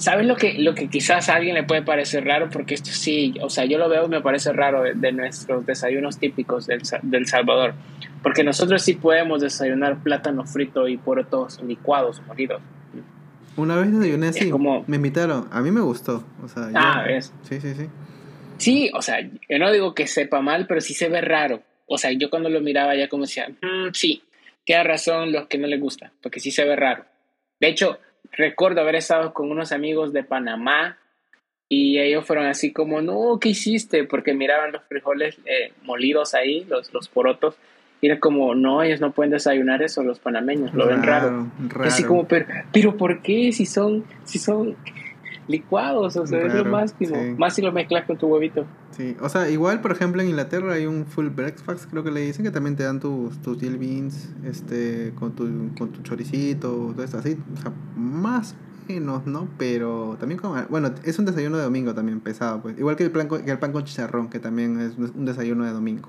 ¿Sabes 0.00 0.26
lo 0.26 0.34
que, 0.34 0.54
lo 0.54 0.74
que 0.74 0.88
quizás 0.88 1.28
a 1.28 1.34
alguien 1.34 1.54
le 1.54 1.62
puede 1.62 1.82
parecer 1.82 2.24
raro? 2.24 2.48
Porque 2.48 2.72
esto 2.72 2.88
sí, 2.90 3.34
o 3.42 3.50
sea, 3.50 3.66
yo 3.66 3.76
lo 3.76 3.86
veo 3.90 4.06
y 4.06 4.08
me 4.08 4.22
parece 4.22 4.50
raro 4.50 4.82
de, 4.82 5.12
nuestros 5.12 5.66
desayunos 5.66 6.18
típicos 6.18 6.66
del, 6.66 6.80
del, 7.02 7.26
Salvador. 7.26 7.74
Porque 8.22 8.42
nosotros 8.42 8.80
sí 8.80 8.94
podemos 8.94 9.42
desayunar 9.42 10.02
plátano 10.02 10.46
frito 10.46 10.88
y 10.88 10.96
todos 10.96 11.62
licuados, 11.62 12.22
molidos. 12.26 12.62
Una 13.58 13.76
vez 13.76 13.92
desayuné 13.92 14.28
así, 14.28 14.48
como... 14.48 14.84
me 14.86 14.96
invitaron, 14.96 15.48
a 15.52 15.60
mí 15.60 15.70
me 15.70 15.82
gustó. 15.82 16.24
O 16.42 16.48
sea, 16.48 16.70
ah, 16.74 17.04
¿ves? 17.06 17.34
Sí, 17.42 17.60
sí, 17.60 17.74
sí. 17.74 17.86
Sí, 18.56 18.90
o 18.94 19.02
sea, 19.02 19.20
yo 19.20 19.58
no 19.58 19.70
digo 19.70 19.94
que 19.94 20.06
sepa 20.06 20.40
mal, 20.40 20.66
pero 20.66 20.80
sí 20.80 20.94
se 20.94 21.10
ve 21.10 21.20
raro. 21.20 21.62
O 21.86 21.98
sea, 21.98 22.10
yo 22.12 22.30
cuando 22.30 22.48
lo 22.48 22.62
miraba 22.62 22.96
ya 22.96 23.10
como 23.10 23.24
decía, 23.24 23.50
mm, 23.50 23.92
sí, 23.92 24.22
queda 24.64 24.82
razón 24.82 25.30
los 25.30 25.46
que 25.46 25.58
no 25.58 25.66
les 25.66 25.78
gusta, 25.78 26.10
porque 26.22 26.40
sí 26.40 26.50
se 26.50 26.64
ve 26.64 26.74
raro. 26.74 27.04
De 27.60 27.68
hecho, 27.68 27.98
recuerdo 28.32 28.80
haber 28.80 28.96
estado 28.96 29.32
con 29.32 29.50
unos 29.50 29.72
amigos 29.72 30.12
de 30.12 30.24
Panamá 30.24 30.98
y 31.68 31.98
ellos 31.98 32.26
fueron 32.26 32.46
así 32.46 32.72
como, 32.72 33.00
no, 33.00 33.38
¿qué 33.40 33.50
hiciste? 33.50 34.04
Porque 34.04 34.34
miraban 34.34 34.72
los 34.72 34.82
frijoles 34.84 35.38
eh, 35.44 35.72
molidos 35.84 36.34
ahí, 36.34 36.64
los, 36.64 36.92
los 36.92 37.08
porotos, 37.08 37.56
y 38.00 38.06
era 38.06 38.18
como, 38.18 38.54
no, 38.54 38.82
ellos 38.82 39.00
no 39.00 39.12
pueden 39.12 39.30
desayunar 39.30 39.82
eso, 39.82 40.02
los 40.02 40.18
panameños, 40.18 40.74
lo 40.74 40.86
ven 40.86 41.02
raro. 41.02 41.48
Así 41.80 42.02
como, 42.02 42.26
pero, 42.26 42.46
pero 42.72 42.96
¿por 42.96 43.22
qué? 43.22 43.52
Si 43.52 43.66
son, 43.66 44.04
si 44.24 44.38
son 44.38 44.76
licuados, 45.50 46.16
o 46.16 46.26
sea, 46.26 46.46
es 46.46 46.54
lo 46.54 46.64
máximo. 46.64 47.16
Más 47.36 47.54
si 47.54 47.62
lo 47.62 47.72
mezclas 47.72 48.04
con 48.06 48.16
tu 48.16 48.28
huevito. 48.28 48.64
Sí, 48.92 49.16
o 49.20 49.28
sea, 49.28 49.50
igual, 49.50 49.80
por 49.80 49.90
ejemplo, 49.92 50.22
en 50.22 50.28
Inglaterra 50.28 50.74
hay 50.74 50.86
un 50.86 51.06
full 51.06 51.28
breakfast, 51.28 51.90
creo 51.90 52.04
que 52.04 52.10
le 52.10 52.20
dicen, 52.20 52.44
que 52.44 52.50
también 52.50 52.76
te 52.76 52.84
dan 52.84 53.00
tus, 53.00 53.40
tus 53.42 53.58
beans, 53.58 54.30
este, 54.44 55.12
con 55.18 55.32
tu, 55.32 55.44
con 55.76 55.90
tu 55.90 56.02
choricito, 56.02 56.92
todo 56.94 57.02
eso 57.02 57.18
así, 57.18 57.36
o 57.52 57.60
sea, 57.60 57.72
más 57.96 58.54
menos, 58.88 59.26
¿no? 59.26 59.48
Pero 59.58 60.16
también 60.18 60.40
como, 60.40 60.54
bueno, 60.68 60.92
es 61.04 61.18
un 61.18 61.24
desayuno 61.24 61.56
de 61.56 61.64
domingo 61.64 61.94
también 61.94 62.20
pesado, 62.20 62.62
pues, 62.62 62.78
igual 62.78 62.96
que 62.96 63.04
el, 63.04 63.10
plan, 63.10 63.28
que 63.28 63.50
el 63.50 63.58
pan 63.58 63.72
con 63.72 63.84
chicharrón, 63.84 64.30
que 64.30 64.38
también 64.38 64.80
es 64.80 64.96
un 64.96 65.24
desayuno 65.24 65.64
de 65.64 65.72
domingo. 65.72 66.08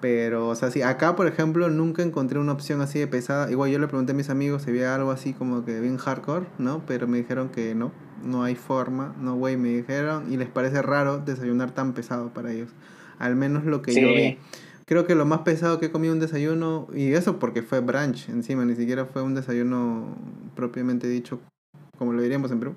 Pero, 0.00 0.48
o 0.48 0.54
sea, 0.54 0.70
sí, 0.70 0.80
acá, 0.82 1.16
por 1.16 1.26
ejemplo, 1.26 1.68
nunca 1.70 2.02
encontré 2.02 2.38
una 2.38 2.52
opción 2.52 2.80
así 2.80 3.00
de 3.00 3.08
pesada. 3.08 3.50
Igual 3.50 3.70
yo 3.70 3.80
le 3.80 3.88
pregunté 3.88 4.12
a 4.12 4.14
mis 4.14 4.30
amigos 4.30 4.62
si 4.62 4.70
había 4.70 4.94
algo 4.94 5.10
así 5.10 5.32
como 5.32 5.64
que 5.64 5.80
bien 5.80 5.96
hardcore, 5.96 6.46
¿no? 6.58 6.82
Pero 6.86 7.08
me 7.08 7.18
dijeron 7.18 7.48
que 7.48 7.74
no, 7.74 7.90
no 8.22 8.42
hay 8.42 8.54
forma, 8.54 9.14
no, 9.20 9.36
güey, 9.36 9.56
me 9.56 9.68
dijeron. 9.68 10.32
Y 10.32 10.36
les 10.36 10.48
parece 10.48 10.82
raro 10.82 11.18
desayunar 11.18 11.72
tan 11.72 11.92
pesado 11.92 12.30
para 12.30 12.52
ellos. 12.52 12.70
Al 13.18 13.36
menos 13.36 13.64
lo 13.64 13.82
que 13.82 13.94
yo 14.00 14.08
vi. 14.08 14.38
Creo 14.86 15.06
que 15.06 15.14
lo 15.14 15.26
más 15.26 15.40
pesado 15.40 15.78
que 15.78 15.86
he 15.86 15.90
comido 15.90 16.14
un 16.14 16.20
desayuno, 16.20 16.88
y 16.94 17.12
eso 17.12 17.38
porque 17.38 17.62
fue 17.62 17.80
brunch 17.80 18.28
encima, 18.30 18.64
ni 18.64 18.74
siquiera 18.74 19.04
fue 19.04 19.22
un 19.22 19.34
desayuno 19.34 20.16
propiamente 20.54 21.06
dicho, 21.06 21.40
como 21.98 22.12
lo 22.12 22.22
diríamos 22.22 22.50
en 22.50 22.60
Perú 22.60 22.74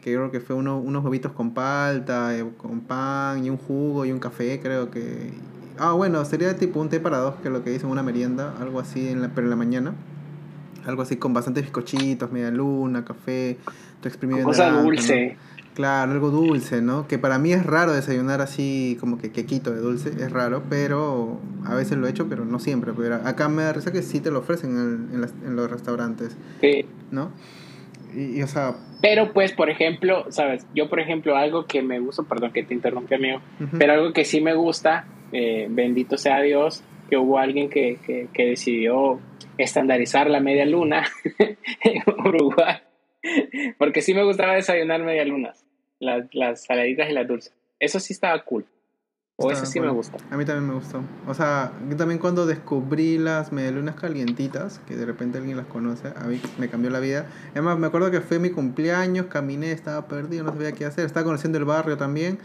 que 0.00 0.14
creo 0.14 0.30
que 0.30 0.40
fue 0.40 0.56
uno, 0.56 0.78
unos 0.78 1.04
huevitos 1.04 1.32
con 1.32 1.52
palta, 1.52 2.34
eh, 2.34 2.42
con 2.56 2.80
pan 2.80 3.44
y 3.44 3.50
un 3.50 3.58
jugo 3.58 4.06
y 4.06 4.12
un 4.12 4.18
café, 4.18 4.58
creo 4.58 4.90
que 4.90 5.30
Ah, 5.82 5.92
bueno, 5.92 6.22
sería 6.26 6.54
tipo 6.58 6.78
un 6.78 6.90
té 6.90 7.00
para 7.00 7.16
dos, 7.16 7.36
que 7.36 7.48
es 7.48 7.54
lo 7.54 7.64
que 7.64 7.70
dicen 7.70 7.88
una 7.88 8.02
merienda, 8.02 8.54
algo 8.60 8.80
así, 8.80 9.08
en 9.08 9.22
la, 9.22 9.30
pero 9.30 9.46
en 9.46 9.50
la 9.50 9.56
mañana. 9.56 9.94
Algo 10.84 11.00
así 11.00 11.16
con 11.16 11.32
bastantes 11.32 11.64
bizcochitos, 11.64 12.30
media 12.30 12.50
luna, 12.50 13.02
café, 13.02 13.56
tu 14.00 14.08
exprimido 14.08 14.42
Cosa 14.44 14.70
dulce. 14.70 15.36
Claro, 15.74 16.12
algo 16.12 16.30
dulce, 16.30 16.82
¿no? 16.82 17.06
Que 17.06 17.18
para 17.18 17.38
mí 17.38 17.52
es 17.52 17.64
raro 17.64 17.92
desayunar 17.92 18.40
así 18.40 18.96
como 19.00 19.18
que 19.18 19.30
quequito 19.30 19.70
de 19.70 19.80
dulce, 19.80 20.10
es 20.10 20.30
raro, 20.32 20.64
pero 20.68 21.40
a 21.64 21.74
veces 21.74 21.96
lo 21.96 22.06
he 22.06 22.10
hecho, 22.10 22.28
pero 22.28 22.44
no 22.44 22.58
siempre. 22.58 22.92
Pero 22.96 23.14
acá 23.14 23.48
me 23.48 23.62
da 23.62 23.72
risa 23.72 23.92
que 23.92 24.02
sí 24.02 24.20
te 24.20 24.30
lo 24.30 24.40
ofrecen 24.40 24.70
en, 25.12 25.24
en, 25.46 25.56
los 25.56 25.70
restaurantes. 25.70 26.36
Sí. 26.60 26.84
¿No? 27.10 27.30
Y, 28.14 28.42
o 28.42 28.46
sea... 28.48 28.74
Pero 29.00 29.32
pues, 29.32 29.52
por 29.52 29.70
ejemplo, 29.70 30.26
¿sabes? 30.30 30.66
Yo, 30.74 30.90
por 30.90 31.00
ejemplo, 31.00 31.36
algo 31.36 31.66
que 31.66 31.82
me 31.82 32.00
gusta, 32.00 32.24
perdón 32.24 32.52
que 32.52 32.64
te 32.64 32.74
interrumpí, 32.74 33.14
amigo, 33.14 33.40
pero 33.78 33.92
algo 33.94 34.12
que 34.12 34.24
sí 34.24 34.40
me 34.40 34.54
gusta 34.54 35.06
eh, 35.32 35.68
bendito 35.70 36.16
sea 36.16 36.40
Dios 36.42 36.82
que 37.08 37.16
hubo 37.16 37.38
alguien 37.38 37.68
que, 37.68 37.98
que, 38.32 38.46
decidió 38.46 39.18
estandarizar 39.58 40.30
la 40.30 40.40
media 40.40 40.64
luna 40.64 41.04
en 41.38 42.02
Uruguay. 42.24 42.76
Porque 43.78 44.02
sí 44.02 44.14
me 44.14 44.24
gustaba 44.24 44.54
desayunar 44.54 45.02
media 45.02 45.24
lunas, 45.24 45.64
las, 45.98 46.34
las 46.34 46.64
saladitas 46.64 47.08
y 47.10 47.12
las 47.12 47.26
dulces. 47.26 47.52
Eso 47.78 48.00
sí 48.00 48.12
estaba 48.12 48.42
cool. 48.44 48.66
O 49.42 49.50
eso 49.50 49.64
sí 49.64 49.80
me 49.80 49.88
gusta. 49.88 50.18
A 50.30 50.36
mí 50.36 50.44
también 50.44 50.68
me 50.68 50.74
gustó. 50.74 51.02
O 51.26 51.32
sea, 51.32 51.72
yo 51.88 51.96
también 51.96 52.18
cuando 52.18 52.44
descubrí 52.44 53.16
las 53.16 53.52
medialunas 53.52 53.94
calientitas, 53.94 54.80
que 54.86 54.96
de 54.96 55.06
repente 55.06 55.38
alguien 55.38 55.56
las 55.56 55.64
conoce, 55.64 56.08
a 56.14 56.24
mí 56.24 56.38
me 56.58 56.68
cambió 56.68 56.90
la 56.90 57.00
vida. 57.00 57.26
Además, 57.52 57.78
me 57.78 57.86
acuerdo 57.86 58.10
que 58.10 58.20
fue 58.20 58.38
mi 58.38 58.50
cumpleaños, 58.50 59.26
caminé, 59.26 59.72
estaba 59.72 60.06
perdido, 60.08 60.44
no 60.44 60.52
sabía 60.52 60.72
qué 60.72 60.84
hacer. 60.84 61.06
Estaba 61.06 61.24
conociendo 61.24 61.56
el 61.56 61.64
barrio 61.64 61.96
también. 61.96 62.38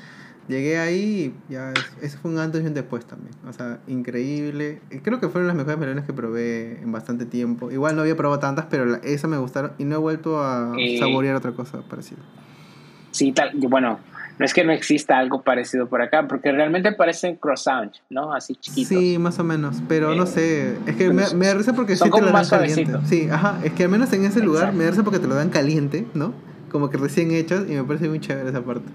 Llegué 0.48 0.78
ahí 0.78 1.34
y 1.50 1.54
ya, 1.54 1.74
eso 2.02 2.20
fue 2.22 2.32
un 2.32 2.38
antes 2.38 2.64
y 2.64 2.68
un 2.68 2.76
después 2.76 3.06
también. 3.06 3.34
O 3.48 3.54
sea, 3.54 3.80
increíble. 3.88 4.80
Creo 5.02 5.20
que 5.20 5.28
fueron 5.28 5.48
las 5.48 5.56
mejores 5.56 5.80
melones 5.80 6.06
que 6.06 6.14
probé 6.14 6.80
en 6.82 6.92
bastante 6.92 7.26
tiempo. 7.26 7.72
Igual 7.72 7.96
no 7.96 8.04
había 8.04 8.16
probado 8.16 8.40
tantas, 8.40 8.66
pero 8.70 8.96
esas 9.04 9.30
me 9.30 9.38
gustaron 9.38 9.72
y 9.80 9.86
no 9.86 9.96
he 9.96 10.00
vuelto 10.00 10.44
a 10.44 10.74
eh, 10.78 11.00
saborear 11.00 11.36
otra 11.36 11.54
cosa 11.54 11.82
parecida. 11.82 12.20
Sí, 13.10 13.32
tal, 13.32 13.52
bueno, 13.56 14.00
no 14.38 14.46
es 14.46 14.54
que 14.54 14.64
no 14.64 14.72
exista 14.72 15.18
algo 15.18 15.42
parecido 15.42 15.88
por 15.88 16.02
acá, 16.02 16.28
porque 16.28 16.52
realmente 16.52 16.92
parecen 16.92 17.38
croissants, 17.38 18.02
¿no? 18.10 18.34
Así 18.34 18.56
chiquitos. 18.56 18.90
Sí, 18.90 19.18
más 19.18 19.40
o 19.40 19.44
menos, 19.44 19.82
pero 19.88 20.14
no 20.14 20.26
sé, 20.26 20.76
es 20.86 20.96
que 20.96 21.10
me, 21.12 21.24
me 21.34 21.48
da 21.48 21.54
risa 21.54 21.74
porque 21.74 21.96
sí 21.96 22.10
te 22.10 22.22
lo 22.22 22.32
dan 22.32 22.48
caliente. 22.48 22.94
Sí, 23.06 23.30
ajá, 23.32 23.60
es 23.64 23.72
que 23.74 23.86
al 23.86 23.90
menos 23.90 24.12
en 24.12 24.26
ese 24.26 24.42
lugar 24.42 24.74
me 24.74 24.84
da 24.84 24.92
risa 24.92 25.04
porque 25.04 25.20
te 25.20 25.28
lo 25.28 25.36
dan 25.36 25.50
caliente, 25.50 26.06
¿no? 26.14 26.34
Como 26.70 26.90
que 26.90 26.98
recién 26.98 27.32
hechos 27.32 27.70
y 27.70 27.74
me 27.74 27.84
parece 27.86 28.10
muy 28.10 28.20
chévere 28.20 28.50
esa 28.50 28.62
parte. 28.62 28.92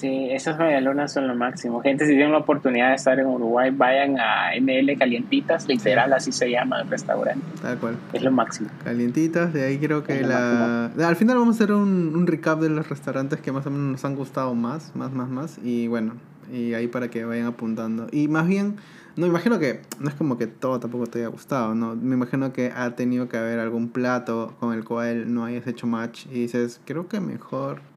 Sí, 0.00 0.28
esas 0.30 0.58
medialunas 0.58 1.12
son 1.12 1.28
lo 1.28 1.34
máximo. 1.34 1.82
Gente, 1.82 2.06
si 2.06 2.12
tienen 2.12 2.32
la 2.32 2.38
oportunidad 2.38 2.88
de 2.88 2.94
estar 2.94 3.18
en 3.18 3.26
Uruguay, 3.26 3.70
vayan 3.70 4.18
a 4.18 4.52
ML 4.58 4.96
Calientitas, 4.98 5.68
literal, 5.68 6.10
así 6.14 6.32
se 6.32 6.50
llama 6.50 6.80
el 6.80 6.88
restaurante. 6.88 7.44
Tal 7.60 7.76
cual. 7.76 7.96
Es 8.14 8.22
lo 8.22 8.30
máximo. 8.30 8.70
Calientitas, 8.82 9.52
de 9.52 9.66
ahí 9.66 9.76
creo 9.76 10.02
que 10.02 10.22
la... 10.22 10.86
Al 10.86 11.16
final 11.16 11.36
vamos 11.36 11.56
a 11.60 11.64
hacer 11.64 11.74
un, 11.74 12.14
un 12.16 12.26
recap 12.26 12.60
de 12.60 12.70
los 12.70 12.88
restaurantes 12.88 13.40
que 13.40 13.52
más 13.52 13.66
o 13.66 13.70
menos 13.70 13.92
nos 13.92 14.04
han 14.06 14.16
gustado 14.16 14.54
más, 14.54 14.96
más, 14.96 15.12
más, 15.12 15.28
más. 15.28 15.58
Y 15.62 15.86
bueno, 15.88 16.14
y 16.50 16.72
ahí 16.72 16.86
para 16.88 17.10
que 17.10 17.26
vayan 17.26 17.48
apuntando. 17.48 18.06
Y 18.10 18.28
más 18.28 18.46
bien, 18.46 18.76
no 19.16 19.26
imagino 19.26 19.58
que, 19.58 19.82
no 19.98 20.08
es 20.08 20.14
como 20.14 20.38
que 20.38 20.46
todo 20.46 20.80
tampoco 20.80 21.08
te 21.08 21.18
haya 21.18 21.28
gustado, 21.28 21.74
¿no? 21.74 21.94
Me 21.94 22.14
imagino 22.14 22.54
que 22.54 22.72
ha 22.74 22.96
tenido 22.96 23.28
que 23.28 23.36
haber 23.36 23.58
algún 23.58 23.90
plato 23.90 24.54
con 24.60 24.72
el 24.72 24.82
cual 24.82 25.34
no 25.34 25.44
hayas 25.44 25.66
hecho 25.66 25.86
match 25.86 26.24
y 26.30 26.40
dices, 26.40 26.80
creo 26.86 27.06
que 27.06 27.20
mejor 27.20 27.89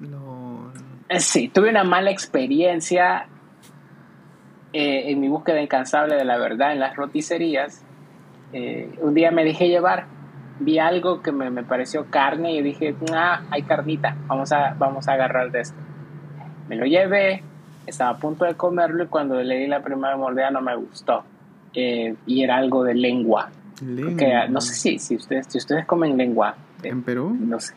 no. 0.00 0.72
Eh, 1.08 1.20
sí, 1.20 1.48
tuve 1.48 1.70
una 1.70 1.84
mala 1.84 2.10
experiencia 2.10 3.26
eh, 4.72 5.10
en 5.10 5.20
mi 5.20 5.28
búsqueda 5.28 5.60
incansable 5.60 6.16
de 6.16 6.24
la 6.24 6.38
verdad 6.38 6.72
en 6.72 6.80
las 6.80 6.96
roticerías. 6.96 7.84
Eh, 8.52 8.98
un 9.00 9.14
día 9.14 9.30
me 9.30 9.44
dejé 9.44 9.68
llevar, 9.68 10.06
vi 10.60 10.78
algo 10.78 11.22
que 11.22 11.32
me, 11.32 11.62
pareció 11.62 12.06
carne 12.10 12.52
y 12.52 12.62
dije, 12.62 12.94
ah, 13.12 13.42
hay 13.50 13.62
carnita, 13.62 14.16
vamos 14.26 14.52
a, 14.52 14.74
vamos 14.78 15.08
a 15.08 15.12
agarrar 15.12 15.50
de 15.50 15.60
esto. 15.60 15.78
Me 16.68 16.76
lo 16.76 16.86
llevé, 16.86 17.42
estaba 17.86 18.10
a 18.10 18.18
punto 18.18 18.44
de 18.44 18.54
comerlo 18.54 19.04
y 19.04 19.06
cuando 19.06 19.40
le 19.42 19.58
di 19.58 19.66
la 19.66 19.82
primera 19.82 20.16
mordida 20.16 20.50
no 20.50 20.60
me 20.60 20.74
gustó. 20.76 21.24
y 21.72 22.42
era 22.42 22.56
algo 22.56 22.84
de 22.84 22.94
lengua. 22.94 23.50
no 24.48 24.60
sé 24.60 24.74
si, 24.74 24.98
si, 24.98 25.16
ustedes, 25.16 25.46
si 25.48 25.58
ustedes 25.58 25.84
comen 25.84 26.16
lengua. 26.16 26.54
¿En 26.82 27.02
Perú? 27.02 27.36
No 27.38 27.58
sé, 27.60 27.74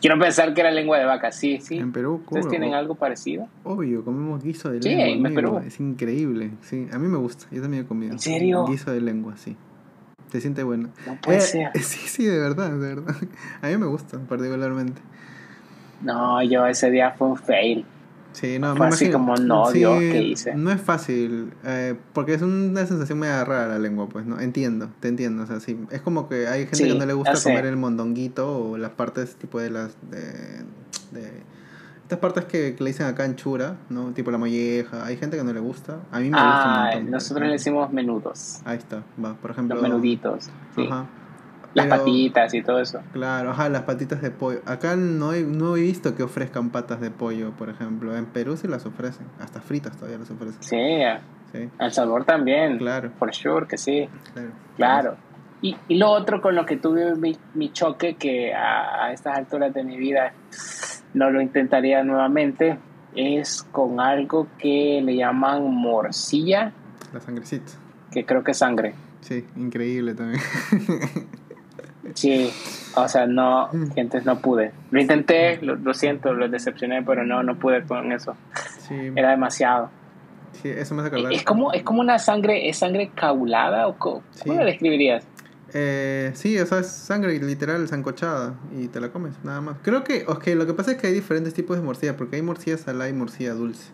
Quiero 0.00 0.18
pensar 0.18 0.52
que 0.52 0.60
era 0.60 0.70
lengua 0.70 0.98
de 0.98 1.04
vaca, 1.04 1.32
sí, 1.32 1.58
sí. 1.60 1.78
En 1.78 1.92
Perú, 1.92 2.22
¿Ustedes 2.26 2.48
tienen 2.48 2.74
algo 2.74 2.94
parecido? 2.94 3.48
Obvio, 3.64 4.04
comemos 4.04 4.42
guiso 4.42 4.70
de 4.70 4.80
lengua. 4.80 5.06
Sí, 5.06 5.12
en 5.12 5.34
Perú. 5.34 5.60
Es 5.66 5.80
increíble, 5.80 6.50
sí. 6.62 6.86
A 6.92 6.98
mí 6.98 7.08
me 7.08 7.16
gusta, 7.16 7.46
yo 7.50 7.62
también 7.62 7.84
he 7.84 7.86
comido. 7.86 8.12
¿En 8.12 8.18
serio? 8.18 8.66
Guiso 8.66 8.90
de 8.92 9.00
lengua, 9.00 9.36
sí. 9.36 9.56
Se 10.30 10.40
siente 10.40 10.62
bueno. 10.62 10.90
No 11.06 11.18
puede 11.20 11.38
eh, 11.38 11.40
ser. 11.40 11.70
Sí, 11.74 12.08
sí, 12.08 12.24
de 12.24 12.38
verdad, 12.38 12.70
de 12.70 12.78
verdad. 12.78 13.16
A 13.62 13.68
mí 13.68 13.76
me 13.76 13.86
gusta, 13.86 14.18
particularmente. 14.18 15.00
No, 16.02 16.42
yo 16.42 16.66
ese 16.66 16.90
día 16.90 17.12
fue 17.12 17.28
un 17.28 17.36
fail. 17.36 17.86
Sí, 18.36 18.58
no, 18.58 18.76
Fue 18.76 18.88
así 18.88 19.10
como, 19.10 19.34
no, 19.36 19.70
Dios, 19.70 19.98
¿qué 19.98 20.22
hice? 20.22 20.54
No 20.54 20.70
es 20.70 20.78
fácil, 20.78 21.54
eh, 21.64 21.94
porque 22.12 22.34
es 22.34 22.42
una 22.42 22.84
sensación 22.84 23.18
medio 23.18 23.42
rara 23.46 23.66
la 23.66 23.78
lengua, 23.78 24.10
pues, 24.10 24.26
¿no? 24.26 24.38
Entiendo, 24.38 24.90
te 25.00 25.08
entiendo, 25.08 25.44
o 25.44 25.46
sea, 25.46 25.58
sí. 25.58 25.78
Es 25.90 26.02
como 26.02 26.28
que 26.28 26.46
hay 26.46 26.66
gente 26.66 26.86
que 26.86 26.94
no 26.94 27.06
le 27.06 27.14
gusta 27.14 27.32
comer 27.42 27.64
el 27.64 27.78
mondonguito 27.78 28.58
o 28.58 28.76
las 28.76 28.90
partes 28.90 29.36
tipo 29.36 29.58
de 29.58 29.70
las... 29.70 29.96
De, 30.10 30.20
de 31.18 31.46
estas 32.02 32.18
partes 32.18 32.44
que, 32.44 32.76
le 32.78 32.86
dicen 32.86 33.06
acá 33.06 33.24
anchura, 33.24 33.78
¿no? 33.88 34.12
Tipo 34.12 34.30
la 34.30 34.38
molleja. 34.38 35.04
Hay 35.04 35.16
gente 35.16 35.38
que 35.38 35.42
no 35.42 35.52
le 35.52 35.58
gusta. 35.58 36.02
A 36.12 36.20
mí 36.20 36.30
me 36.30 36.36
gusta 36.36 36.64
un 36.66 36.84
montón. 36.84 37.10
Nosotros 37.10 37.46
le 37.46 37.52
decimos 37.54 37.92
menudos. 37.92 38.60
Ahí 38.64 38.76
está, 38.76 39.02
va, 39.22 39.34
por 39.34 39.50
ejemplo. 39.50 39.74
Los 39.74 39.82
menuditos. 39.82 40.50
Sí. 40.76 40.86
Ajá. 40.86 41.06
Las 41.76 41.88
patitas 41.88 42.54
y 42.54 42.62
todo 42.62 42.80
eso. 42.80 43.00
Claro, 43.12 43.50
ajá, 43.50 43.68
las 43.68 43.82
patitas 43.82 44.22
de 44.22 44.30
pollo. 44.30 44.60
Acá 44.64 44.96
no 44.96 45.34
he, 45.34 45.42
no 45.42 45.76
he 45.76 45.82
visto 45.82 46.14
que 46.14 46.22
ofrezcan 46.22 46.70
patas 46.70 47.02
de 47.02 47.10
pollo, 47.10 47.50
por 47.52 47.68
ejemplo. 47.68 48.16
En 48.16 48.24
Perú 48.24 48.56
sí 48.56 48.66
las 48.66 48.86
ofrecen. 48.86 49.26
Hasta 49.38 49.60
fritas 49.60 49.94
todavía 49.94 50.18
las 50.18 50.30
ofrecen. 50.30 50.62
Sí, 50.62 51.02
sí. 51.52 51.68
El 51.78 51.92
sabor 51.92 52.24
también. 52.24 52.78
Claro. 52.78 53.10
Por 53.18 53.34
sure 53.34 53.66
que 53.66 53.76
sí. 53.76 54.08
Claro. 54.32 54.50
claro. 54.76 55.16
Y, 55.60 55.76
y, 55.88 55.96
lo 55.96 56.10
otro 56.10 56.40
con 56.40 56.54
lo 56.54 56.64
que 56.64 56.76
tuve 56.76 57.14
mi, 57.14 57.36
mi 57.54 57.72
choque, 57.72 58.14
que 58.14 58.54
a, 58.54 59.04
a, 59.04 59.12
estas 59.12 59.36
alturas 59.36 59.72
de 59.74 59.84
mi 59.84 59.96
vida 59.96 60.32
no 61.14 61.30
lo 61.30 61.40
intentaría 61.40 62.02
nuevamente, 62.04 62.78
es 63.14 63.62
con 63.62 64.00
algo 64.00 64.48
que 64.58 65.00
le 65.02 65.16
llaman 65.16 65.62
morcilla. 65.74 66.72
La 67.12 67.20
sangrecita. 67.20 67.72
Que 68.10 68.24
creo 68.24 68.42
que 68.44 68.52
es 68.52 68.58
sangre. 68.58 68.94
Sí, 69.20 69.44
increíble 69.56 70.14
también. 70.14 70.40
sí, 72.14 72.50
o 72.94 73.08
sea, 73.08 73.26
no, 73.26 73.70
gente, 73.94 74.20
no 74.22 74.40
pude. 74.40 74.72
Lo 74.90 75.00
intenté, 75.00 75.58
lo, 75.62 75.76
lo, 75.76 75.94
siento, 75.94 76.32
lo 76.32 76.48
decepcioné, 76.48 77.02
pero 77.02 77.24
no, 77.24 77.42
no 77.42 77.58
pude 77.58 77.82
con 77.84 78.12
eso. 78.12 78.36
Sí. 78.88 78.94
Era 79.14 79.30
demasiado. 79.30 79.90
Sí, 80.62 80.68
eso 80.68 80.94
me 80.94 81.02
hace 81.02 81.08
acordar. 81.08 81.32
Es 81.32 81.42
como, 81.42 81.72
es 81.72 81.82
como 81.82 82.00
una 82.00 82.18
sangre, 82.18 82.68
¿es 82.68 82.78
sangre 82.78 83.10
caulada 83.14 83.88
o 83.88 83.98
cómo, 83.98 84.22
Sí. 84.32 84.44
¿cómo 84.46 84.60
la 84.60 84.66
describirías? 84.66 85.24
Eh, 85.74 86.30
sí, 86.34 86.58
o 86.58 86.64
sea, 86.64 86.78
es 86.78 86.86
sangre 86.86 87.38
literal, 87.38 87.86
zancochada 87.88 88.54
y 88.78 88.88
te 88.88 89.00
la 89.00 89.10
comes, 89.10 89.34
nada 89.44 89.60
más. 89.60 89.76
Creo 89.82 90.04
que, 90.04 90.24
ok, 90.26 90.46
lo 90.54 90.66
que 90.66 90.72
pasa 90.72 90.92
es 90.92 90.96
que 90.96 91.08
hay 91.08 91.12
diferentes 91.12 91.52
tipos 91.52 91.76
de 91.76 91.82
morcilla, 91.82 92.16
porque 92.16 92.36
hay 92.36 92.42
morcilla 92.42 92.78
salada 92.78 93.10
y 93.10 93.12
morcilla 93.12 93.52
dulce. 93.52 93.90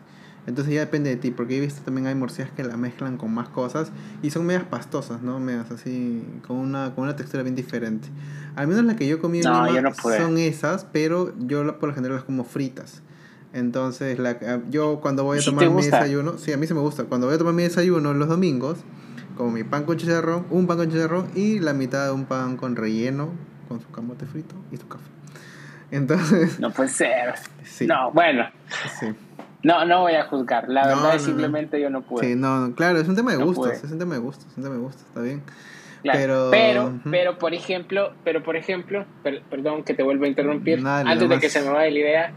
Entonces 0.47 0.75
ya 0.75 0.81
depende 0.81 1.11
de 1.11 1.17
ti, 1.17 1.31
porque 1.31 1.57
he 1.57 1.61
visto 1.61 1.83
también 1.83 2.09
hay 2.09 2.15
morcillas 2.17 2.51
que 2.51 2.65
la 2.65 2.77
mezclan 2.77 3.17
con 3.17 3.33
más 3.33 3.49
cosas 3.49 3.93
y 4.23 4.31
son 4.31 4.45
medias 4.45 4.65
pastosas, 4.65 5.23
¿no? 5.23 5.39
Medias 5.39 5.71
así, 5.71 6.25
con 6.47 6.57
una, 6.57 6.95
con 6.95 7.05
una 7.05 7.15
textura 7.15 7.45
bien 7.45 7.55
diferente. 7.55 8.09
Al 8.57 8.67
menos 8.67 8.85
la 8.85 8.97
que 8.97 9.07
yo 9.07 9.21
comí 9.21 9.39
en 9.39 9.45
No, 9.45 9.67
Lima 9.67 9.81
no 9.83 9.95
son 9.95 10.39
esas, 10.39 10.85
pero 10.85 11.33
yo 11.39 11.79
por 11.79 11.91
lo 11.91 11.95
general 11.95 12.17
las 12.17 12.25
como 12.25 12.45
fritas. 12.45 13.03
Entonces, 13.53 14.19
la, 14.19 14.61
yo 14.71 15.01
cuando 15.01 15.25
voy 15.25 15.39
a 15.39 15.41
¿Sí 15.41 15.51
te 15.51 15.51
tomar 15.57 15.71
mi 15.71 15.83
desayuno, 15.85 16.39
sí, 16.39 16.53
a 16.53 16.57
mí 16.57 16.67
sí 16.67 16.75
me 16.75 16.81
gusta, 16.81 17.05
cuando 17.05 17.27
voy 17.29 17.37
a 17.37 17.39
tomar 17.39 17.55
mi 17.55 17.63
desayuno 17.63 18.13
los 18.15 18.29
domingos, 18.29 18.79
como 19.37 19.51
mi 19.53 19.63
pan 19.63 19.85
con 19.85 19.97
chicharrón, 19.97 20.47
un 20.51 20.67
pan 20.67 20.79
con 20.79 20.91
chicharrón 20.91 21.29
y 21.35 21.61
la 21.61 21.73
mitad 21.73 22.07
de 22.07 22.13
un 22.13 22.25
pan 22.25 22.57
con 22.57 22.77
relleno, 22.77 23.29
con 23.69 23.81
su 23.81 23.89
camote 23.91 24.27
frito 24.27 24.55
y 24.73 24.77
su 24.79 24.89
café. 24.89 25.05
Entonces, 25.91 26.59
No 26.59 26.71
puede 26.73 26.89
ser. 26.89 27.35
sí. 27.65 27.87
No, 27.87 28.11
bueno, 28.13 28.45
Sí. 28.99 29.09
No, 29.63 29.85
no 29.85 30.01
voy 30.03 30.15
a 30.15 30.25
juzgar. 30.25 30.69
La 30.69 30.83
No, 30.83 30.89
verdad 30.89 31.03
no, 31.03 31.13
es 31.13 31.23
no. 31.23 31.27
simplemente 31.29 31.81
yo 31.81 31.91
no 31.91 32.03
pude. 32.03 32.27
Sí, 32.27 32.35
no, 32.37 32.69
no, 32.69 32.75
claro, 32.75 32.99
es 32.99 33.09
un 33.09 33.17
tema 33.17 33.33
de 33.33 33.39
No 33.39 33.47
gustos, 33.47 33.73
es 33.85 33.91
un 33.91 33.99
tema 33.99 34.15
de 34.15 34.21
gustos, 34.21 34.47
es 34.51 34.57
un 34.57 34.63
tema 34.65 34.75
de 34.77 34.81
gustos, 34.81 35.03
está 35.07 35.21
bien. 35.21 35.43
Claro, 36.03 36.19
Pero- 36.19 36.49
pero, 36.51 36.87
ujú. 36.87 37.11
pero, 37.13 37.39
por 37.39 37.55
ejemplo, 37.55 38.13
pero 38.25 38.43
por 38.43 38.57
ejemplo, 38.57 39.05
per- 39.23 39.43
perdón 39.43 39.85
que 39.85 39.95
te 39.95 40.03
vuelvo 40.03 40.25
a 40.25 40.29
interrumpir, 40.29 40.83
Dale, 40.83 41.09
antes 41.11 41.29
de 41.29 41.39
que 41.39 41.49
se 41.49 41.63
me 41.63 41.69
vaya 41.69 41.91
la 41.93 41.99
idea, 41.99 42.33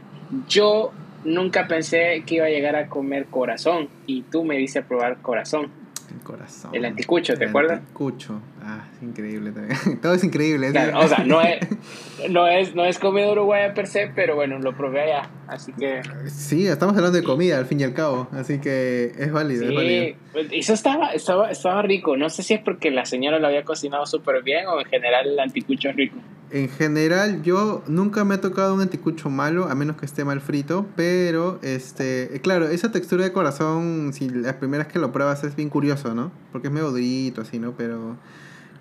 yo 0.48 0.92
nunca 1.24 1.68
pensé 1.68 2.24
que 2.28 2.36
iba 2.36 2.46
a 2.46 2.50
llegar 2.50 2.76
a 2.76 2.88
comer 2.88 3.26
corazón 3.26 3.90
y 4.06 4.22
tú 4.22 4.44
me 4.44 4.56
diste 4.58 4.78
a 4.80 4.84
probar 4.84 5.18
corazón. 5.18 5.72
El 6.14 6.22
corazón. 6.22 6.70
El 6.76 6.86
anticucho, 6.86 7.34
¿te 7.36 7.46
El 7.46 7.50
acuerdas? 7.50 7.80
Anticucho. 7.80 8.40
Ah, 8.64 8.86
es 8.96 9.02
increíble 9.02 9.52
también. 9.52 10.00
Todo 10.02 10.14
es 10.14 10.24
increíble. 10.24 10.70
Claro, 10.72 11.00
o 11.00 11.08
sea, 11.08 11.24
no 11.26 11.42
es, 11.42 11.58
no 12.30 12.48
es, 12.48 12.76
no 12.76 12.86
es 12.86 13.00
comida 13.00 13.32
uruguaya 13.32 13.74
per 13.74 13.88
se, 13.88 14.12
pero 14.16 14.36
bueno, 14.36 14.60
lo 14.60 14.78
probé 14.78 15.02
allá, 15.12 15.30
así 15.48 15.72
que 15.74 16.02
Sí, 16.28 16.68
estamos 16.68 16.96
hablando 16.96 17.18
de 17.18 17.24
comida 17.24 17.58
al 17.58 17.66
fin 17.66 17.80
y 17.80 17.84
al 17.84 17.94
cabo, 17.94 18.28
así 18.32 18.60
que 18.60 19.14
es 19.18 19.32
válido, 19.32 19.66
es 19.68 19.76
válido. 19.76 20.06
sí, 20.06 20.16
pues, 20.32 20.48
eso 20.52 20.74
estaba, 20.74 21.10
estaba, 21.10 21.52
estaba 21.52 21.82
rico. 21.82 22.18
No 22.18 22.30
sé 22.30 22.44
si 22.44 22.54
es 22.54 22.62
porque 22.62 22.92
la 22.92 23.06
señora 23.06 23.40
lo 23.40 23.48
había 23.48 23.64
cocinado 23.64 24.06
súper 24.06 24.44
bien 24.44 24.68
o 24.68 24.80
en 24.80 24.86
general 24.86 25.28
el 25.28 25.40
anticucho 25.40 25.90
es 25.90 25.96
rico. 25.96 26.18
En 26.52 26.70
general, 26.70 27.42
yo 27.42 27.84
nunca 27.88 28.24
me 28.24 28.36
ha 28.36 28.42
tocado 28.42 28.76
un 28.76 28.82
anticucho 28.82 29.30
malo, 29.30 29.66
a 29.66 29.76
menos 29.76 29.98
que 29.98 30.06
esté 30.06 30.24
mal 30.24 30.42
frito, 30.42 30.86
pero, 30.96 31.60
este, 31.64 32.36
eh, 32.36 32.40
claro, 32.40 32.68
esa 32.70 32.92
textura 32.92 33.24
de 33.24 33.32
corazón, 33.32 34.12
si 34.14 34.30
las 34.30 34.54
primeras 34.54 34.88
que 34.88 35.00
lo 35.00 35.12
pruebas 35.12 35.44
es 35.44 35.56
bien 35.56 35.70
curioso, 35.70 36.14
¿no? 36.14 36.32
Porque 36.52 36.68
es 36.68 36.74
medio 36.74 36.92
durito, 36.92 37.42
así, 37.42 37.58
¿no? 37.60 37.74
Pero 37.76 38.16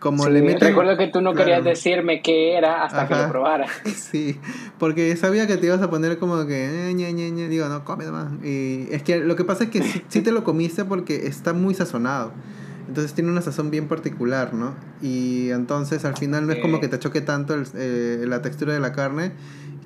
como 0.04 0.24
Sí, 0.26 0.30
le 0.30 0.42
meten... 0.42 0.68
recuerdo 0.68 0.96
que 0.96 1.08
tú 1.08 1.20
no 1.20 1.32
claro. 1.32 1.46
querías 1.46 1.64
decirme 1.64 2.20
qué 2.22 2.56
era 2.56 2.84
hasta 2.84 3.08
que 3.08 3.14
lo 3.16 3.28
probara. 3.30 3.66
Sí, 3.86 4.38
porque 4.78 5.16
sabía 5.16 5.46
que 5.48 5.56
te 5.56 5.66
ibas 5.66 5.82
a 5.82 5.90
poner 5.90 6.18
como 6.18 6.46
que, 6.46 6.90
eh, 6.90 6.94
ñe, 6.94 7.12
ñe, 7.12 7.30
ñe, 7.32 7.48
digo, 7.48 7.66
no, 7.68 7.84
come 7.84 8.04
nomás. 8.04 8.28
Y 8.44 8.86
es 8.92 9.02
que 9.02 9.18
lo 9.18 9.34
que 9.34 9.44
pasa 9.44 9.64
es 9.64 9.70
que 9.70 9.82
sí, 9.82 10.02
sí 10.08 10.20
te 10.20 10.30
lo 10.30 10.44
comiste 10.44 10.84
porque 10.84 11.26
está 11.26 11.52
muy 11.54 11.74
sazonado. 11.74 12.32
Entonces 12.86 13.14
tiene 13.14 13.30
una 13.30 13.40
sazón 13.40 13.70
bien 13.70 13.88
particular, 13.88 14.52
¿no? 14.52 14.74
Y 15.00 15.48
entonces 15.50 16.04
al 16.04 16.16
final 16.18 16.46
no 16.46 16.52
es 16.52 16.58
como 16.60 16.80
que 16.80 16.88
te 16.88 16.98
choque 16.98 17.22
tanto 17.22 17.54
el- 17.54 17.66
eh, 17.74 18.24
la 18.28 18.42
textura 18.42 18.74
de 18.74 18.80
la 18.80 18.92
carne. 18.92 19.32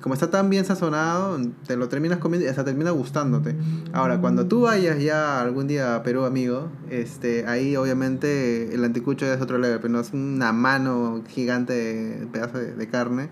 Como 0.01 0.13
está 0.13 0.29
tan 0.29 0.49
bien 0.49 0.63
sazonado, 0.63 1.37
te 1.67 1.75
lo 1.75 1.89
terminas 1.89 2.19
comiendo 2.19 2.45
y 2.45 2.49
hasta 2.49 2.63
termina 2.63 2.91
gustándote. 2.91 3.55
Ahora, 3.91 4.21
cuando 4.21 4.47
tú 4.47 4.61
vayas 4.61 5.01
ya 5.01 5.41
algún 5.41 5.67
día 5.67 5.95
a 5.95 6.03
Perú, 6.03 6.23
amigo, 6.23 6.69
este, 6.89 7.45
ahí 7.47 7.75
obviamente 7.75 8.73
el 8.73 8.83
anticucho 8.85 9.25
es 9.25 9.41
otro 9.41 9.57
level, 9.57 9.79
pero 9.81 9.91
no 9.91 9.99
es 9.99 10.13
una 10.13 10.53
mano 10.53 11.21
gigante 11.27 11.73
de 11.73 12.27
pedazo 12.27 12.59
de, 12.59 12.75
de 12.75 12.87
carne, 12.87 13.29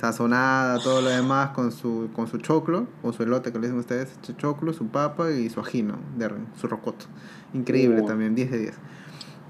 sazonada, 0.00 0.78
todo 0.78 1.02
lo 1.02 1.10
demás 1.10 1.50
con 1.50 1.70
su, 1.70 2.08
con 2.14 2.28
su 2.28 2.38
choclo, 2.38 2.86
o 3.02 3.12
su 3.12 3.22
elote 3.22 3.52
que 3.52 3.58
le 3.58 3.66
dicen 3.66 3.78
ustedes, 3.78 4.16
su 4.22 4.32
choclo, 4.34 4.72
su 4.72 4.88
papa 4.88 5.30
y 5.30 5.50
su 5.50 5.60
ajino, 5.60 5.98
de, 6.16 6.30
su 6.58 6.66
rocoto. 6.66 7.06
Increíble 7.52 8.02
Uh. 8.02 8.06
también, 8.06 8.34
10 8.34 8.50
de 8.50 8.58
10. 8.58 8.74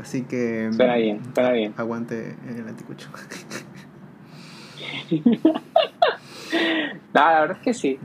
Así 0.01 0.23
que... 0.23 0.71
Suena 0.73 0.97
bien, 0.97 1.21
suena 1.35 1.53
bien. 1.53 1.75
Aguante 1.77 2.37
el 2.49 2.69
anticucho. 2.69 3.09
No, 7.13 7.21
la 7.21 7.41
verdad 7.41 7.57
es 7.59 7.63
que 7.65 7.75
sí. 7.75 7.99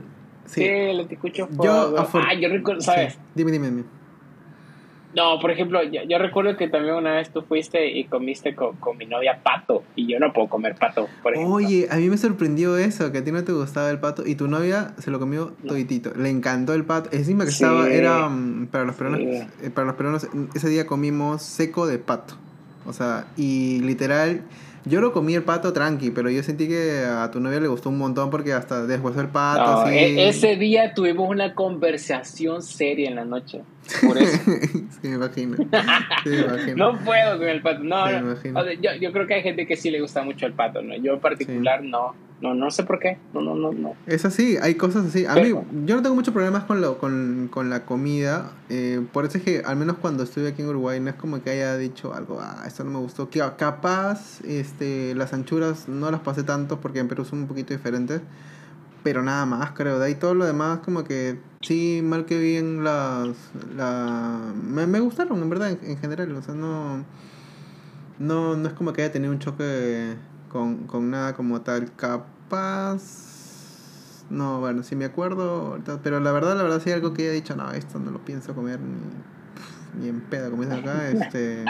Sí, 0.46 0.60
Sí. 0.62 0.64
el 0.64 1.00
anticucho 1.00 1.46
fue 1.46 1.64
Yo, 1.66 1.94
Ah, 2.14 2.34
yo 2.34 2.48
recuerdo, 2.48 2.80
¿sabes? 2.80 3.14
Sí. 3.14 3.18
Dime, 3.34 3.52
dime, 3.52 3.66
dime. 3.68 3.84
No, 5.14 5.38
por 5.40 5.50
ejemplo, 5.50 5.82
yo, 5.84 6.00
yo 6.08 6.18
recuerdo 6.18 6.56
que 6.56 6.68
también 6.68 6.94
una 6.94 7.12
vez 7.12 7.30
tú 7.30 7.42
fuiste 7.42 7.86
y 7.86 8.04
comiste 8.04 8.54
con, 8.54 8.76
con 8.76 8.96
mi 8.96 9.04
novia 9.04 9.38
pato 9.42 9.84
y 9.94 10.10
yo 10.10 10.18
no 10.18 10.32
puedo 10.32 10.48
comer 10.48 10.74
pato, 10.74 11.06
por 11.22 11.34
ejemplo. 11.34 11.54
Oye, 11.54 11.86
a 11.90 11.96
mí 11.96 12.08
me 12.08 12.16
sorprendió 12.16 12.78
eso, 12.78 13.12
que 13.12 13.18
a 13.18 13.24
ti 13.24 13.30
no 13.30 13.44
te 13.44 13.52
gustaba 13.52 13.90
el 13.90 14.00
pato 14.00 14.26
y 14.26 14.34
tu 14.36 14.48
novia 14.48 14.94
se 14.98 15.10
lo 15.10 15.18
comió 15.20 15.52
No. 15.62 15.68
toditito. 15.68 16.12
Le 16.16 16.30
encantó 16.30 16.72
el 16.72 16.84
pato. 16.84 17.10
Encima 17.12 17.44
que 17.44 17.50
Sí. 17.50 17.62
estaba, 17.62 17.88
era 17.90 18.28
mm, 18.30 18.68
para 18.68 18.84
los 18.84 18.96
peruanos, 18.96 19.20
Sí. 19.20 19.46
eh, 19.66 19.70
para 19.70 19.86
los 19.86 19.96
peruanos, 19.96 20.28
ese 20.54 20.68
día 20.70 20.86
comimos 20.86 21.42
seco 21.42 21.86
de 21.86 21.98
pato. 21.98 22.34
O 22.86 22.92
sea, 22.94 23.26
y 23.36 23.80
literal, 23.82 24.40
yo 24.84 25.00
lo 25.00 25.12
comí 25.12 25.34
el 25.34 25.42
pato 25.44 25.72
tranqui, 25.72 26.10
pero 26.10 26.28
yo 26.30 26.42
sentí 26.42 26.68
que 26.68 27.04
a 27.04 27.30
tu 27.30 27.40
novia 27.40 27.60
le 27.60 27.68
gustó 27.68 27.88
un 27.88 27.98
montón 27.98 28.30
porque 28.30 28.52
hasta 28.52 28.86
después 28.86 29.16
el 29.16 29.28
pato, 29.28 29.60
No, 29.64 29.80
así. 29.82 29.94
e- 29.96 30.28
ese 30.28 30.56
día 30.56 30.94
tuvimos 30.94 31.28
una 31.30 31.54
conversación 31.54 32.62
seria 32.62 33.08
en 33.08 33.16
la 33.16 33.24
noche. 33.24 33.62
Por 34.06 34.16
eso. 34.18 34.38
sí, 34.70 35.08
me 35.08 35.14
imagino. 35.16 35.56
Sí, 35.56 36.30
me 36.30 36.36
imagino. 36.38 36.92
no 36.92 36.98
puedo 37.04 37.38
con 37.38 37.48
el 37.48 37.62
pato. 37.62 37.82
No, 37.82 38.06
Sí, 38.08 38.12
no. 38.14 38.20
imagino. 38.32 38.60
O 38.60 38.64
sea, 38.64 38.74
yo, 38.74 38.90
yo 39.00 39.12
creo 39.12 39.26
que 39.26 39.34
hay 39.34 39.42
gente 39.42 39.66
que 39.66 39.76
sí 39.76 39.90
le 39.90 40.00
gusta 40.00 40.22
mucho 40.22 40.46
el 40.46 40.52
pato, 40.52 40.82
¿no? 40.82 40.94
Yo 40.96 41.14
en 41.14 41.20
particular 41.20 41.82
no. 41.82 42.14
No, 42.40 42.54
no 42.54 42.72
sé 42.72 42.82
por 42.82 42.98
qué. 42.98 43.18
No, 43.32 43.40
no, 43.40 43.54
no, 43.54 43.70
no. 43.72 43.94
Es 44.04 44.24
así, 44.24 44.56
hay 44.60 44.74
cosas 44.74 45.06
así. 45.06 45.24
A 45.26 45.36
mí, 45.36 45.50
yo 45.50 45.94
no 45.94 46.02
tengo 46.02 46.16
muchos 46.16 46.34
problemas 46.34 46.64
con, 46.64 46.80
lo, 46.80 46.98
con, 46.98 47.48
con 47.52 47.70
la 47.70 47.84
comida. 47.84 48.50
eh, 48.68 49.00
por 49.12 49.24
eso 49.26 49.38
es 49.38 49.44
que, 49.44 49.62
al 49.64 49.76
menos 49.76 49.98
cuando 49.98 50.24
estuve 50.24 50.48
aquí 50.48 50.60
en 50.62 50.68
Uruguay, 50.68 50.98
no 50.98 51.10
es 51.10 51.14
como 51.14 51.40
que 51.40 51.50
haya 51.50 51.76
dicho 51.76 52.12
algo, 52.14 52.40
ah, 52.42 52.64
esto 52.66 52.82
no 52.82 52.90
me 52.90 52.98
gustó. 52.98 53.30
Que, 53.30 53.38
capaz, 53.56 54.40
este, 54.44 55.14
las 55.14 55.32
anchuras 55.32 55.86
no 55.88 56.10
las 56.10 56.20
pasé 56.22 56.42
tanto 56.42 56.80
porque 56.80 56.98
en 56.98 57.06
Perú 57.06 57.24
son 57.24 57.40
un 57.40 57.46
poquito 57.46 57.74
diferentes. 57.74 58.22
Pero 59.04 59.22
nada 59.22 59.46
más, 59.46 59.70
creo. 59.70 60.00
De 60.00 60.06
ahí 60.06 60.16
todo 60.16 60.34
lo 60.34 60.44
demás, 60.44 60.80
como 60.84 61.04
que 61.04 61.38
sí, 61.62 62.00
mal 62.02 62.26
que 62.26 62.38
bien 62.38 62.84
las. 62.84 63.36
La, 63.74 64.38
me, 64.62 64.86
me 64.86 65.00
gustaron, 65.00 65.40
en 65.42 65.50
verdad, 65.50 65.70
en, 65.70 65.78
en 65.82 65.98
general. 65.98 66.34
O 66.36 66.42
sea, 66.42 66.54
no. 66.54 67.04
No, 68.18 68.56
no 68.56 68.68
es 68.68 68.74
como 68.74 68.92
que 68.92 69.02
haya 69.02 69.12
tenido 69.12 69.32
un 69.32 69.38
choque 69.38 70.14
con, 70.48 70.86
con 70.86 71.10
nada 71.10 71.34
como 71.34 71.60
tal. 71.62 71.90
Capaz. 71.96 73.02
No, 74.30 74.60
bueno, 74.60 74.82
si 74.82 74.96
me 74.96 75.04
acuerdo. 75.04 75.78
Pero 76.02 76.20
la 76.20 76.32
verdad, 76.32 76.56
la 76.56 76.62
verdad, 76.62 76.80
sí 76.82 76.90
algo 76.92 77.14
que 77.14 77.22
haya 77.22 77.32
dicho, 77.32 77.56
no, 77.56 77.70
esto 77.72 77.98
no 77.98 78.10
lo 78.10 78.24
pienso 78.24 78.54
comer 78.54 78.80
ni, 78.80 80.02
ni 80.02 80.08
en 80.08 80.20
pedo, 80.20 80.50
como 80.50 80.62
dicen 80.62 80.78
acá. 80.78 81.08
Este. 81.10 81.64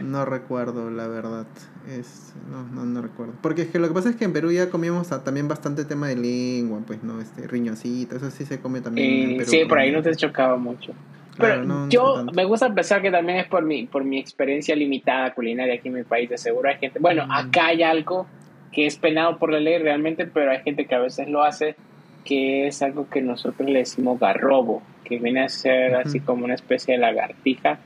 No 0.00 0.24
recuerdo, 0.24 0.90
la 0.90 1.06
verdad. 1.08 1.46
Es, 1.88 2.34
no, 2.50 2.64
no, 2.64 2.84
no 2.84 3.02
recuerdo. 3.02 3.34
Porque 3.42 3.62
es 3.62 3.68
que 3.68 3.78
lo 3.78 3.88
que 3.88 3.94
pasa 3.94 4.10
es 4.10 4.16
que 4.16 4.24
en 4.24 4.32
Perú 4.32 4.50
ya 4.50 4.68
comíamos 4.70 5.12
a- 5.12 5.22
también 5.22 5.46
bastante 5.48 5.84
tema 5.84 6.08
de 6.08 6.16
lengua, 6.16 6.80
pues, 6.86 7.02
¿no? 7.02 7.20
Este, 7.20 7.46
riñoncito, 7.46 8.16
eso 8.16 8.30
sí 8.30 8.44
se 8.44 8.60
come 8.60 8.80
también. 8.80 9.30
en 9.32 9.36
Perú, 9.36 9.50
sí, 9.50 9.64
por 9.68 9.78
ahí 9.78 9.92
¿no? 9.92 10.02
te 10.02 10.14
chocaba 10.16 10.56
mucho. 10.56 10.92
Pero 11.38 11.64
no 11.64 11.88
yo 11.90 12.24
me 12.32 12.44
gusta 12.44 12.72
pensar 12.74 13.02
que 13.02 13.10
también 13.10 13.38
es 13.38 13.46
por 13.46 13.62
mi, 13.62 13.86
por 13.86 14.04
mi 14.04 14.18
experiencia 14.18 14.74
limitada 14.74 15.34
culinaria 15.34 15.74
aquí 15.74 15.88
en 15.88 15.94
mi 15.94 16.02
país. 16.02 16.30
De 16.30 16.38
seguro 16.38 16.68
hay 16.68 16.76
gente. 16.78 16.98
Bueno, 16.98 17.26
Mm. 17.26 17.30
acá 17.32 17.66
hay 17.66 17.82
algo 17.82 18.26
que 18.72 18.86
es 18.86 18.96
penado 18.96 19.38
por 19.38 19.52
la 19.52 19.60
ley 19.60 19.78
realmente, 19.78 20.26
pero 20.26 20.50
hay 20.50 20.60
gente 20.62 20.86
que 20.86 20.94
a 20.94 20.98
veces 21.00 21.28
lo 21.28 21.42
hace, 21.42 21.76
que 22.24 22.66
es 22.66 22.82
algo 22.82 23.08
que 23.08 23.20
nosotros 23.22 23.68
le 23.68 23.80
decimos 23.80 24.18
garrobo, 24.18 24.82
que 25.04 25.18
viene 25.18 25.42
a 25.44 25.48
ser 25.48 25.94
así 25.94 26.20
como 26.20 26.44
una 26.44 26.54
especie 26.54 26.94
de 26.94 27.00
lagartija. 27.00 27.78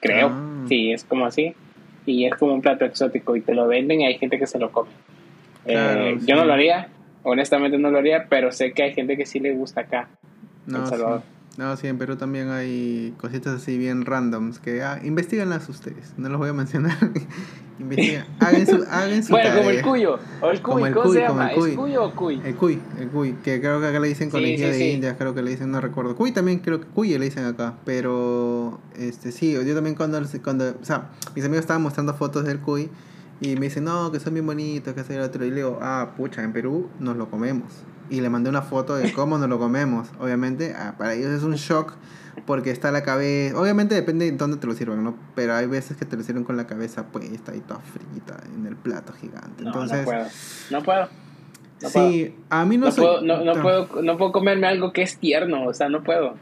Creo. 0.00 0.28
Ah. 0.32 0.64
Sí, 0.68 0.92
es 0.92 1.04
como 1.04 1.26
así. 1.26 1.54
Y 2.06 2.24
es 2.24 2.34
como 2.36 2.54
un 2.54 2.62
plato 2.62 2.84
exótico 2.84 3.36
y 3.36 3.40
te 3.42 3.54
lo 3.54 3.66
venden 3.66 4.00
y 4.00 4.06
hay 4.06 4.18
gente 4.18 4.38
que 4.38 4.46
se 4.46 4.58
lo 4.58 4.70
come. 4.72 4.90
Claro, 5.66 6.00
Eh, 6.06 6.16
sí. 6.20 6.26
Yo 6.26 6.36
no 6.36 6.44
lo 6.44 6.52
haría, 6.54 6.88
honestamente 7.22 7.76
no 7.78 7.90
lo 7.90 7.98
haría, 7.98 8.26
pero 8.28 8.50
sé 8.52 8.72
que 8.72 8.84
hay 8.84 8.94
gente 8.94 9.16
que 9.16 9.26
sí 9.26 9.40
le 9.40 9.52
gusta 9.52 9.82
acá. 9.82 10.08
No, 10.66 10.82
El 10.82 10.86
Salvador. 10.86 11.20
sí. 11.20 11.37
No, 11.58 11.76
sí, 11.76 11.88
en 11.88 11.98
Perú 11.98 12.14
también 12.16 12.50
hay 12.50 13.12
cositas 13.18 13.56
así 13.60 13.76
bien 13.76 14.04
randoms 14.06 14.60
que 14.60 14.80
ah, 14.84 15.00
investiganlas 15.02 15.68
ustedes. 15.68 16.14
No 16.16 16.28
los 16.28 16.38
voy 16.38 16.50
a 16.50 16.52
mencionar. 16.52 16.96
Investigan. 17.80 18.26
Hagan 18.38 18.66
su, 18.66 18.84
hagan 18.88 19.22
su 19.24 19.32
Bueno, 19.32 19.48
tarea. 19.48 19.62
como 19.64 19.70
el 19.70 19.82
cuyo. 19.82 20.18
O 20.40 20.50
el 20.50 20.62
Como 20.62 20.78
cuy, 20.78 20.88
el 20.88 20.94
¿cómo 20.94 21.06
cuy, 21.06 21.16
se 21.16 21.26
como 21.26 21.38
llama? 21.40 21.50
el 21.50 21.56
cuy. 21.58 21.70
¿Es 21.70 21.76
cuyo 21.76 22.04
o 22.04 22.14
cuy? 22.14 22.42
El 22.44 22.54
cuy, 22.54 22.80
el 23.00 23.08
cuy, 23.08 23.32
que 23.42 23.60
creo 23.60 23.80
que 23.80 23.86
acá 23.88 23.98
le 23.98 24.06
dicen 24.08 24.28
Sí, 24.28 24.32
conejillo 24.32 24.66
sí, 24.66 24.72
de 24.72 24.78
sí. 24.78 24.90
indias, 24.90 25.16
creo 25.18 25.34
que 25.34 25.42
le 25.42 25.50
dicen, 25.50 25.70
no 25.72 25.80
recuerdo. 25.80 26.14
Cuy 26.14 26.30
también 26.30 26.60
creo 26.60 26.80
que 26.80 26.86
cuy 26.86 27.18
le 27.18 27.24
dicen 27.24 27.44
acá, 27.44 27.74
pero 27.84 28.80
este 28.96 29.32
sí, 29.32 29.52
yo 29.52 29.74
también 29.74 29.96
cuando, 29.96 30.20
cuando 30.44 30.76
o 30.80 30.84
sea, 30.84 31.10
mis 31.34 31.44
amigos 31.44 31.62
estaban 31.62 31.82
mostrando 31.82 32.14
fotos 32.14 32.44
del 32.44 32.60
cuy 32.60 32.88
y 33.40 33.54
me 33.56 33.66
dicen, 33.66 33.82
no, 33.84 34.10
que 34.12 34.20
son 34.20 34.34
bien 34.34 34.46
bonitos, 34.46 34.94
que 34.94 35.00
hacer 35.00 35.20
otro, 35.20 35.44
y 35.44 35.50
le 35.50 35.56
digo, 35.56 35.78
ah, 35.82 36.12
pucha, 36.16 36.42
en 36.44 36.52
Perú 36.52 36.88
nos 37.00 37.16
lo 37.16 37.28
comemos. 37.30 37.66
Y 38.10 38.20
le 38.20 38.28
mandé 38.30 38.48
una 38.50 38.62
foto 38.62 38.96
de 38.96 39.12
cómo 39.12 39.38
nos 39.38 39.48
lo 39.48 39.58
comemos. 39.58 40.08
Obviamente, 40.18 40.74
ah, 40.76 40.94
para 40.96 41.14
ellos 41.14 41.30
es 41.30 41.42
un 41.42 41.54
shock 41.54 41.94
porque 42.46 42.70
está 42.70 42.90
la 42.90 43.02
cabeza. 43.02 43.58
Obviamente 43.60 43.94
depende 43.94 44.30
de 44.30 44.36
dónde 44.36 44.56
te 44.56 44.66
lo 44.66 44.74
sirvan, 44.74 45.04
¿no? 45.04 45.14
Pero 45.34 45.54
hay 45.54 45.66
veces 45.66 45.96
que 45.96 46.04
te 46.04 46.16
lo 46.16 46.22
sirven 46.22 46.44
con 46.44 46.56
la 46.56 46.66
cabeza 46.66 47.06
puesta 47.06 47.54
y 47.54 47.60
toda 47.60 47.80
frita 47.80 48.42
en 48.54 48.66
el 48.66 48.76
plato 48.76 49.12
gigante. 49.12 49.62
No, 49.62 49.68
Entonces, 49.68 49.98
no 49.98 50.04
puedo. 50.04 50.26
No 50.70 50.82
puedo. 50.82 51.08
No 51.80 51.88
sí, 51.90 52.34
a 52.50 52.64
mí 52.64 52.76
no, 52.76 52.86
No, 52.86 52.92
soy- 52.92 53.04
puedo, 53.04 53.20
no, 53.22 53.44
no 53.44 53.62
puedo, 53.62 54.02
no 54.02 54.16
puedo 54.16 54.32
comerme 54.32 54.66
algo 54.66 54.92
que 54.92 55.02
es 55.02 55.18
tierno, 55.18 55.64
o 55.64 55.74
sea, 55.74 55.88
no 55.88 56.02
puedo. 56.02 56.34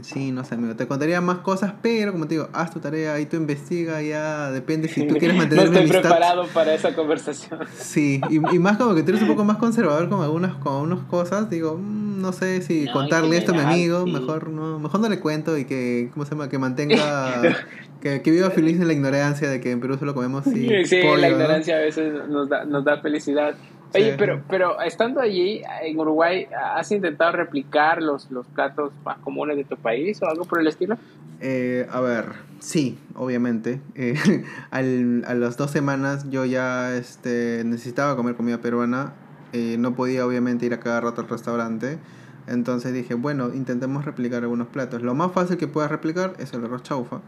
Sí, 0.00 0.32
no 0.32 0.44
sé, 0.44 0.54
amigo. 0.54 0.74
Te 0.74 0.86
contaría 0.88 1.20
más 1.20 1.38
cosas, 1.38 1.74
pero 1.82 2.12
como 2.12 2.26
te 2.26 2.34
digo, 2.34 2.48
haz 2.52 2.70
tu 2.72 2.80
tarea 2.80 3.20
y 3.20 3.26
tú 3.26 3.36
investiga, 3.36 4.00
ya 4.02 4.50
depende 4.50 4.88
si 4.88 5.06
tú 5.06 5.16
quieres 5.16 5.36
no 5.36 5.42
mantener 5.42 5.68
una 5.68 5.80
estoy 5.80 5.90
amistad. 5.96 6.00
preparado 6.16 6.46
para 6.54 6.74
esa 6.74 6.94
conversación. 6.94 7.60
Sí, 7.78 8.20
y, 8.30 8.36
y 8.36 8.58
más 8.58 8.76
como 8.78 8.94
que 8.94 9.02
tú 9.02 9.10
eres 9.10 9.22
un 9.22 9.28
poco 9.28 9.44
más 9.44 9.58
conservador 9.58 10.08
con 10.08 10.22
algunas, 10.22 10.54
con 10.54 10.72
algunas 10.74 11.00
cosas. 11.06 11.50
Digo, 11.50 11.76
mm, 11.80 12.20
no 12.22 12.32
sé 12.32 12.62
si 12.62 12.84
No, 12.84 12.92
contarle 12.92 13.36
esto 13.36 13.52
a 13.52 13.54
mi 13.54 13.60
amigo, 13.60 14.04
sí. 14.04 14.12
mejor 14.12 14.48
no, 14.48 14.78
mejor 14.78 15.00
no 15.00 15.08
le 15.08 15.20
cuento 15.20 15.58
y 15.58 15.64
que, 15.66 16.10
¿cómo 16.12 16.24
se 16.24 16.32
llama? 16.32 16.48
Que 16.48 16.58
mantenga, 16.58 17.42
que, 18.00 18.22
que 18.22 18.30
viva 18.30 18.50
feliz 18.50 18.80
en 18.80 18.86
la 18.86 18.92
ignorancia 18.94 19.48
de 19.50 19.60
que 19.60 19.70
en 19.72 19.80
Perú 19.80 19.96
solo 19.98 20.14
comemos 20.14 20.44
sí, 20.44 20.68
Sí, 20.86 21.00
pollo, 21.02 21.16
la 21.16 21.28
¿no? 21.28 21.34
ignorancia 21.34 21.76
a 21.76 21.80
veces 21.80 22.12
nos 22.28 22.48
da, 22.48 22.64
nos 22.64 22.84
da 22.84 23.00
felicidad. 23.00 23.54
Oye, 23.94 24.10
Sí. 24.12 24.16
pero, 24.18 24.42
pero 24.48 24.80
estando 24.80 25.20
allí 25.20 25.62
en 25.82 25.98
Uruguay, 25.98 26.46
¿has 26.74 26.90
intentado 26.92 27.32
replicar 27.32 28.02
los, 28.02 28.30
los 28.30 28.46
platos 28.46 28.92
más 29.04 29.18
comunes 29.18 29.56
de 29.56 29.64
tu 29.64 29.76
país 29.76 30.20
o 30.22 30.28
algo 30.28 30.44
por 30.44 30.60
el 30.60 30.66
estilo? 30.66 30.96
Eh, 31.40 31.86
a 31.90 32.00
ver, 32.00 32.26
sí, 32.60 32.98
obviamente. 33.14 33.80
Eh, 33.94 34.14
al- 34.70 35.24
a 35.26 35.34
las 35.34 35.56
dos 35.56 35.70
semanas 35.70 36.30
yo 36.30 36.44
ya 36.44 36.94
este, 36.96 37.62
necesitaba 37.64 38.16
comer 38.16 38.34
comida 38.36 38.58
peruana. 38.58 39.12
Eh, 39.52 39.76
no 39.78 39.94
podía 39.94 40.26
obviamente 40.26 40.64
ir 40.66 40.72
a 40.72 40.80
cada 40.80 41.00
rato 41.00 41.20
al 41.20 41.28
restaurante. 41.28 41.98
Entonces 42.46 42.92
dije, 42.92 43.14
bueno, 43.14 43.50
intentemos 43.54 44.04
replicar 44.04 44.42
algunos 44.42 44.68
platos. 44.68 45.02
Lo 45.02 45.14
más 45.14 45.32
fácil 45.32 45.58
que 45.58 45.68
puedas 45.68 45.90
replicar 45.90 46.32
es 46.38 46.52
el 46.54 46.64
arroz 46.64 46.82
chaufa. 46.82 47.20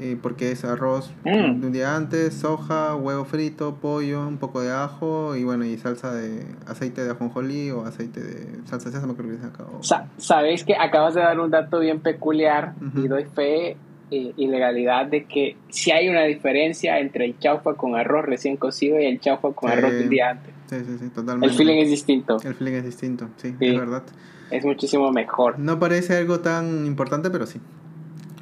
Eh, 0.00 0.16
porque 0.20 0.50
es 0.52 0.64
arroz 0.64 1.12
Mm. 1.24 1.60
de 1.60 1.66
un 1.66 1.72
día 1.72 1.94
antes, 1.96 2.34
soja, 2.34 2.96
huevo 2.96 3.24
frito, 3.24 3.76
pollo, 3.76 4.26
un 4.26 4.38
poco 4.38 4.60
de 4.60 4.70
ajo 4.72 5.36
y 5.36 5.44
bueno, 5.44 5.64
y 5.64 5.76
salsa 5.78 6.12
de 6.14 6.44
aceite 6.66 7.04
de 7.04 7.10
ajonjolí 7.10 7.70
o 7.70 7.84
aceite 7.84 8.20
de 8.20 8.46
salsa 8.66 8.90
de 8.90 9.14
creo 9.14 9.38
que 9.40 9.46
acá. 9.46 9.64
o- 9.64 9.82
Sa- 9.82 10.06
Sabéis 10.16 10.64
que 10.64 10.74
acabas 10.76 11.14
de 11.14 11.20
dar 11.20 11.38
un 11.38 11.50
dato 11.50 11.80
bien 11.80 12.00
peculiar 12.00 12.74
Ujú. 12.80 13.04
y 13.04 13.08
doy 13.08 13.24
fe 13.24 13.76
eh, 14.12 14.32
y 14.36 14.46
legalidad 14.48 15.06
de 15.06 15.24
que 15.26 15.56
si 15.68 15.92
hay 15.92 16.08
una 16.08 16.24
diferencia 16.24 16.98
entre 16.98 17.24
el 17.26 17.38
chaufa 17.38 17.74
con 17.74 17.94
arroz 17.94 18.24
recién 18.26 18.56
cocido 18.56 18.98
y 18.98 19.04
el 19.04 19.20
chaufa 19.20 19.52
con 19.52 19.70
Sí. 19.70 19.78
arroz 19.78 19.92
del 19.92 20.08
día 20.08 20.30
antes. 20.30 20.52
Sí, 20.66 20.76
sí, 20.84 20.96
sí, 20.98 21.08
totalmente. 21.10 21.46
El 21.46 21.52
feeling 21.56 21.78
es 21.82 21.90
distinto, 21.90 22.36
El 22.42 22.54
feeling 22.54 22.72
es 22.74 22.84
distinto, 22.84 23.28
sí, 23.36 23.54
Sí. 23.58 23.66
es 23.68 23.78
verdad. 23.78 24.02
es 24.50 24.64
muchísimo 24.64 25.12
mejor, 25.12 25.60
No 25.60 25.78
parece 25.78 26.16
algo 26.16 26.40
tan 26.40 26.84
importante, 26.86 27.30
pero 27.30 27.46
sí. 27.46 27.60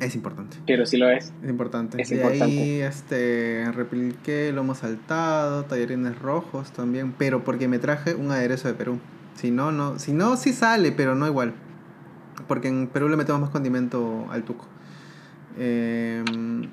Es 0.00 0.14
importante. 0.14 0.58
pero 0.66 0.86
sí 0.86 0.96
lo 0.96 1.10
es. 1.10 1.32
Es 1.42 1.50
importante. 1.50 2.00
Es 2.00 2.08
de 2.08 2.16
importante. 2.16 2.44
ahí 2.44 2.80
este, 2.80 3.64
repliqué 3.72 4.52
lomo 4.52 4.74
saltado, 4.74 5.64
tallarines 5.64 6.18
rojos 6.18 6.72
también, 6.72 7.12
pero 7.12 7.42
porque 7.44 7.68
me 7.68 7.78
traje 7.78 8.14
un 8.14 8.30
aderezo 8.30 8.68
de 8.68 8.74
Perú. 8.74 8.98
Si 9.34 9.50
no, 9.50 9.72
no. 9.72 9.98
Si 9.98 10.12
no, 10.12 10.36
sí 10.36 10.52
sale, 10.52 10.92
pero 10.92 11.14
no 11.14 11.26
igual. 11.26 11.54
Porque 12.46 12.68
en 12.68 12.86
Perú 12.86 13.08
le 13.08 13.16
metemos 13.16 13.40
más 13.40 13.50
condimento 13.50 14.26
al 14.30 14.44
tuco. 14.44 14.66
Eh, 15.58 16.22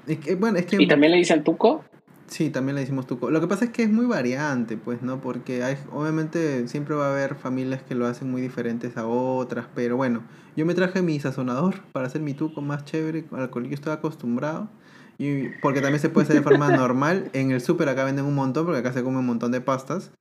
es 0.07 0.19
que, 0.19 0.36
bueno, 0.36 0.59
es 0.59 0.65
que... 0.65 0.82
¿Y 0.82 0.88
también 0.88 1.11
le 1.11 1.17
dicen 1.17 1.43
tuco? 1.43 1.84
Sí, 2.28 2.49
también 2.49 2.76
le 2.76 2.82
decimos 2.82 3.05
tuco. 3.05 3.30
Lo 3.30 3.39
que 3.39 3.47
pasa 3.47 3.65
es 3.65 3.71
que 3.71 3.84
es 3.84 3.91
muy 3.91 4.05
variante, 4.07 4.78
pues, 4.78 5.01
¿no? 5.03 5.21
Porque 5.21 5.63
hay, 5.63 5.78
obviamente 5.91 6.67
siempre 6.67 6.95
va 6.95 7.07
a 7.07 7.11
haber 7.11 7.36
familias 7.36 7.84
que 7.84 7.93
lo 7.93 8.07
hacen 8.07 8.32
muy 8.32 8.41
diferentes 8.41 8.97
a 8.97 9.05
otras, 9.05 9.67
pero 9.76 9.95
bueno, 9.95 10.23
yo 10.55 10.65
me 10.65 10.73
traje 10.73 11.01
mi 11.01 11.19
sazonador 11.19 11.82
para 11.91 12.07
hacer 12.07 12.21
mi 12.21 12.34
tuco 12.34 12.61
más 12.61 12.84
chévere, 12.84 13.26
al 13.32 13.49
cual 13.51 13.65
yo 13.67 13.76
estoy 13.76 13.93
acostumbrado. 13.93 14.69
Y 15.17 15.49
porque 15.61 15.82
también 15.82 15.99
se 15.99 16.09
puede 16.09 16.26
hacer 16.26 16.38
de 16.38 16.41
forma 16.41 16.69
normal. 16.76 17.30
En 17.34 17.51
el 17.51 17.61
súper 17.61 17.89
acá 17.89 18.03
venden 18.03 18.26
un 18.26 18.36
montón, 18.36 18.65
porque 18.65 18.80
acá 18.80 18.91
se 18.91 19.03
come 19.03 19.19
un 19.19 19.26
montón 19.26 19.51
de 19.51 19.61
pastas. 19.61 20.11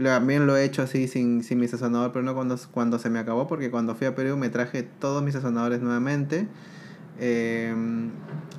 También 0.00 0.46
lo 0.46 0.56
he 0.56 0.64
hecho 0.64 0.82
así 0.82 1.08
sin, 1.08 1.42
sin 1.42 1.58
mi 1.58 1.66
sazonador, 1.66 2.12
pero 2.12 2.24
no 2.24 2.34
cuando, 2.34 2.56
cuando 2.70 2.98
se 2.98 3.10
me 3.10 3.18
acabó, 3.18 3.46
porque 3.48 3.70
cuando 3.70 3.94
fui 3.94 4.06
a 4.06 4.14
Perú 4.14 4.36
me 4.36 4.48
traje 4.48 4.82
todos 4.82 5.22
mis 5.22 5.34
sazonadores 5.34 5.80
nuevamente. 5.80 6.46
Eh, 7.20 7.74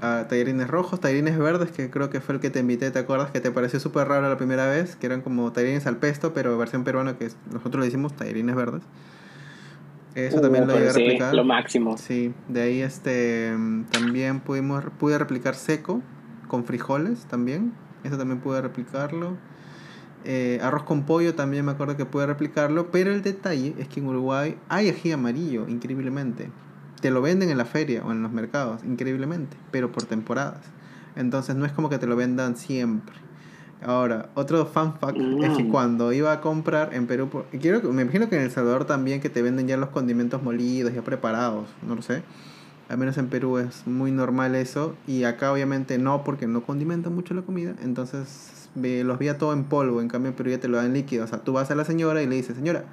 a 0.02 0.28
tallarines 0.28 0.68
rojos, 0.68 1.00
tallarines 1.00 1.38
verdes, 1.38 1.72
que 1.72 1.90
creo 1.90 2.10
que 2.10 2.22
fue 2.22 2.36
el 2.36 2.42
que 2.42 2.50
te 2.50 2.60
invité, 2.60 2.90
¿te 2.92 3.00
acuerdas? 3.00 3.32
Que 3.32 3.40
te 3.42 3.52
pareció 3.52 3.80
súper 3.80 4.08
raro 4.08 4.28
la 4.30 4.38
primera 4.38 4.68
vez, 4.68 4.96
que 4.96 5.06
eran 5.08 5.22
como 5.22 5.52
tallarines 5.52 5.86
al 5.88 5.98
pesto, 5.98 6.34
pero 6.34 6.58
versión 6.58 6.84
peruana, 6.84 7.18
que 7.18 7.30
nosotros 7.52 7.82
le 7.82 7.86
decimos 7.86 8.16
tallarines 8.16 8.56
verdes. 8.56 8.84
Eso 10.16 10.40
Uh, 10.40 10.42
también 10.42 10.68
lo 10.68 10.74
llegué 10.76 10.90
a 10.90 10.94
sí, 10.94 11.00
replicar. 11.00 11.34
lo 11.34 11.44
máximo. 11.44 11.98
Sí, 11.98 12.34
de 12.50 12.62
ahí 12.62 12.82
este 12.82 13.54
mm, 13.56 13.86
también 13.86 14.40
pudimos 14.42 14.84
pude 15.00 15.18
replicar 15.18 15.56
seco 15.56 16.02
con 16.48 16.66
frijoles 16.66 17.26
también. 17.26 17.74
Eso 18.04 18.18
también 18.18 18.40
pude 18.42 18.62
replicarlo. 18.62 19.38
Eh, 20.24 20.60
arroz 20.62 20.84
con 20.84 21.04
pollo 21.06 21.34
también 21.36 21.66
me 21.66 21.72
acuerdo 21.72 21.96
que 21.98 22.06
pude 22.06 22.26
replicarlo, 22.28 22.92
pero 22.92 23.12
el 23.12 23.22
detalle 23.22 23.74
es 23.80 23.88
que 23.88 24.00
en 24.02 24.08
Uruguay 24.08 24.58
hay 24.70 24.90
ají 24.90 25.12
amarillo, 25.12 25.68
increíblemente. 25.68 26.50
Te 27.02 27.12
lo 27.12 27.22
venden 27.22 27.50
en 27.50 27.58
la 27.58 27.66
feria 27.66 28.04
o 28.06 28.12
en 28.12 28.22
los 28.22 28.32
mercados, 28.32 28.84
increíblemente, 28.84 29.58
pero 29.72 29.92
por 29.92 30.04
temporadas. 30.06 30.62
Entonces 31.16 31.56
no 31.56 31.66
es 31.66 31.72
como 31.72 31.90
que 31.90 31.98
te 31.98 32.08
lo 32.08 32.16
vendan 32.16 32.56
siempre. 32.56 33.16
Ahora, 33.84 34.30
otro 34.36 34.66
fun 34.68 34.94
fact 35.00 35.18
es 35.18 35.58
que 35.58 35.64
Mm. 35.64 35.70
cuando 35.72 36.14
iba 36.14 36.32
a 36.32 36.40
comprar 36.42 36.94
en 36.94 37.08
Perú, 37.08 37.30
quiero, 37.60 37.82
me 37.92 38.04
imagino 38.04 38.30
que 38.30 38.36
en 38.36 38.44
El 38.44 38.52
Salvador 38.52 38.86
también 38.86 39.20
que 39.22 39.30
te 39.30 39.42
venden 39.42 39.68
ya 39.68 39.76
los 39.76 39.90
condimentos 39.90 40.44
molidos, 40.44 40.94
ya 40.94 41.02
preparados, 41.02 41.68
no 41.82 41.96
lo 41.96 42.04
sé. 42.04 42.22
Al 42.90 42.98
menos 43.00 43.18
en 43.18 43.28
Perú 43.28 43.58
es 43.58 43.88
muy 43.88 44.12
normal 44.12 44.54
eso. 44.54 44.96
Y 45.08 45.24
acá 45.24 45.52
obviamente 45.52 45.98
no, 45.98 46.24
porque 46.24 46.46
no 46.46 46.62
condimentan 46.62 47.16
mucho 47.16 47.34
la 47.34 47.42
comida. 47.42 47.74
Entonces 47.82 48.70
los 48.76 49.18
veía 49.18 49.38
todo 49.38 49.54
en 49.54 49.64
polvo. 49.64 50.02
En 50.02 50.10
cambio 50.10 50.30
en 50.30 50.36
Perú 50.36 50.50
ya 50.52 50.60
te 50.60 50.68
lo 50.68 50.78
dan 50.78 50.94
líquido. 50.94 51.24
O 51.24 51.28
sea, 51.28 51.40
tú 51.40 51.54
vas 51.54 51.72
a 51.72 51.76
la 51.76 51.86
señora 51.86 52.22
y 52.22 52.28
le 52.28 52.36
dices, 52.36 52.56
señora, 52.56 52.84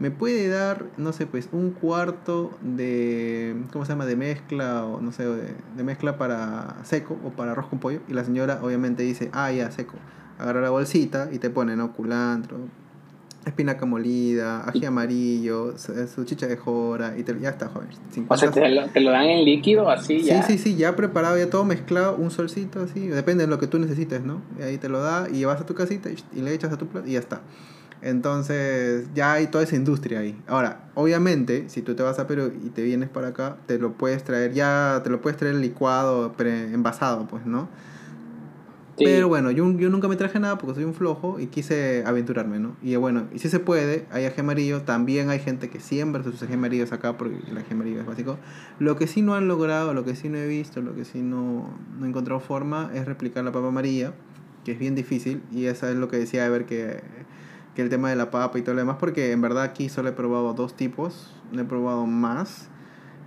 ¿me 0.00 0.10
puede 0.10 0.48
dar, 0.48 0.86
no 0.96 1.12
sé, 1.12 1.26
pues 1.26 1.48
un 1.52 1.70
cuarto 1.70 2.50
de, 2.62 3.54
¿cómo 3.72 3.84
se 3.84 3.92
llama? 3.92 4.06
De 4.06 4.16
mezcla 4.16 4.84
o 4.84 5.00
no 5.00 5.12
sé, 5.12 5.24
de, 5.24 5.54
de 5.76 5.82
mezcla 5.84 6.18
para 6.18 6.76
seco 6.84 7.16
o 7.24 7.30
para 7.30 7.52
arroz 7.52 7.66
con 7.68 7.78
pollo? 7.78 8.00
Y 8.08 8.12
la 8.12 8.24
señora 8.24 8.60
obviamente 8.62 9.02
dice, 9.02 9.30
ah, 9.32 9.50
ya, 9.52 9.70
seco. 9.70 9.94
Agarra 10.38 10.60
la 10.60 10.70
bolsita 10.70 11.28
y 11.32 11.38
te 11.38 11.48
pone, 11.48 11.76
¿no? 11.76 11.92
Culantro, 11.92 12.56
espinaca 13.46 13.84
molida, 13.86 14.66
ají 14.68 14.84
amarillo, 14.84 15.74
su 15.78 16.24
chicha 16.24 16.46
de 16.46 16.56
jora 16.56 17.16
y 17.16 17.22
te- 17.22 17.38
ya 17.38 17.50
está, 17.50 17.68
joven. 17.68 17.88
O 18.28 18.36
sea, 18.36 18.50
te 18.50 18.68
lo, 18.68 18.86
te 18.88 19.00
lo 19.00 19.10
dan 19.12 19.24
en 19.26 19.44
líquido 19.44 19.88
así 19.90 20.20
Sí, 20.20 20.26
ya. 20.26 20.42
sí, 20.42 20.58
sí, 20.58 20.76
ya 20.76 20.96
preparado, 20.96 21.36
ya 21.38 21.48
todo 21.50 21.64
mezclado, 21.64 22.16
un 22.16 22.30
solcito 22.30 22.82
así, 22.82 23.06
depende 23.06 23.44
de 23.44 23.50
lo 23.50 23.58
que 23.58 23.66
tú 23.68 23.78
necesites, 23.78 24.22
¿no? 24.24 24.40
Y 24.58 24.62
ahí 24.62 24.78
te 24.78 24.88
lo 24.88 25.00
da 25.00 25.28
y 25.30 25.44
vas 25.44 25.60
a 25.60 25.66
tu 25.66 25.74
casita 25.74 26.08
y, 26.10 26.16
y 26.34 26.40
le 26.40 26.52
echas 26.54 26.72
a 26.72 26.78
tu 26.78 26.86
plato 26.88 27.06
y 27.06 27.12
ya 27.12 27.20
está. 27.20 27.42
Entonces, 28.04 29.06
ya 29.14 29.32
hay 29.32 29.46
toda 29.46 29.64
esa 29.64 29.76
industria 29.76 30.18
ahí. 30.20 30.38
Ahora, 30.46 30.90
obviamente, 30.94 31.70
si 31.70 31.80
tú 31.80 31.94
te 31.94 32.02
vas 32.02 32.18
a 32.18 32.26
Perú 32.26 32.52
y 32.62 32.68
te 32.68 32.82
vienes 32.82 33.08
para 33.08 33.28
acá, 33.28 33.56
te 33.66 33.78
lo 33.78 33.94
puedes 33.94 34.22
traer, 34.22 34.52
ya 34.52 35.00
te 35.02 35.08
lo 35.08 35.22
puedes 35.22 35.38
traer 35.38 35.54
licuado, 35.54 36.34
pre- 36.34 36.72
envasado, 36.74 37.26
pues, 37.26 37.46
¿no? 37.46 37.66
Sí. 38.98 39.04
Pero 39.04 39.26
bueno, 39.26 39.50
yo, 39.50 39.68
yo 39.72 39.88
nunca 39.88 40.06
me 40.06 40.14
traje 40.16 40.38
nada 40.38 40.56
porque 40.58 40.74
soy 40.74 40.84
un 40.84 40.94
flojo 40.94 41.40
y 41.40 41.46
quise 41.48 42.04
aventurarme, 42.06 42.60
¿no? 42.60 42.76
Y 42.82 42.94
bueno, 42.94 43.24
y 43.34 43.38
si 43.40 43.48
se 43.48 43.58
puede, 43.58 44.04
hay 44.12 44.26
ají 44.26 44.38
amarillo, 44.40 44.82
también 44.82 45.30
hay 45.30 45.40
gente 45.40 45.68
que 45.70 45.80
siembra 45.80 46.22
sus 46.22 46.40
ají 46.42 46.52
amarillos 46.52 46.92
acá 46.92 47.16
porque 47.16 47.38
el 47.50 47.56
ají 47.56 47.72
amarillo 47.72 48.00
es 48.00 48.06
básico. 48.06 48.38
Lo 48.78 48.96
que 48.96 49.06
sí 49.06 49.22
no 49.22 49.34
han 49.34 49.48
logrado, 49.48 49.94
lo 49.94 50.04
que 50.04 50.14
sí 50.14 50.28
no 50.28 50.36
he 50.36 50.46
visto, 50.46 50.80
lo 50.80 50.94
que 50.94 51.04
sí 51.04 51.22
no, 51.22 51.70
no 51.98 52.04
he 52.04 52.08
encontrado 52.08 52.38
forma 52.38 52.90
es 52.94 53.06
replicar 53.06 53.42
la 53.44 53.50
papa 53.50 53.66
amarilla, 53.68 54.12
que 54.64 54.72
es 54.72 54.78
bien 54.78 54.94
difícil 54.94 55.42
y 55.50 55.64
eso 55.64 55.88
es 55.88 55.96
lo 55.96 56.06
que 56.08 56.18
decía, 56.18 56.46
a 56.46 56.48
ver 56.50 56.64
que, 56.66 57.00
que 57.74 57.82
el 57.82 57.88
tema 57.88 58.10
de 58.10 58.16
la 58.16 58.30
papa 58.30 58.58
y 58.58 58.62
todo 58.62 58.74
lo 58.74 58.80
demás, 58.80 58.96
porque 59.00 59.32
en 59.32 59.40
verdad 59.40 59.64
aquí 59.64 59.88
solo 59.88 60.08
he 60.08 60.12
probado 60.12 60.54
dos 60.54 60.74
tipos, 60.74 61.30
no 61.52 61.62
he 61.62 61.64
probado 61.64 62.06
más. 62.06 62.68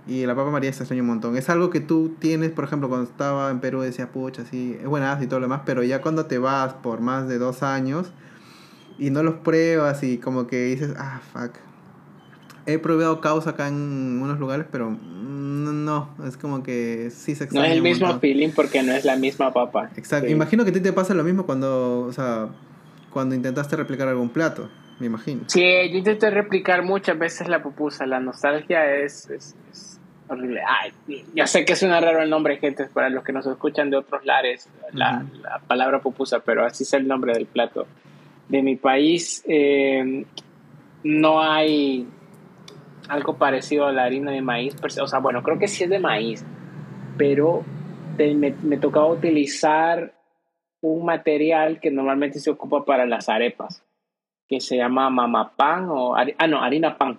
Y 0.06 0.24
la 0.24 0.34
papa 0.34 0.50
María 0.50 0.72
se 0.72 0.84
extraña 0.84 1.02
un 1.02 1.08
montón. 1.08 1.36
Es 1.36 1.50
algo 1.50 1.68
que 1.68 1.80
tú 1.80 2.14
tienes, 2.18 2.50
por 2.50 2.64
ejemplo, 2.64 2.88
cuando 2.88 3.10
estaba 3.10 3.50
en 3.50 3.60
Perú 3.60 3.82
decía, 3.82 4.10
pucha, 4.10 4.46
sí, 4.46 4.76
es 4.80 4.86
buenazo 4.86 5.22
y 5.22 5.26
todo 5.26 5.40
lo 5.40 5.44
demás, 5.44 5.62
pero 5.66 5.82
ya 5.82 6.00
cuando 6.00 6.24
te 6.24 6.38
vas 6.38 6.72
por 6.72 7.00
más 7.00 7.28
de 7.28 7.36
dos 7.36 7.62
años 7.62 8.10
y 8.98 9.10
no 9.10 9.22
los 9.22 9.34
pruebas 9.36 10.02
y 10.02 10.16
como 10.16 10.46
que 10.46 10.64
dices, 10.64 10.94
ah, 10.96 11.20
fuck. 11.32 11.52
he 12.64 12.78
probado 12.78 13.20
caos 13.20 13.46
acá 13.46 13.68
en 13.68 14.20
unos 14.22 14.38
lugares, 14.38 14.66
pero 14.72 14.90
no, 14.90 16.08
es 16.26 16.38
como 16.38 16.62
que 16.62 17.10
sí 17.10 17.34
se 17.34 17.44
extraña. 17.44 17.66
No 17.66 17.72
es 17.72 17.76
el 17.76 17.82
mismo 17.82 18.18
feeling 18.18 18.50
porque 18.54 18.82
no 18.82 18.92
es 18.92 19.04
la 19.04 19.16
misma 19.16 19.52
papa. 19.52 19.90
Exacto. 19.96 20.30
Imagino 20.30 20.64
que 20.64 20.70
a 20.70 20.72
ti 20.72 20.80
te 20.80 20.92
pasa 20.92 21.12
lo 21.12 21.24
mismo 21.24 21.44
cuando, 21.44 22.00
o 22.00 22.12
sea, 22.12 22.48
cuando 23.12 23.34
intentaste 23.34 23.76
replicar 23.76 24.08
algún 24.08 24.30
plato, 24.30 24.68
me 24.98 25.06
imagino. 25.06 25.42
Sí, 25.46 25.62
yo 25.90 25.98
intenté 25.98 26.30
replicar 26.30 26.82
muchas 26.82 27.18
veces 27.18 27.48
la 27.48 27.62
pupusa. 27.62 28.06
La 28.06 28.20
nostalgia 28.20 28.94
es, 28.96 29.30
es, 29.30 30.00
horrible. 30.28 30.60
Ay, 30.66 30.92
ya 31.34 31.46
sé 31.46 31.64
que 31.64 31.76
suena 31.76 32.00
raro 32.00 32.22
el 32.22 32.28
nombre, 32.28 32.58
gente, 32.58 32.86
para 32.86 33.08
los 33.08 33.24
que 33.24 33.32
nos 33.32 33.46
escuchan 33.46 33.90
de 33.90 33.96
otros 33.96 34.24
lares, 34.24 34.68
la, 34.92 35.24
la 35.40 35.60
palabra 35.60 36.00
pupusa, 36.00 36.40
pero 36.40 36.66
así 36.66 36.82
es 36.84 36.92
el 36.92 37.06
nombre 37.06 37.32
del 37.32 37.46
plato. 37.46 37.86
De 38.48 38.62
mi 38.62 38.76
país 38.76 39.42
eh, 39.46 40.24
no 41.04 41.42
hay 41.42 42.06
algo 43.08 43.36
parecido 43.36 43.86
a 43.86 43.92
la 43.92 44.04
harina 44.04 44.30
de 44.30 44.42
maíz. 44.42 44.76
O 44.82 45.06
sea, 45.06 45.18
bueno, 45.18 45.42
creo 45.42 45.58
que 45.58 45.68
sí 45.68 45.84
es 45.84 45.90
de 45.90 45.98
maíz, 45.98 46.44
pero 47.16 47.64
me, 48.18 48.54
me 48.62 48.76
tocaba 48.76 49.06
utilizar 49.06 50.17
un 50.80 51.04
material 51.04 51.80
que 51.80 51.90
normalmente 51.90 52.38
se 52.38 52.50
ocupa 52.50 52.84
para 52.84 53.06
las 53.06 53.28
arepas, 53.28 53.82
que 54.48 54.60
se 54.60 54.76
llama 54.76 55.10
mamapán 55.10 55.88
o... 55.90 56.14
Ah, 56.16 56.46
no, 56.46 56.62
harina 56.62 56.96
pan, 56.96 57.18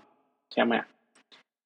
se 0.50 0.62
llama. 0.62 0.88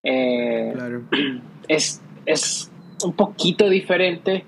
Eh, 0.03 0.71
claro. 0.73 1.03
es, 1.67 2.01
es 2.25 2.71
un 3.03 3.13
poquito 3.13 3.69
diferente. 3.69 4.45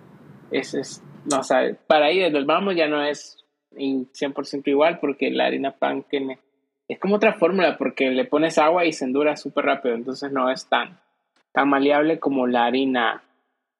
Es, 0.51 0.73
es, 0.73 1.03
no, 1.29 1.39
o 1.39 1.43
sea, 1.43 1.75
para 1.87 2.07
ahí 2.07 2.19
desde 2.19 2.37
el 2.37 2.45
vamos 2.45 2.75
ya 2.75 2.87
no 2.87 3.03
es 3.03 3.37
100% 3.73 4.67
igual 4.67 4.99
porque 4.99 5.29
la 5.31 5.45
harina 5.45 5.71
pan 5.71 6.03
tiene 6.09 6.39
es 6.87 6.99
como 6.99 7.15
otra 7.15 7.33
fórmula 7.33 7.77
porque 7.77 8.11
le 8.11 8.25
pones 8.25 8.57
agua 8.57 8.85
y 8.85 8.93
se 8.93 9.05
endura 9.05 9.35
súper 9.35 9.65
rápido, 9.65 9.95
entonces 9.95 10.31
no 10.31 10.51
es 10.51 10.67
tan, 10.67 10.99
tan 11.51 11.69
maleable 11.69 12.19
como 12.19 12.47
la 12.47 12.65
harina 12.65 13.23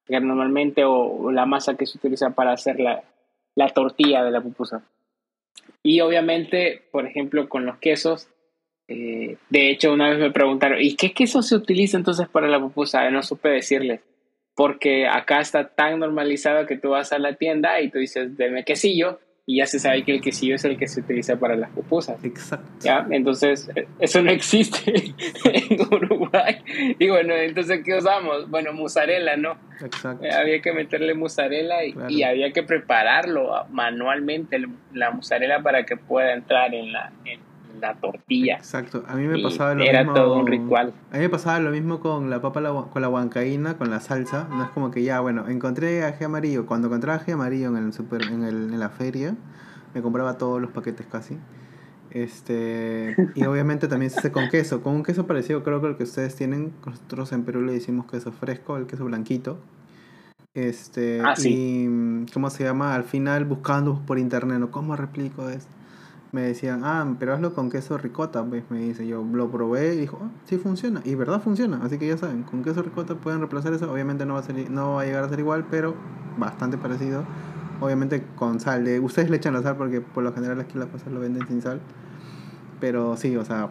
que 0.05 0.19
normalmente 0.19 0.83
o, 0.85 1.31
la 1.31 1.45
masa 1.45 1.75
que 1.75 1.85
se 1.85 1.97
utiliza 1.97 2.31
para 2.31 2.53
hacer 2.53 2.79
la, 2.79 3.03
la 3.55 3.69
tortilla 3.69 4.23
de 4.23 4.31
la 4.31 4.41
pupusa. 4.41 4.83
Y 5.81 6.01
obviamente, 6.01 6.83
por 6.91 7.05
ejemplo, 7.07 7.47
con 7.49 7.65
los 7.65 7.77
quesos, 7.77 8.29
eh, 8.87 9.37
de 9.49 9.71
hecho, 9.71 9.93
una 9.93 10.09
vez 10.09 10.19
me 10.19 10.31
preguntaron, 10.31 10.81
¿y 10.81 10.95
qué 10.95 11.13
queso 11.13 11.41
se 11.41 11.55
utiliza 11.55 11.97
entonces 11.97 12.27
para 12.27 12.47
la 12.47 12.59
pupusa? 12.59 13.09
No 13.09 13.23
supe 13.23 13.49
decirles, 13.49 14.01
porque 14.55 15.07
acá 15.07 15.39
está 15.39 15.69
tan 15.69 15.99
normalizado 15.99 16.65
que 16.65 16.77
tú 16.77 16.89
vas 16.89 17.11
a 17.11 17.19
la 17.19 17.35
tienda 17.35 17.81
y 17.81 17.89
tú 17.89 17.99
dices, 17.99 18.37
deme 18.37 18.63
quesillo, 18.63 19.19
y 19.47 19.57
ya 19.57 19.67
se 19.67 19.79
sabe 19.79 20.03
que 20.03 20.11
el 20.11 20.21
quesillo 20.21 20.55
es 20.55 20.65
el 20.65 20.75
que 20.75 20.87
se 20.87 21.01
utiliza 21.01 21.37
para 21.37 21.55
las 21.55 21.69
pupusas. 21.69 22.23
Exacto. 22.23 22.67
¿Ya? 22.79 23.05
Entonces, 23.11 23.69
eso 23.99 24.21
no 24.23 24.31
existe 24.31 24.91
en 25.45 25.81
Uruguay. 25.81 26.63
Y 26.97 27.09
bueno, 27.09 27.35
entonces, 27.35 27.81
¿qué 27.85 27.95
usamos? 27.95 28.49
Bueno, 28.49 28.73
mozzarella, 28.73 29.37
¿no? 29.37 29.55
Exacto. 29.83 30.25
Eh, 30.25 30.31
había 30.31 30.61
que 30.61 30.73
meterle 30.73 31.13
mozzarella 31.13 31.83
y, 31.85 32.23
había 32.23 32.51
que 32.51 32.63
prepararlo 32.63 33.51
manualmente, 33.69 34.59
la 34.93 35.11
mozzarella, 35.11 35.61
para 35.61 35.85
que 35.85 35.95
pueda 35.95 36.33
entrar 36.33 36.73
en 36.73 36.91
la, 36.91 37.11
la 37.79 37.95
tortilla. 37.95 38.55
Exacto, 38.55 39.03
a 39.07 39.15
mí 39.15 39.27
me 39.27 39.41
pasaba 39.41 39.73
lo 39.73 39.83
era 39.83 39.99
mismo. 39.99 40.13
Era 40.13 40.23
todo 40.23 40.39
un 40.39 40.47
ritual. 40.47 40.93
A 41.11 41.15
mí 41.15 41.19
me 41.21 41.29
pasaba 41.29 41.59
lo 41.59 41.71
mismo 41.71 41.99
con 41.99 42.29
la 42.29 42.41
papa, 42.41 42.61
con 42.91 43.01
la 43.01 43.09
huancaína, 43.09 43.77
con 43.77 43.89
la 43.89 43.99
salsa. 43.99 44.47
No 44.49 44.63
es 44.63 44.69
como 44.69 44.91
que 44.91 45.03
ya, 45.03 45.19
bueno, 45.19 45.47
encontré 45.47 46.03
ají 46.03 46.23
amarillo. 46.23 46.65
Cuando 46.65 46.87
encontraba 46.87 47.19
ají 47.21 47.31
amarillo 47.31 47.69
en, 47.69 47.77
el 47.77 47.93
super, 47.93 48.21
en, 48.23 48.43
el, 48.43 48.73
en 48.73 48.79
la 48.79 48.89
feria, 48.89 49.35
me 49.93 50.01
compraba 50.01 50.37
todos 50.37 50.61
los 50.61 50.71
paquetes 50.71 51.05
casi. 51.05 51.37
Este, 52.15 53.13
y 53.35 53.43
obviamente 53.45 53.89
también 53.89 54.09
se 54.09 54.19
hace 54.19 54.31
con 54.31 54.47
queso, 54.49 54.81
con 54.81 54.95
un 54.95 55.03
queso 55.03 55.27
parecido 55.27 55.63
creo 55.63 55.81
que 55.81 55.87
el 55.87 55.97
que 55.97 56.03
ustedes 56.03 56.33
tienen, 56.35 56.71
nosotros 56.85 57.33
en 57.33 57.43
Perú 57.43 57.61
le 57.61 57.73
decimos 57.73 58.05
queso 58.05 58.31
fresco, 58.31 58.77
el 58.77 58.87
queso 58.87 59.03
blanquito. 59.03 59.59
Este, 60.53 61.21
ah, 61.21 61.33
y 61.43 62.25
¿cómo 62.33 62.49
se 62.49 62.63
llama? 62.63 62.95
Al 62.95 63.03
final 63.03 63.43
buscando 63.43 64.01
por 64.05 64.17
internet, 64.17 64.59
¿no? 64.59 64.71
¿Cómo 64.71 64.95
replico 64.95 65.49
esto? 65.49 65.69
Me 66.35 66.41
decían, 66.41 66.81
ah, 66.83 67.15
pero 67.17 67.33
hazlo 67.33 67.53
con 67.53 67.69
queso 67.69 67.97
ricota, 67.97 68.43
pues 68.43 68.65
me 68.69 68.79
dice, 68.79 69.07
yo 69.07 69.23
lo 69.23 69.49
probé 69.49 69.93
y 69.93 69.97
dijo, 69.97 70.19
ah, 70.21 70.29
sí 70.43 70.57
funciona, 70.57 71.01
y 71.05 71.15
verdad 71.15 71.41
funciona, 71.41 71.79
así 71.81 71.97
que 71.97 72.09
ya 72.09 72.17
saben, 72.17 72.43
con 72.43 72.61
queso 72.61 72.83
ricota 72.83 73.15
pueden 73.15 73.39
reemplazar 73.39 73.71
eso, 73.71 73.89
obviamente 73.89 74.25
no 74.25 74.33
va 74.33 74.41
a, 74.41 74.43
ser, 74.43 74.69
no 74.69 74.95
va 74.95 75.03
a 75.03 75.05
llegar 75.05 75.23
a 75.23 75.29
ser 75.29 75.39
igual, 75.39 75.65
pero 75.71 75.95
bastante 76.37 76.77
parecido, 76.77 77.23
obviamente 77.79 78.25
con 78.35 78.59
sal, 78.59 78.83
de, 78.83 78.99
ustedes 78.99 79.29
le 79.29 79.37
echan 79.37 79.53
la 79.53 79.61
sal 79.61 79.77
porque 79.77 80.01
por 80.01 80.25
lo 80.25 80.33
general 80.33 80.59
aquí 80.59 80.77
la 80.77 80.87
cosa 80.87 81.09
lo 81.09 81.21
venden 81.21 81.47
sin 81.47 81.61
sal, 81.61 81.79
pero 82.81 83.15
sí, 83.15 83.37
o 83.37 83.45
sea, 83.45 83.69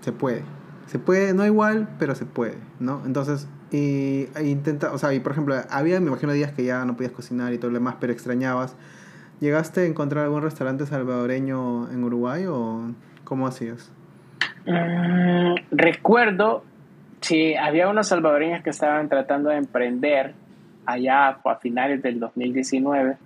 se 0.00 0.12
puede, 0.12 0.44
se 0.86 1.00
puede, 1.00 1.34
no 1.34 1.44
igual, 1.44 1.96
pero 1.98 2.14
se 2.14 2.26
puede, 2.26 2.58
¿no? 2.78 3.02
Entonces, 3.06 3.48
y, 3.72 4.28
e 4.36 4.44
intenta, 4.44 4.92
o 4.92 4.98
sea, 4.98 5.12
y 5.14 5.18
por 5.18 5.32
ejemplo, 5.32 5.56
había, 5.68 5.98
me 5.98 6.06
imagino 6.06 6.32
días 6.32 6.52
que 6.52 6.64
ya 6.64 6.84
no 6.84 6.94
podías 6.94 7.12
cocinar 7.12 7.52
y 7.52 7.58
todo 7.58 7.72
lo 7.72 7.78
demás, 7.78 7.96
pero 7.98 8.12
extrañabas 8.12 8.76
¿Llegaste 9.44 9.82
a 9.82 9.84
encontrar 9.84 10.24
algún 10.24 10.40
restaurante 10.40 10.86
salvadoreño 10.86 11.90
en 11.90 12.02
Uruguay 12.02 12.46
o 12.46 12.94
cómo 13.24 13.46
hacías? 13.46 13.92
Mm, 14.64 15.56
recuerdo, 15.70 16.64
sí, 17.20 17.54
había 17.54 17.90
unos 17.90 18.08
salvadoreños 18.08 18.62
que 18.62 18.70
estaban 18.70 19.10
tratando 19.10 19.50
de 19.50 19.56
emprender 19.56 20.32
allá 20.86 21.28
a 21.44 21.56
finales 21.56 22.00
del 22.02 22.20
2019. 22.20 23.18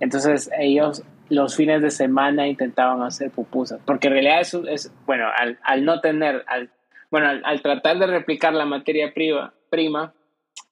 Entonces 0.00 0.48
ellos 0.58 1.02
los 1.28 1.54
fines 1.54 1.82
de 1.82 1.90
semana 1.90 2.48
intentaban 2.48 3.02
hacer 3.02 3.30
pupusas, 3.30 3.78
porque 3.84 4.06
en 4.06 4.14
realidad 4.14 4.40
es, 4.40 4.90
bueno, 5.04 5.26
al, 5.62 5.84
no 5.84 6.00
tener, 6.00 6.42
al, 6.46 6.70
bueno, 7.10 7.28
al, 7.28 7.60
tratar 7.60 7.98
de 7.98 8.06
replicar 8.06 8.54
la 8.54 8.64
materia 8.64 9.12
prima, 9.12 9.52
prima, 9.68 10.14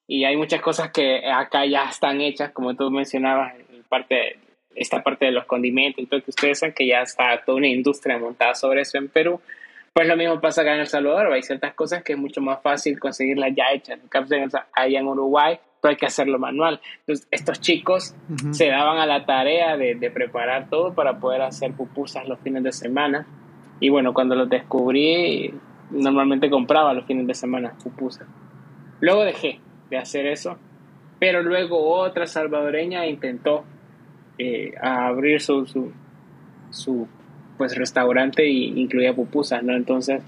y 0.06 0.24
hay 0.24 0.38
muchas 0.38 0.62
cosas 0.62 0.92
que 0.92 1.30
acá 1.30 1.66
ya 1.66 1.90
están 1.90 2.22
hechas, 2.22 2.52
como 2.52 2.74
tú 2.74 2.90
mencionabas, 2.90 3.52
en 3.70 3.82
parte 3.82 4.38
esta 4.74 5.02
parte 5.02 5.26
de 5.26 5.32
los 5.32 5.44
condimentos 5.44 6.02
y 6.02 6.06
todo 6.06 6.22
que 6.22 6.30
ustedes 6.30 6.58
saben 6.58 6.74
que 6.74 6.86
ya 6.86 7.02
está 7.02 7.42
toda 7.44 7.58
una 7.58 7.68
industria 7.68 8.18
montada 8.18 8.54
sobre 8.54 8.82
eso 8.82 8.98
en 8.98 9.08
Perú. 9.08 9.40
Pues 9.92 10.08
lo 10.08 10.16
mismo 10.16 10.40
pasa 10.40 10.62
acá 10.62 10.74
en 10.74 10.80
El 10.80 10.86
Salvador, 10.88 11.32
hay 11.32 11.42
ciertas 11.42 11.72
cosas 11.74 12.02
que 12.02 12.14
es 12.14 12.18
mucho 12.18 12.40
más 12.40 12.60
fácil 12.62 12.98
conseguirlas 12.98 13.52
ya 13.54 13.64
hechas. 13.72 14.00
Allá 14.72 14.98
en 14.98 15.06
Uruguay, 15.06 15.58
pero 15.80 15.90
hay 15.90 15.96
que 15.96 16.06
hacerlo 16.06 16.38
manual. 16.38 16.80
Entonces, 17.00 17.28
estos 17.30 17.60
chicos 17.60 18.16
se 18.50 18.68
daban 18.68 18.98
a 18.98 19.06
la 19.06 19.24
tarea 19.24 19.76
de, 19.76 19.94
de, 19.94 20.10
preparar 20.10 20.68
todo 20.68 20.94
para 20.94 21.20
poder 21.20 21.42
hacer 21.42 21.72
pupusas 21.74 22.26
los 22.26 22.40
fines 22.40 22.64
de 22.64 22.72
semana. 22.72 23.26
Y 23.78 23.88
bueno, 23.88 24.12
cuando 24.12 24.34
los 24.34 24.48
descubrí, 24.48 25.54
normalmente 25.90 26.50
compraba 26.50 26.92
los 26.92 27.04
fines 27.06 27.26
de 27.26 27.34
semana 27.34 27.74
pupusas. 27.82 28.26
Luego 29.00 29.24
dejé 29.24 29.60
de 29.90 29.98
hacer 29.98 30.26
eso, 30.26 30.58
pero 31.20 31.42
luego 31.42 31.94
otra 31.94 32.26
salvadoreña 32.26 33.06
intentó 33.06 33.64
eh, 34.38 34.74
a 34.80 35.06
abrir 35.06 35.40
su, 35.40 35.66
su, 35.66 35.92
su, 36.70 37.06
pues 37.56 37.76
restaurante 37.76 38.46
y 38.46 38.80
incluía 38.80 39.14
pupusas, 39.14 39.62
¿no? 39.62 39.74
Entonces 39.74 40.22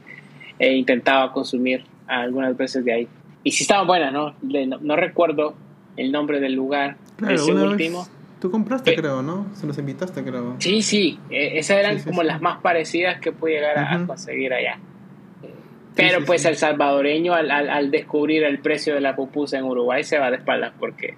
eh, 0.58 0.74
intentaba 0.74 1.32
consumir 1.32 1.84
algunas 2.06 2.56
veces 2.56 2.84
de 2.84 2.92
ahí. 2.92 3.08
Y 3.42 3.52
si 3.52 3.64
estaban 3.64 3.86
buenas, 3.86 4.12
¿no? 4.12 4.34
no, 4.42 4.96
recuerdo 4.96 5.54
el 5.96 6.12
nombre 6.12 6.40
del 6.40 6.54
lugar, 6.54 6.96
ese 7.28 7.52
último. 7.52 8.06
Tú 8.40 8.50
compraste, 8.50 8.94
creo, 8.94 9.22
¿no? 9.22 9.46
Se 9.54 9.66
nos 9.66 9.78
invitaste, 9.78 10.22
creo. 10.22 10.56
Sí, 10.58 10.82
sí. 10.82 11.18
E, 11.30 11.58
esas 11.58 11.78
eran 11.78 12.00
como 12.02 12.22
las 12.22 12.40
más 12.40 12.60
parecidas 12.60 13.18
que 13.20 13.32
pude 13.32 13.52
llegar 13.52 13.78
a, 13.78 14.06
conseguir 14.06 14.52
allá. 14.52 14.78
Pero 15.94 16.24
pues 16.26 16.44
el 16.44 16.56
salvadoreño 16.56 17.32
al, 17.32 17.50
al, 17.50 17.70
al, 17.70 17.90
descubrir 17.90 18.44
el 18.44 18.58
precio 18.58 18.94
de 18.94 19.00
la 19.00 19.16
pupusa 19.16 19.58
en 19.58 19.64
Uruguay 19.64 20.04
se 20.04 20.18
va 20.18 20.30
de 20.30 20.36
espaldas 20.36 20.74
porque 20.78 21.16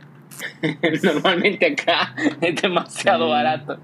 Normalmente 1.03 1.67
acá 1.67 2.15
es 2.41 2.61
demasiado 2.61 3.29
barato. 3.29 3.79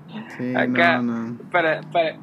acá, 0.57 1.03
Para, 1.51 1.81
para, 1.83 2.17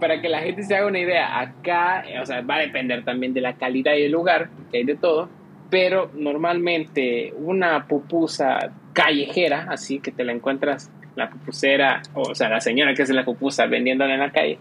para, 0.00 0.20
que 0.20 0.28
la 0.28 0.40
gente 0.40 0.62
se 0.62 0.76
haga 0.76 0.86
una 0.86 0.98
idea, 0.98 1.40
acá, 1.40 2.04
o 2.20 2.26
sea, 2.26 2.40
va 2.42 2.56
a 2.56 2.60
depender 2.60 3.04
también 3.04 3.34
de 3.34 3.40
la 3.40 3.54
calidad 3.54 3.94
y 3.94 4.02
el 4.02 4.12
lugar, 4.12 4.50
que 4.70 4.78
hay 4.78 4.84
de 4.84 4.96
todo, 4.96 5.28
pero 5.70 6.10
normalmente 6.14 7.32
una 7.36 7.86
pupusa 7.86 8.72
callejera, 8.92 9.66
así 9.70 10.00
que 10.00 10.12
te 10.12 10.24
la 10.24 10.32
encuentras, 10.32 10.90
la 11.16 11.30
pupusera, 11.30 12.02
o 12.14 12.34
sea, 12.34 12.48
la 12.48 12.60
señora 12.60 12.94
que 12.94 13.02
hace 13.02 13.14
la 13.14 13.24
pupusa 13.24 13.66
vendiéndola 13.66 14.14
en 14.14 14.20
la 14.20 14.32
calle, 14.32 14.58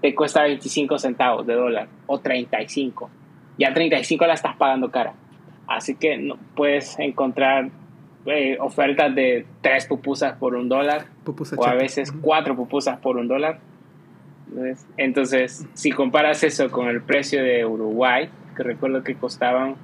te 0.00 0.14
cuesta 0.14 0.42
25 0.42 0.98
centavos 0.98 1.46
de 1.46 1.54
dólar 1.54 1.88
o 2.06 2.18
35. 2.18 3.10
Ya 3.58 3.72
35 3.72 4.26
la 4.26 4.34
estás 4.34 4.56
pagando 4.56 4.90
cara. 4.90 5.14
Así 5.66 5.94
que 5.94 6.16
no 6.16 6.36
puedes 6.56 6.98
encontrar 6.98 7.70
eh, 8.26 8.58
ofertas 8.60 9.14
de 9.14 9.46
tres 9.60 9.86
pupusas 9.86 10.36
por 10.36 10.54
un 10.54 10.68
dólar 10.68 11.06
o 11.56 11.66
a 11.66 11.74
veces 11.74 12.12
cuatro 12.12 12.54
pupusas 12.54 12.98
por 12.98 13.16
un 13.16 13.28
dólar. 13.28 13.58
Entonces, 14.96 15.66
si 15.74 15.92
comparas 15.92 16.42
eso 16.42 16.70
con 16.70 16.88
el 16.88 17.00
precio 17.00 17.42
de 17.42 17.64
Uruguay, 17.64 18.28
que 18.56 18.62
recuerdo 18.62 19.02
que 19.02 19.14
costaban 19.14 19.76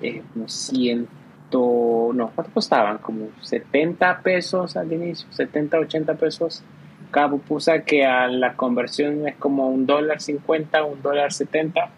eh, 0.00 0.22
como 0.32 0.48
ciento, 0.48 2.12
no, 2.14 2.30
¿cuánto 2.34 2.52
costaban? 2.52 2.98
Como 2.98 3.28
70 3.40 4.20
pesos 4.22 4.76
al 4.76 4.92
inicio, 4.92 5.26
70, 5.32 5.78
80 5.78 6.14
pesos 6.14 6.62
cada 7.10 7.28
pupusa, 7.28 7.82
que 7.82 8.06
a 8.06 8.28
la 8.28 8.54
conversión 8.54 9.26
es 9.26 9.34
como 9.36 9.68
un 9.68 9.84
dólar 9.84 10.20
50, 10.20 10.84
un 10.84 11.02
dólar 11.02 11.32
70. 11.32 11.90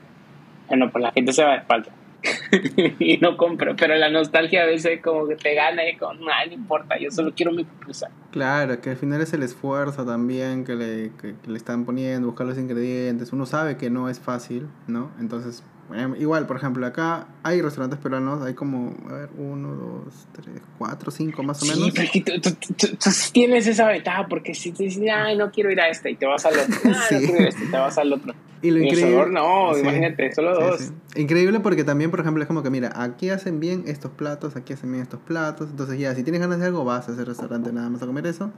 Bueno, 0.69 0.91
pues 0.91 1.03
la 1.03 1.13
gente 1.13 1.33
se 1.33 1.45
va 1.45 1.53
de 1.53 1.59
espalda. 1.59 1.91
y 2.99 3.19
no 3.19 3.37
compro, 3.37 3.75
pero 3.77 3.97
la 3.97 4.11
nostalgia 4.11 4.63
a 4.63 4.67
veces 4.67 5.01
como 5.03 5.27
que 5.27 5.37
te 5.37 5.55
gana 5.55 5.89
y 5.89 5.97
como, 5.97 6.15
nada, 6.15 6.47
no 6.47 6.53
importa, 6.53 6.99
yo 6.99 7.11
solo 7.11 7.33
quiero 7.35 7.53
mi 7.53 7.65
pupusa. 7.65 8.11
Claro, 8.31 8.81
que 8.81 8.91
al 8.91 8.97
final 8.97 9.21
es 9.21 9.33
el 9.33 9.43
esfuerzo 9.43 10.05
también 10.05 10.65
que 10.65 10.75
le, 10.75 11.13
que, 11.21 11.35
le 11.47 11.57
están 11.57 11.85
poniendo, 11.85 12.29
buscar 12.29 12.47
los 12.47 12.59
ingredientes. 12.59 13.33
Uno 13.33 13.47
sabe 13.47 13.77
que 13.77 13.91
no 13.91 14.09
es 14.09 14.21
fácil, 14.21 14.69
¿no? 14.87 15.11
Entonces, 15.21 15.63
em, 15.95 16.15
igual, 16.17 16.47
por 16.47 16.57
ejemplo, 16.57 16.85
acá 16.87 17.29
hay 17.43 17.61
restaurantes 17.63 17.99
peruanos, 17.99 18.43
hay 18.43 18.55
como, 18.55 18.95
a 19.09 19.13
ver, 19.15 19.29
uno, 19.37 19.75
dos, 19.75 20.27
tres, 20.33 20.61
cuatro, 20.79 21.11
cinco 21.11 21.43
más 21.43 21.63
o 21.63 21.67
menos. 21.67 21.93
Sí, 21.95 22.23
pero 22.25 22.41
tú, 22.41 22.51
tú, 22.77 23.11
tienes 23.33 23.67
esa 23.67 23.87
ventaja 23.87 24.27
porque 24.29 24.55
si 24.55 24.73
te 24.73 24.85
dicen, 24.85 25.11
ay, 25.11 25.37
no 25.37 25.51
quiero 25.51 25.71
ir 25.71 25.81
a 25.81 25.89
este 25.89 26.11
y 26.11 26.17
te 26.17 26.27
vas 26.27 26.45
al 26.47 26.59
otro, 26.59 26.75
no, 26.85 26.91
no 26.91 27.01
quiero 27.09 27.35
ir 27.35 27.43
a 27.43 27.49
este 27.49 27.65
y 27.65 27.71
te 27.71 27.77
vas 27.77 27.99
al 27.99 28.13
otro. 28.13 28.35
Y 28.63 28.71
lo 28.71 28.79
increíble. 28.79 29.27
no, 29.31 29.77
imagínate, 29.77 30.33
solo 30.33 30.55
dos. 30.55 30.93
Increíble 31.17 31.59
porque 31.59 31.83
también, 31.83 32.13
por 32.13 32.21
ejemplo, 32.21 32.43
es 32.43 32.47
como 32.47 32.63
que, 32.63 32.71
mira, 32.71 32.93
aquí 32.95 33.29
hacen 33.29 33.59
bien 33.59 33.85
estos 33.87 34.13
platos, 34.13 34.55
aquí 34.55 34.73
hacen 34.73 34.93
bien 34.93 35.03
estos 35.03 35.19
platos. 35.19 35.71
Entonces, 35.71 35.99
ya, 35.99 36.15
si 36.15 36.23
tienes 36.23 36.41
ganas 36.41 36.61
de 36.61 36.67
algo, 36.67 36.85
vas 36.85 37.09
a 37.09 37.13
ese 37.13 37.25
restaurante 37.25 37.73
nada 37.73 37.91
más 37.91 38.03
a 38.03 38.07
comer 38.07 38.27
eso. 38.27 38.53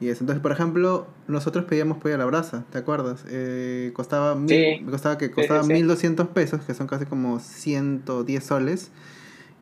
Y 0.00 0.08
eso. 0.08 0.22
Entonces, 0.22 0.42
por 0.42 0.52
ejemplo, 0.52 1.06
nosotros 1.28 1.64
pedíamos 1.64 1.98
pollo 1.98 2.16
a 2.16 2.18
la 2.18 2.24
brasa, 2.24 2.64
¿te 2.70 2.78
acuerdas? 2.78 3.24
Eh, 3.28 3.92
costaba, 3.94 4.34
mil, 4.34 4.84
costaba 4.90 5.18
que 5.18 5.30
costaba 5.30 5.62
1200 5.62 6.28
pesos, 6.28 6.62
que 6.64 6.74
son 6.74 6.86
casi 6.86 7.06
como 7.06 7.38
110 7.38 8.44
soles. 8.44 8.90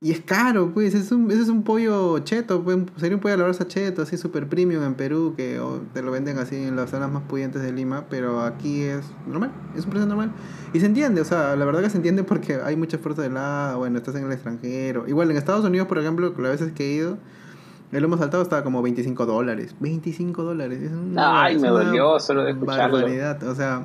Y 0.04 0.10
es 0.10 0.20
caro, 0.20 0.72
pues, 0.74 0.96
es 0.96 1.12
un, 1.12 1.30
ese 1.30 1.42
es 1.42 1.48
un 1.48 1.62
pollo 1.62 2.18
cheto, 2.18 2.64
pues, 2.64 2.76
sería 2.96 3.14
un 3.14 3.20
pollo 3.20 3.34
a 3.34 3.36
la 3.36 3.44
brasa 3.44 3.68
cheto, 3.68 4.02
así 4.02 4.16
super 4.16 4.48
premium 4.48 4.82
en 4.82 4.94
Perú, 4.94 5.34
que 5.36 5.60
te 5.94 6.02
lo 6.02 6.10
venden 6.10 6.38
así 6.38 6.56
en 6.56 6.74
las 6.74 6.90
zonas 6.90 7.12
más 7.12 7.22
pudientes 7.22 7.62
de 7.62 7.70
Lima, 7.70 8.06
pero 8.10 8.40
aquí 8.40 8.82
es 8.82 9.04
normal, 9.28 9.52
es 9.76 9.84
un 9.84 9.90
precio 9.90 10.08
normal. 10.08 10.32
Y 10.72 10.80
se 10.80 10.86
entiende, 10.86 11.20
o 11.20 11.24
sea, 11.24 11.54
la 11.54 11.64
verdad 11.64 11.82
que 11.82 11.90
se 11.90 11.98
entiende 11.98 12.24
porque 12.24 12.56
hay 12.64 12.74
mucha 12.74 12.98
fuerza 12.98 13.22
de 13.22 13.30
lado, 13.30 13.78
bueno, 13.78 13.96
estás 13.96 14.16
en 14.16 14.24
el 14.24 14.32
extranjero. 14.32 15.06
Igual 15.06 15.30
en 15.30 15.36
Estados 15.36 15.64
Unidos, 15.64 15.86
por 15.86 16.00
ejemplo, 16.00 16.34
las 16.36 16.50
veces 16.50 16.72
que 16.72 16.90
he 16.90 16.94
ido, 16.94 17.18
el 17.92 18.02
lomo 18.02 18.16
saltado 18.16 18.42
estaba 18.42 18.64
como 18.64 18.82
25 18.82 19.26
dólares. 19.26 19.74
25 19.80 20.42
dólares, 20.42 20.82
es 20.82 20.92
una, 20.92 21.44
Ay, 21.44 21.58
me 21.58 21.68
dolió 21.68 22.18
solo 22.18 22.44
de 22.44 22.52
escucharlo. 22.52 22.96
barbaridad, 22.96 23.42
o 23.44 23.54
sea, 23.54 23.84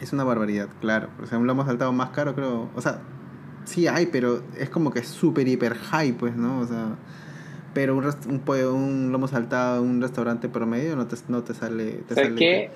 es 0.00 0.12
una 0.12 0.24
barbaridad, 0.24 0.68
claro. 0.80 1.08
O 1.22 1.26
sea, 1.26 1.38
un 1.38 1.46
lomo 1.46 1.64
saltado 1.64 1.92
más 1.92 2.10
caro, 2.10 2.34
creo, 2.34 2.68
o 2.74 2.80
sea 2.80 3.00
Sí 3.64 3.88
hay, 3.88 4.06
pero 4.06 4.42
es 4.58 4.68
como 4.68 4.90
que 4.90 5.00
es 5.00 5.08
súper 5.08 5.48
hiper 5.48 5.74
high, 5.74 6.12
pues, 6.12 6.36
¿no? 6.36 6.60
O 6.60 6.66
sea, 6.66 6.96
pero 7.72 7.96
un, 7.96 8.04
un, 8.04 8.64
un 8.66 9.12
lomo 9.12 9.26
saltado 9.26 9.82
en 9.82 9.90
un 9.90 10.02
restaurante 10.02 10.48
promedio 10.48 10.96
no 10.96 11.06
te, 11.06 11.16
no 11.28 11.42
te 11.42 11.54
sale... 11.54 12.02
Te 12.06 12.14
sale 12.14 12.34
que 12.34 12.70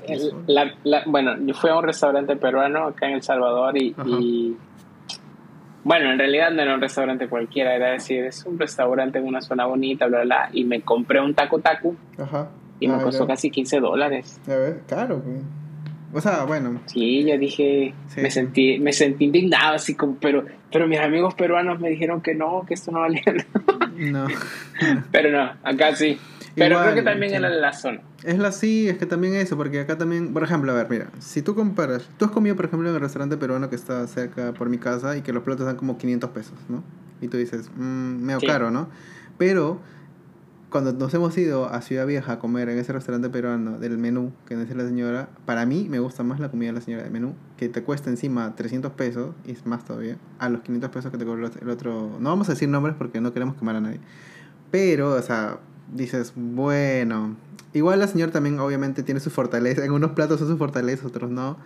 la, 0.46 0.72
la, 0.84 1.02
bueno, 1.06 1.36
yo 1.40 1.54
fui 1.54 1.70
a 1.70 1.76
un 1.76 1.84
restaurante 1.84 2.36
peruano 2.36 2.86
acá 2.86 3.06
en 3.06 3.14
El 3.14 3.22
Salvador 3.22 3.76
y, 3.76 3.94
y, 4.06 4.56
Bueno, 5.84 6.10
en 6.10 6.18
realidad 6.18 6.50
no 6.50 6.62
era 6.62 6.74
un 6.74 6.80
restaurante 6.80 7.28
cualquiera, 7.28 7.74
era 7.74 7.92
decir, 7.92 8.24
es 8.24 8.44
un 8.44 8.58
restaurante 8.58 9.18
en 9.18 9.26
una 9.26 9.40
zona 9.40 9.66
bonita, 9.66 10.06
bla, 10.06 10.22
bla, 10.22 10.50
y 10.52 10.64
me 10.64 10.82
compré 10.82 11.20
un 11.20 11.34
taco 11.34 11.60
taco 11.60 11.94
Ajá. 12.18 12.50
y 12.80 12.88
me 12.88 12.94
ah, 12.94 13.02
costó 13.02 13.26
casi 13.26 13.50
15 13.50 13.80
dólares. 13.80 14.40
A 14.46 14.56
ver, 14.56 14.80
caro. 14.86 15.22
O 16.12 16.20
sea, 16.20 16.44
bueno. 16.44 16.80
Sí, 16.86 17.24
ya 17.24 17.36
dije, 17.36 17.94
me 18.16 18.30
sentí 18.30 18.78
me 18.78 18.92
sentí 18.92 19.26
indignado, 19.26 19.74
así 19.74 19.94
como, 19.94 20.16
pero 20.16 20.44
pero 20.72 20.86
mis 20.86 21.00
amigos 21.00 21.34
peruanos 21.34 21.80
me 21.80 21.90
dijeron 21.90 22.20
que 22.20 22.34
no, 22.34 22.64
que 22.66 22.74
esto 22.74 22.90
no 22.92 23.00
valía 23.00 23.22
No. 23.96 24.26
pero 25.12 25.30
no, 25.30 25.52
acá 25.62 25.94
sí. 25.94 26.18
Pero 26.54 26.80
creo 26.80 26.94
que 26.94 27.02
también 27.02 27.34
era 27.34 27.48
la 27.48 27.72
zona. 27.72 28.00
Es 28.24 28.38
la 28.38 28.52
sí, 28.52 28.88
es 28.88 28.98
que 28.98 29.06
también 29.06 29.34
eso, 29.34 29.56
porque 29.56 29.80
acá 29.80 29.96
también, 29.98 30.32
por 30.32 30.42
ejemplo, 30.42 30.72
a 30.72 30.74
ver, 30.74 30.88
mira, 30.90 31.08
si 31.18 31.42
tú 31.42 31.54
comparas, 31.54 32.08
tú 32.18 32.24
has 32.24 32.30
comido, 32.30 32.56
por 32.56 32.64
ejemplo, 32.64 32.88
en 32.88 32.94
el 32.94 33.00
restaurante 33.00 33.36
peruano 33.36 33.70
que 33.70 33.76
está 33.76 34.06
cerca 34.06 34.52
por 34.52 34.68
mi 34.68 34.78
casa 34.78 35.16
y 35.16 35.22
que 35.22 35.32
los 35.32 35.42
platos 35.42 35.66
dan 35.66 35.76
como 35.76 35.98
500 35.98 36.30
pesos, 36.30 36.58
¿no? 36.68 36.82
Y 37.20 37.28
tú 37.28 37.36
dices, 37.36 37.70
mmm, 37.76 38.22
medio 38.22 38.40
caro, 38.40 38.70
¿no? 38.70 38.88
Pero 39.38 39.80
cuando 40.70 40.92
nos 40.92 41.14
hemos 41.14 41.36
ido 41.38 41.66
a 41.66 41.80
Ciudad 41.80 42.06
Vieja 42.06 42.32
a 42.32 42.38
comer 42.38 42.68
en 42.68 42.78
ese 42.78 42.92
restaurante 42.92 43.30
peruano 43.30 43.78
del 43.78 43.96
menú 43.96 44.32
que 44.46 44.56
dice 44.56 44.74
la 44.74 44.84
señora, 44.84 45.30
para 45.46 45.64
mí 45.64 45.86
me 45.88 45.98
gusta 45.98 46.22
más 46.22 46.40
la 46.40 46.50
comida 46.50 46.68
de 46.68 46.74
la 46.74 46.80
señora 46.80 47.04
del 47.04 47.12
menú, 47.12 47.34
que 47.56 47.68
te 47.68 47.82
cuesta 47.82 48.10
encima 48.10 48.54
300 48.54 48.92
pesos, 48.92 49.34
y 49.46 49.52
es 49.52 49.64
más 49.64 49.84
todavía, 49.84 50.16
a 50.38 50.48
los 50.48 50.60
500 50.62 50.90
pesos 50.90 51.10
que 51.10 51.18
te 51.18 51.24
cobró 51.24 51.46
el 51.46 51.70
otro. 51.70 52.18
No 52.20 52.30
vamos 52.30 52.48
a 52.48 52.52
decir 52.52 52.68
nombres 52.68 52.96
porque 52.98 53.20
no 53.20 53.32
queremos 53.32 53.56
quemar 53.56 53.76
a 53.76 53.80
nadie. 53.80 54.00
Pero, 54.70 55.14
o 55.14 55.22
sea, 55.22 55.58
dices, 55.92 56.32
bueno. 56.36 57.36
Igual 57.74 57.98
la 58.00 58.06
señora 58.06 58.32
también, 58.32 58.58
obviamente, 58.60 59.02
tiene 59.02 59.20
su 59.20 59.30
fortaleza. 59.30 59.84
En 59.84 59.92
unos 59.92 60.12
platos 60.12 60.38
son 60.38 60.48
sus 60.48 60.58
fortalezas, 60.58 61.04
otros 61.06 61.30
no. 61.30 61.58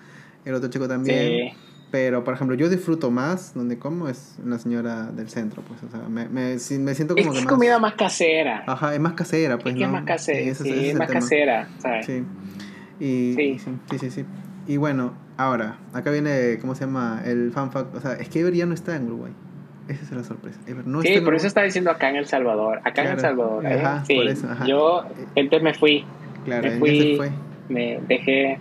El 0.44 0.54
otro 0.54 0.68
chico 0.68 0.88
también. 0.88 1.52
Sí. 1.52 1.56
Pero, 1.92 2.24
por 2.24 2.32
ejemplo, 2.32 2.56
yo 2.56 2.70
disfruto 2.70 3.10
más 3.10 3.52
donde 3.54 3.78
como 3.78 4.08
es 4.08 4.36
una 4.42 4.58
señora 4.58 5.12
del 5.12 5.28
centro, 5.28 5.62
pues, 5.62 5.82
o 5.82 5.90
sea, 5.90 6.08
me, 6.08 6.26
me, 6.26 6.54
me 6.54 6.94
siento 6.94 7.14
como 7.14 7.32
es 7.32 7.38
que 7.38 7.44
más... 7.44 7.52
comida 7.52 7.78
más 7.78 7.94
casera. 7.94 8.64
Ajá, 8.66 8.94
es 8.94 9.00
más 9.00 9.12
casera, 9.12 9.58
pues, 9.58 9.74
es 9.74 9.78
que 9.78 9.84
es 9.84 9.90
más 9.90 10.04
casera, 10.04 10.54
sí, 10.54 10.70
es, 10.88 10.94
más 10.96 11.10
casera, 11.10 11.68
¿sabes? 11.80 12.06
Sí. 12.06 12.24
Y, 12.98 13.34
sí. 13.34 13.58
sí, 13.90 13.98
sí, 13.98 14.10
sí. 14.10 14.24
Y 14.66 14.78
bueno, 14.78 15.12
ahora, 15.36 15.76
acá 15.92 16.10
viene, 16.10 16.58
¿cómo 16.62 16.74
se 16.74 16.86
llama? 16.86 17.20
El 17.26 17.52
fan 17.52 17.70
fact, 17.70 17.94
o 17.94 18.00
sea, 18.00 18.14
es 18.14 18.30
que 18.30 18.40
Ever 18.40 18.54
ya 18.54 18.64
no 18.64 18.72
está 18.72 18.96
en 18.96 19.08
Uruguay. 19.08 19.32
Esa 19.93 20.05
es 20.05 20.12
la 20.12 20.24
sorpresa. 20.24 20.61
Ever 20.66 20.86
no 20.86 21.03
sí, 21.03 21.20
por 21.20 21.34
eso 21.34 21.47
está 21.47 21.62
diciendo 21.62 21.90
acá 21.90 22.11
en 22.11 22.16
El 22.16 22.26
Salvador. 22.26 22.80
Acá 22.84 23.03
en 23.03 23.12
El 23.12 23.20
Salvador. 23.20 23.66
¿eh? 23.66 23.80
Ajá, 23.80 24.05
sí. 24.05 24.14
por 24.14 24.28
eso. 24.28 24.49
Ajá. 24.51 24.66
Yo, 24.66 25.05
entonces 25.34 25.62
me 25.62 25.74
fui. 25.74 26.05
Claro, 26.45 26.70
me 26.70 26.78
fui, 26.78 27.01
se 27.01 27.16
fue. 27.16 27.30
Me 27.68 28.01
dejé 28.09 28.59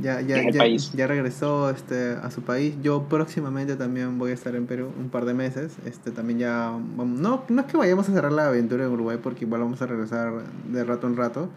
ya, 0.00 0.20
ya, 0.20 0.50
ya, 0.50 0.66
ya, 0.66 1.06
regresó 1.06 1.70
este, 1.70 2.16
a 2.22 2.30
su 2.30 2.42
país. 2.42 2.74
Yo 2.82 3.04
próximamente 3.04 3.76
también 3.76 4.18
voy 4.18 4.30
a 4.30 4.34
estar 4.34 4.54
en 4.54 4.66
Perú 4.66 4.92
un 4.98 5.08
par 5.08 5.24
de 5.24 5.32
meses. 5.32 5.76
Este, 5.86 6.10
también 6.10 6.38
ya, 6.38 6.70
no, 6.70 7.44
no 7.48 7.60
es 7.60 7.66
que 7.66 7.76
vayamos 7.78 8.08
a 8.08 8.12
cerrar 8.12 8.32
la 8.32 8.48
aventura 8.48 8.84
en 8.84 8.90
Uruguay 8.90 9.18
porque 9.22 9.46
igual 9.46 9.62
vamos 9.62 9.80
a 9.80 9.86
regresar 9.86 10.32
de 10.70 10.84
rato 10.84 11.06
en 11.06 11.16
rato. 11.16 11.48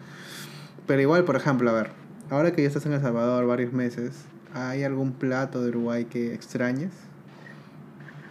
Pero 0.86 1.02
igual, 1.02 1.24
por 1.24 1.36
ejemplo, 1.36 1.68
a 1.68 1.74
ver, 1.74 1.90
ahora 2.30 2.52
que 2.52 2.62
ya 2.62 2.68
estás 2.68 2.86
en 2.86 2.94
El 2.94 3.00
Salvador 3.02 3.46
varios 3.46 3.74
meses, 3.74 4.24
¿hay 4.54 4.84
algún 4.84 5.12
plato 5.12 5.62
de 5.62 5.68
Uruguay 5.68 6.06
que 6.06 6.32
extrañes? 6.32 6.92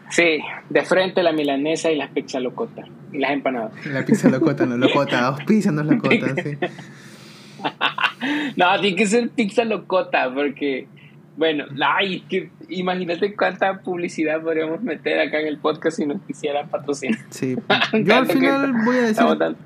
Sí, 0.10 0.40
de 0.70 0.84
frente 0.84 1.22
la 1.24 1.32
milanesa 1.32 1.92
y 1.92 1.96
las 1.96 2.10
pizza 2.10 2.40
locota. 2.40 2.84
Y 3.12 3.20
las 3.20 3.32
empanadas. 3.32 3.72
La 3.86 4.06
pizza 4.06 4.30
locota, 4.30 4.66
no 4.66 4.78
locota, 4.78 5.28
auspicia 5.28 5.72
no 5.72 5.84
locota, 5.84 6.36
sí. 6.36 6.58
no, 8.56 8.80
tiene 8.82 8.96
que 8.96 9.06
ser 9.06 9.30
pizza 9.30 9.64
locota, 9.66 10.32
porque, 10.34 10.88
bueno, 11.38 11.66
ay, 11.82 12.22
que, 12.22 12.50
imagínate 12.70 13.36
cuánta 13.36 13.82
publicidad 13.82 14.42
podríamos 14.42 14.82
meter 14.82 15.20
acá 15.20 15.40
en 15.42 15.48
el 15.48 15.58
podcast 15.60 15.98
si 15.98 16.06
nos 16.06 16.22
quisieran 16.22 16.70
patrocinar. 16.70 17.20
Sí, 17.30 17.56
yo 18.04 18.16
al 18.16 18.26
final 18.26 18.74
voy 18.86 18.98
a 18.98 19.02
decir 19.02 19.26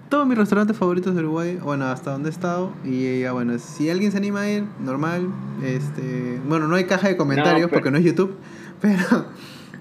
todos 0.09 0.27
mis 0.27 0.37
restaurantes 0.37 0.75
favoritos 0.75 1.15
de 1.15 1.21
Uruguay, 1.21 1.57
bueno, 1.61 1.85
hasta 1.85 2.11
donde 2.11 2.29
he 2.29 2.31
estado, 2.31 2.73
y 2.83 3.21
ya, 3.21 3.31
bueno, 3.31 3.57
si 3.59 3.89
alguien 3.89 4.11
se 4.11 4.17
anima 4.17 4.41
a 4.41 4.51
ir, 4.51 4.63
normal, 4.79 5.29
este, 5.63 6.39
bueno, 6.45 6.67
no 6.67 6.75
hay 6.75 6.83
caja 6.85 7.07
de 7.07 7.17
comentarios 7.17 7.69
porque 7.69 7.91
no 7.91 7.97
es 7.97 8.03
YouTube, 8.03 8.37
pero 8.81 9.25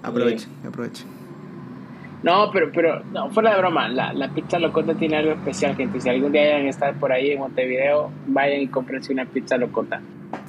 aprovechen, 0.03 0.49
aprovechen. 0.67 1.07
No, 2.23 2.51
pero, 2.51 2.71
pero, 2.71 3.03
no, 3.11 3.29
fuera 3.31 3.53
de 3.53 3.57
broma, 3.57 3.89
la, 3.89 4.13
la 4.13 4.29
pizza 4.29 4.57
locota 4.57 4.93
tiene 4.95 5.17
algo 5.17 5.33
especial, 5.33 5.75
gente. 5.75 5.99
Si 5.99 6.09
algún 6.09 6.31
día 6.31 6.43
hayan 6.43 6.67
estar 6.67 6.93
por 6.95 7.11
ahí 7.11 7.31
en 7.31 7.39
Montevideo, 7.39 8.11
vayan 8.27 8.61
y 8.61 8.67
cómprense 8.67 9.11
una 9.11 9.25
pizza 9.25 9.57
locota. 9.57 10.01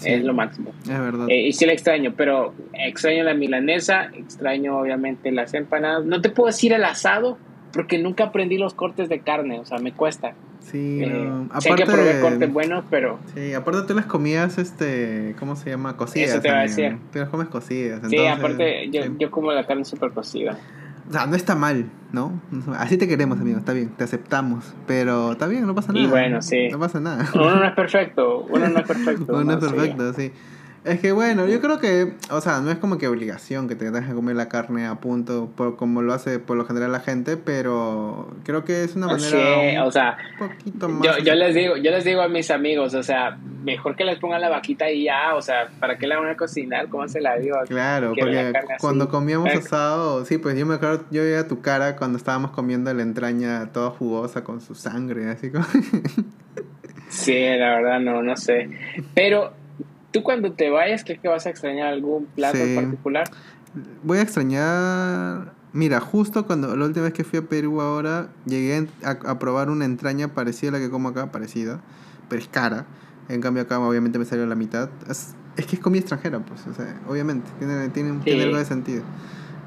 Es 0.05 0.23
lo 0.23 0.33
máximo. 0.35 0.73
Es 0.83 0.89
verdad. 0.89 1.27
Eh, 1.29 1.49
y 1.49 1.53
sí 1.53 1.67
la 1.67 1.73
extraño, 1.73 2.15
pero 2.17 2.55
extraño 2.73 3.25
la 3.25 3.35
milanesa, 3.35 4.05
extraño 4.15 4.79
obviamente 4.79 5.31
las 5.33 5.53
empanadas. 5.55 6.05
No 6.05 6.21
te 6.21 6.31
puedo 6.31 6.47
decir 6.47 6.73
el 6.73 6.85
asado, 6.85 7.39
porque 7.73 7.99
nunca 7.99 8.25
aprendí 8.25 8.57
los 8.57 8.75
cortes 8.75 9.09
de 9.09 9.21
carne, 9.21 9.59
o 9.61 9.65
sea, 9.65 9.79
me 9.79 9.93
cuesta. 9.93 10.35
Sí, 10.71 11.01
eh, 11.03 11.31
aparte, 11.51 11.71
hay 11.71 11.77
que 11.77 11.85
probar 11.85 12.21
cortes 12.21 12.53
buenos, 12.53 12.85
pero... 12.91 13.19
Sí, 13.35 13.53
aparte 13.53 13.83
tú 13.87 13.95
las 13.95 14.07
comías, 14.07 14.59
este, 14.59 15.37
¿cómo 15.39 15.57
se 15.57 15.71
llama? 15.71 15.97
Cocidas. 15.97 16.31
Eso 16.31 16.41
te 16.41 16.51
va 16.51 16.61
a 16.61 16.63
decir. 16.63 16.99
Tú 17.13 17.19
las 17.19 17.29
comes 17.29 17.49
cocidas. 17.49 18.01
sí, 18.09 18.27
aparte 18.27 18.91
yo, 18.91 19.03
yo 19.19 19.31
como 19.31 19.53
la 19.53 19.67
carne 19.67 19.85
súper 19.85 20.13
cocida. 20.13 20.59
O 21.09 21.13
sea, 21.13 21.27
no 21.27 21.37
está 21.37 21.55
mal, 21.55 21.91
¿no? 22.13 22.41
Así 22.79 22.97
te 22.97 23.07
queremos, 23.07 23.39
amigo, 23.39 23.59
está 23.59 23.75
bien, 23.75 23.91
te 23.91 24.05
aceptamos. 24.05 24.75
Pero 24.87 25.33
está 25.33 25.47
bien, 25.47 25.67
no 25.67 25.75
pasa 25.75 25.93
nada. 25.93 26.05
Y 26.05 26.09
bueno, 26.09 26.41
sí. 26.41 26.69
No 26.71 26.79
pasa 26.79 26.99
nada. 26.99 27.29
Uno 27.35 27.57
no 27.57 27.65
es 27.67 27.75
perfecto, 27.75 28.47
uno 28.49 28.69
no 28.69 28.79
es 28.79 28.87
perfecto. 28.87 29.27
uno 29.29 29.45
no 29.45 29.53
es 29.53 29.59
perfecto, 29.59 30.13
sí. 30.15 30.33
Es 30.85 31.01
que 31.01 31.13
bueno, 31.13 31.47
yo 31.47 31.63
creo 31.63 31.79
que, 31.81 32.13
o 32.31 32.43
sea, 32.43 32.61
no 32.61 32.71
es 32.71 32.77
como 32.77 32.99
que 32.99 33.09
obligación 33.09 33.69
que 33.69 33.75
te 33.75 33.91
dejes 33.91 34.13
comer 34.13 34.37
la 34.37 34.51
carne 34.51 34.87
a 34.87 34.97
punto 34.97 35.51
por, 35.57 35.77
como 35.77 36.03
lo 36.03 36.13
hace 36.13 36.39
por 36.39 36.59
lo 36.59 36.67
general 36.67 36.93
la 36.93 37.01
gente, 37.01 37.39
pero 37.39 38.31
creo 38.45 38.65
que 38.67 38.85
es 38.85 38.95
una 38.95 39.07
manera 39.07 39.31
sí, 39.31 39.77
o 39.79 39.91
sea, 39.91 40.19
un 40.39 40.49
poquito 40.49 40.89
más. 40.91 41.03
Yo, 41.03 41.25
yo, 41.25 41.35
les 41.37 41.55
digo, 41.55 41.79
yo 41.79 41.91
les 41.91 42.05
digo 42.05 42.21
a 42.21 42.29
mis 42.29 42.51
amigos, 42.51 42.93
o 42.93 43.03
sea, 43.03 43.39
mejor 43.65 43.97
que 43.97 44.05
les 44.05 44.19
pongan 44.19 44.43
la 44.43 44.51
vaquita 44.51 44.91
y 44.91 45.05
ya, 45.05 45.35
o 45.35 45.41
sea, 45.41 45.69
¿para 45.81 45.97
qué 45.97 46.07
la 46.07 46.21
van 46.21 46.29
a 46.29 46.37
cocinar? 46.37 46.89
¿Cómo 46.91 47.09
se 47.09 47.23
la 47.23 47.39
digo? 47.39 47.57
Claro, 47.67 48.13
porque 48.19 48.53
cuando 48.79 49.09
comíamos 49.09 49.55
asado, 49.55 50.27
sí, 50.27 50.37
pues 50.37 50.59
yo 50.59 50.67
me 50.67 50.75
acuerdo, 50.75 51.07
yo 51.11 51.23
veía 51.23 51.49
tu 51.49 51.63
cara 51.63 51.97
cuando 51.97 52.19
estábamos 52.19 52.51
comiendo 52.51 52.93
la 52.93 53.03
entraña 53.03 53.73
toda 53.73 53.89
jugosa 53.89 54.45
con 54.45 54.61
su 54.61 54.75
sangre, 54.75 55.31
así 55.31 55.51
como. 55.51 55.65
sí, 57.09 57.39
la 57.57 57.77
verdad 57.77 58.01
no, 58.01 58.23
no 58.23 58.37
sé, 58.37 58.69
pero 59.15 59.64
¿Tú 60.15 60.23
cuando 60.23 60.53
te 60.53 60.71
vayas 60.71 61.03
crees 61.03 61.19
que 61.19 61.27
vas 61.27 61.45
a 61.45 61.51
extrañar 61.51 61.89
algún 61.89 62.27
plato 62.27 62.57
en 62.57 62.77
particular? 62.77 63.29
Voy 64.05 64.19
a 64.19 64.23
extrañar... 64.23 65.53
Mira, 65.73 65.99
justo 65.99 66.47
cuando 66.47 66.77
la 66.77 66.85
última 66.85 67.07
vez 67.07 67.13
que 67.13 67.25
fui 67.25 67.41
a 67.41 67.43
Perú 67.43 67.81
ahora, 67.81 68.29
llegué 68.47 68.87
a, 69.03 69.39
probar 69.41 69.71
una 69.71 69.85
entraña 69.85 70.29
parecida 70.29 70.69
a 70.69 70.73
la 70.75 70.79
que 70.79 70.89
como 70.89 71.09
acá, 71.09 71.33
parecida, 71.33 71.81
pero 72.29 72.41
es 72.41 72.47
cara. 72.47 72.87
En 73.29 73.41
cambio 73.41 73.65
acá 73.65 73.81
obviamente 73.81 74.21
me 74.21 74.25
salió 74.25 74.47
la 74.47 74.55
mitad. 74.55 74.89
Es, 75.11 75.35
que 75.57 75.75
es 75.75 75.83
comida 75.83 76.03
extranjera, 76.03 76.39
pues, 76.39 76.65
o 76.69 76.75
sea, 76.75 77.01
obviamente, 77.09 77.51
tiene, 77.59 77.89
tiene, 77.89 78.45
algo 78.45 78.59
de 78.59 78.65
sentido. 78.65 79.03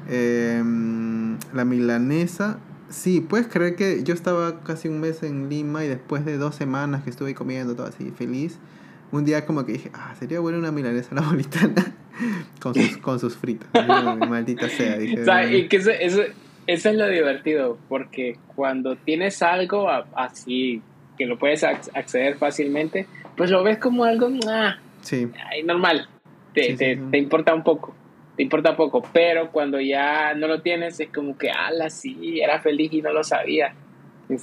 Em, 0.08 1.36
la 1.52 1.66
milanesa, 1.66 2.56
sí, 2.88 3.20
puedes 3.20 3.48
creer 3.48 3.76
que 3.76 4.02
yo 4.02 4.14
estaba 4.14 4.60
casi 4.60 4.88
un 4.88 4.98
mes 5.00 5.22
en 5.22 5.50
Lima 5.50 5.84
y 5.84 5.88
después 5.88 6.24
de 6.24 6.38
dos 6.38 6.54
semanas 6.54 7.02
que 7.04 7.10
estuve 7.10 7.34
comiendo 7.34 7.76
todo 7.76 7.86
así 7.86 8.12
feliz, 8.12 8.58
un 9.10 9.24
día 9.24 9.46
como 9.46 9.64
que 9.64 9.72
dije, 9.72 9.90
ah, 9.94 10.14
sería 10.18 10.40
buena 10.40 10.58
una 10.58 10.72
milanesa 10.72 11.14
napolitana 11.14 11.94
con 12.60 12.74
sus, 12.74 12.96
con 12.98 13.18
sus 13.18 13.36
fritas. 13.36 13.68
maldita 14.28 14.68
sea. 14.68 14.98
Dije, 14.98 15.24
y 15.56 15.68
que 15.68 15.76
eso, 15.76 15.90
eso, 15.90 16.22
eso, 16.66 16.88
es 16.90 16.96
lo 16.96 17.08
divertido, 17.08 17.78
porque 17.88 18.36
cuando 18.54 18.96
tienes 18.96 19.42
algo 19.42 19.88
así 20.14 20.82
que 21.16 21.26
lo 21.26 21.38
puedes 21.38 21.64
acceder 21.64 22.36
fácilmente, 22.36 23.06
pues 23.36 23.50
lo 23.50 23.62
ves 23.64 23.78
como 23.78 24.04
algo 24.04 24.28
ah, 24.48 24.76
sí. 25.02 25.28
normal. 25.64 26.08
Te, 26.54 26.74
te, 26.74 26.96
te, 26.96 27.18
importa 27.18 27.54
un 27.54 27.62
poco. 27.62 27.94
Te 28.36 28.42
importa 28.44 28.76
poco, 28.76 29.02
pero 29.12 29.50
cuando 29.50 29.80
ya 29.80 30.32
no 30.34 30.46
lo 30.46 30.60
tienes 30.60 31.00
es 31.00 31.08
como 31.08 31.36
que, 31.36 31.50
ala, 31.50 31.90
sí, 31.90 32.40
era 32.40 32.60
feliz 32.60 32.92
y 32.92 33.02
no 33.02 33.12
lo 33.12 33.24
sabía. 33.24 33.74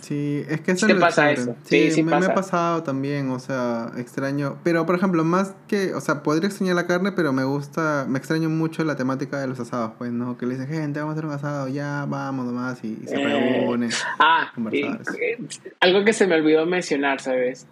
Sí, 0.01 0.43
es 0.49 0.61
que 0.61 0.71
eso 0.71 0.88
pasa 0.99 1.31
eso? 1.31 1.55
Sí, 1.63 1.91
sí, 1.91 2.01
me, 2.01 2.19
me, 2.19 2.25
ha 2.25 2.33
pasado 2.33 2.81
también, 2.81 3.29
o 3.29 3.38
sea, 3.38 3.91
extraño. 3.97 4.57
Pero, 4.63 4.86
por 4.86 4.95
ejemplo, 4.95 5.23
más 5.23 5.55
que, 5.67 5.93
o 5.93 6.01
sea, 6.01 6.23
podría 6.23 6.47
extrañar 6.47 6.75
la 6.75 6.88
carne, 6.88 7.11
pero 7.11 7.33
me 7.33 7.43
gusta, 7.43 8.05
me 8.09 8.17
extraño 8.17 8.49
mucho 8.49 8.83
la 8.83 8.95
temática 8.95 9.39
de 9.39 9.47
los 9.47 9.59
asados, 9.59 9.91
pues, 9.97 10.11
¿no? 10.11 10.38
Que 10.38 10.47
le 10.47 10.55
dicen, 10.55 10.67
gente, 10.67 10.99
vamos 10.99 11.13
a 11.13 11.19
hacer 11.19 11.25
un 11.25 11.31
asado, 11.33 11.67
ya, 11.67 12.05
vamos 12.07 12.47
nomás, 12.47 12.83
y, 12.83 12.95
se 13.05 13.15
eh, 13.15 13.25
reúnen. 13.25 13.91
Ah, 14.17 14.51
algo 15.79 16.03
que 16.03 16.13
se 16.13 16.25
me 16.25 16.36
olvidó 16.36 16.65
mencionar, 16.65 17.21
¿sabes? 17.21 17.67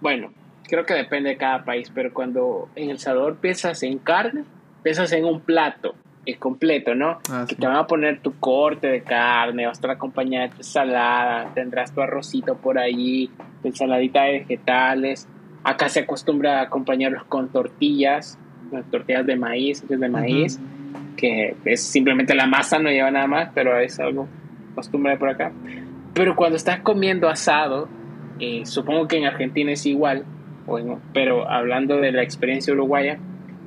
Bueno, 0.00 0.32
creo 0.68 0.86
que 0.86 0.94
depende 0.94 1.30
de 1.30 1.36
cada 1.36 1.64
país, 1.64 1.90
pero 1.92 2.14
cuando 2.14 2.68
en 2.76 2.90
El 2.90 2.98
Salvador 2.98 3.36
piensas 3.36 3.82
en 3.82 3.98
carne, 3.98 4.44
piensas 4.82 5.10
en 5.12 5.24
un 5.24 5.40
plato 5.40 5.94
es 6.24 6.36
completo, 6.38 6.94
¿no? 6.94 7.18
Ah, 7.30 7.46
que 7.48 7.56
te 7.56 7.66
van 7.66 7.76
a 7.76 7.86
poner 7.86 8.20
tu 8.20 8.38
corte 8.38 8.86
de 8.86 9.02
carne, 9.02 9.66
vas 9.66 9.76
a 9.76 9.78
estar 9.78 9.90
acompañada 9.90 10.44
de 10.44 10.50
tu 10.50 10.56
ensalada, 10.58 11.52
tendrás 11.54 11.92
tu 11.92 12.00
arrocito 12.00 12.56
por 12.56 12.78
ahí, 12.78 13.30
tu 13.62 13.68
ensaladita 13.68 14.22
de 14.24 14.40
vegetales. 14.40 15.28
Acá 15.64 15.88
se 15.88 16.00
acostumbra 16.00 16.60
a 16.60 16.62
acompañarlos 16.62 17.24
con 17.24 17.48
tortillas, 17.48 18.38
tortillas 18.90 19.26
de 19.26 19.36
maíz, 19.36 19.86
de 19.86 20.08
maíz, 20.08 20.60
que 21.16 21.56
es 21.64 21.82
simplemente 21.82 22.34
la 22.34 22.46
masa, 22.46 22.78
no 22.78 22.90
lleva 22.90 23.10
nada 23.10 23.26
más, 23.26 23.50
pero 23.54 23.78
es 23.78 23.98
algo 24.00 24.28
costumbre 24.74 25.16
por 25.16 25.28
acá. 25.28 25.52
Pero 26.14 26.36
cuando 26.36 26.56
estás 26.56 26.80
comiendo 26.80 27.28
asado, 27.28 27.88
eh, 28.38 28.62
supongo 28.64 29.08
que 29.08 29.18
en 29.18 29.26
Argentina 29.26 29.72
es 29.72 29.86
igual, 29.86 30.24
bueno, 30.66 31.00
pero 31.12 31.48
hablando 31.48 31.96
de 31.98 32.12
la 32.12 32.22
experiencia 32.22 32.72
uruguaya, 32.72 33.18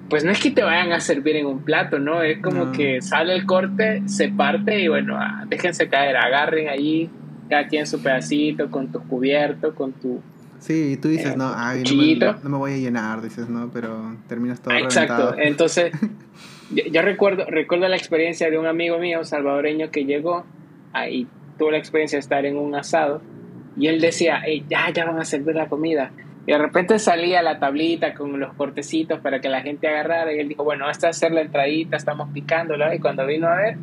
pues 0.09 0.23
no 0.23 0.31
es 0.31 0.39
que 0.39 0.51
te 0.51 0.63
vayan 0.63 0.91
a 0.91 0.99
servir 0.99 1.35
en 1.35 1.47
un 1.47 1.63
plato, 1.63 1.99
¿no? 1.99 2.21
Es 2.21 2.39
como 2.39 2.71
que 2.71 3.01
sale 3.01 3.33
el 3.33 3.45
corte, 3.45 4.03
se 4.05 4.29
parte 4.29 4.79
y 4.79 4.87
bueno, 4.87 5.17
ah, 5.17 5.45
déjense 5.47 5.89
caer, 5.89 6.15
agarren 6.15 6.69
ahí 6.69 7.09
cada 7.49 7.67
quien 7.67 7.87
su 7.87 8.01
pedacito, 8.01 8.69
con 8.69 8.91
tu 8.91 8.99
cubierto, 9.07 9.73
con 9.73 9.93
tu... 9.93 10.21
Sí, 10.59 10.93
y 10.93 10.97
tú 10.97 11.09
dices, 11.09 11.33
eh, 11.33 11.37
no, 11.37 11.51
ay, 11.55 11.83
no 11.83 12.49
me, 12.49 12.57
voy 12.57 12.73
a 12.73 12.77
llenar, 12.77 13.21
dices, 13.21 13.49
no, 13.49 13.69
pero 13.71 14.15
terminas 14.27 14.61
todo 14.61 14.73
Exacto, 14.75 15.35
entonces 15.37 15.91
yo, 16.91 17.01
recuerdo, 17.01 17.45
recuerdo 17.45 17.87
la 17.87 17.97
experiencia 17.97 18.49
de 18.49 18.57
un 18.57 18.65
amigo 18.65 18.97
mío 18.97 19.23
salvadoreño 19.23 19.91
que 19.91 20.05
llegó 20.05 20.45
ahí, 20.93 21.27
tuvo 21.57 21.71
la 21.71 21.77
experiencia 21.77 22.17
de 22.17 22.21
estar 22.21 22.45
en 22.45 22.57
un 22.57 22.73
asado 22.75 23.21
y 23.77 23.87
él 23.87 23.99
decía, 23.99 24.41
ya, 24.69 24.91
ya 24.91 25.05
van 25.05 25.19
a 25.19 25.25
servir 25.25 25.55
la 25.55 25.67
comida. 25.67 26.11
Y 26.47 26.51
de 26.51 26.57
repente 26.57 26.99
salía 26.99 27.41
la 27.41 27.59
tablita 27.59 28.13
con 28.13 28.39
los 28.39 28.53
cortecitos 28.53 29.19
para 29.19 29.41
que 29.41 29.49
la 29.49 29.61
gente 29.61 29.87
agarrara 29.87 30.31
y 30.31 30.39
él 30.39 30.47
dijo, 30.47 30.63
bueno, 30.63 30.89
esta 30.89 31.09
es 31.09 31.17
hacer 31.17 31.31
la 31.31 31.41
entradita, 31.41 31.97
estamos 31.97 32.29
picándola 32.29 32.93
y 32.93 32.99
cuando 32.99 33.25
vino 33.25 33.47
a 33.47 33.55
ver, 33.55 33.77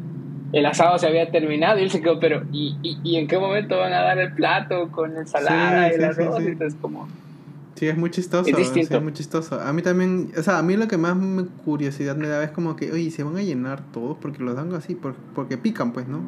el 0.53 0.67
asado 0.67 0.99
se 0.99 1.09
había 1.09 1.31
terminado 1.31 1.79
y 1.79 1.83
él 1.83 1.91
se 1.91 2.01
quedó, 2.01 2.21
pero 2.21 2.45
¿y, 2.53 2.77
y, 2.83 3.17
en 3.17 3.27
qué 3.27 3.39
momento 3.39 3.79
van 3.79 3.93
a 3.93 4.03
dar 4.03 4.19
el 4.19 4.33
plato 4.33 4.91
con 4.93 5.17
ensalada 5.17 5.93
y 5.93 5.99
las 5.99 6.19
arroz? 6.19 6.41
Entonces 6.41 6.79
como... 6.81 7.09
Sí, 7.75 7.89
es 7.89 7.97
muy 7.97 8.11
chistoso. 8.11 8.49
Es 8.49 8.57
distinto. 8.57 8.97
es 8.99 9.03
muy 9.03 9.13
chistoso. 9.13 9.61
A 9.61 9.73
mí 9.73 9.83
también, 9.83 10.31
o 10.39 10.43
sea, 10.43 10.59
a 10.59 10.63
mí 10.63 10.77
lo 10.77 10.87
que 10.87 10.99
más 10.99 11.17
curiosidad 11.65 12.15
me 12.15 12.29
da 12.29 12.45
es 12.45 12.51
como 12.51 12.77
que, 12.77 12.93
oye, 12.93 13.11
¿se 13.11 13.25
van 13.25 13.37
a 13.37 13.43
llenar 13.43 13.81
todos? 13.93 14.19
Porque 14.21 14.43
los 14.45 14.55
dan 14.55 14.73
así, 14.75 14.97
porque 15.35 15.57
pican, 15.57 15.93
pues, 15.93 16.07
¿no? 16.07 16.21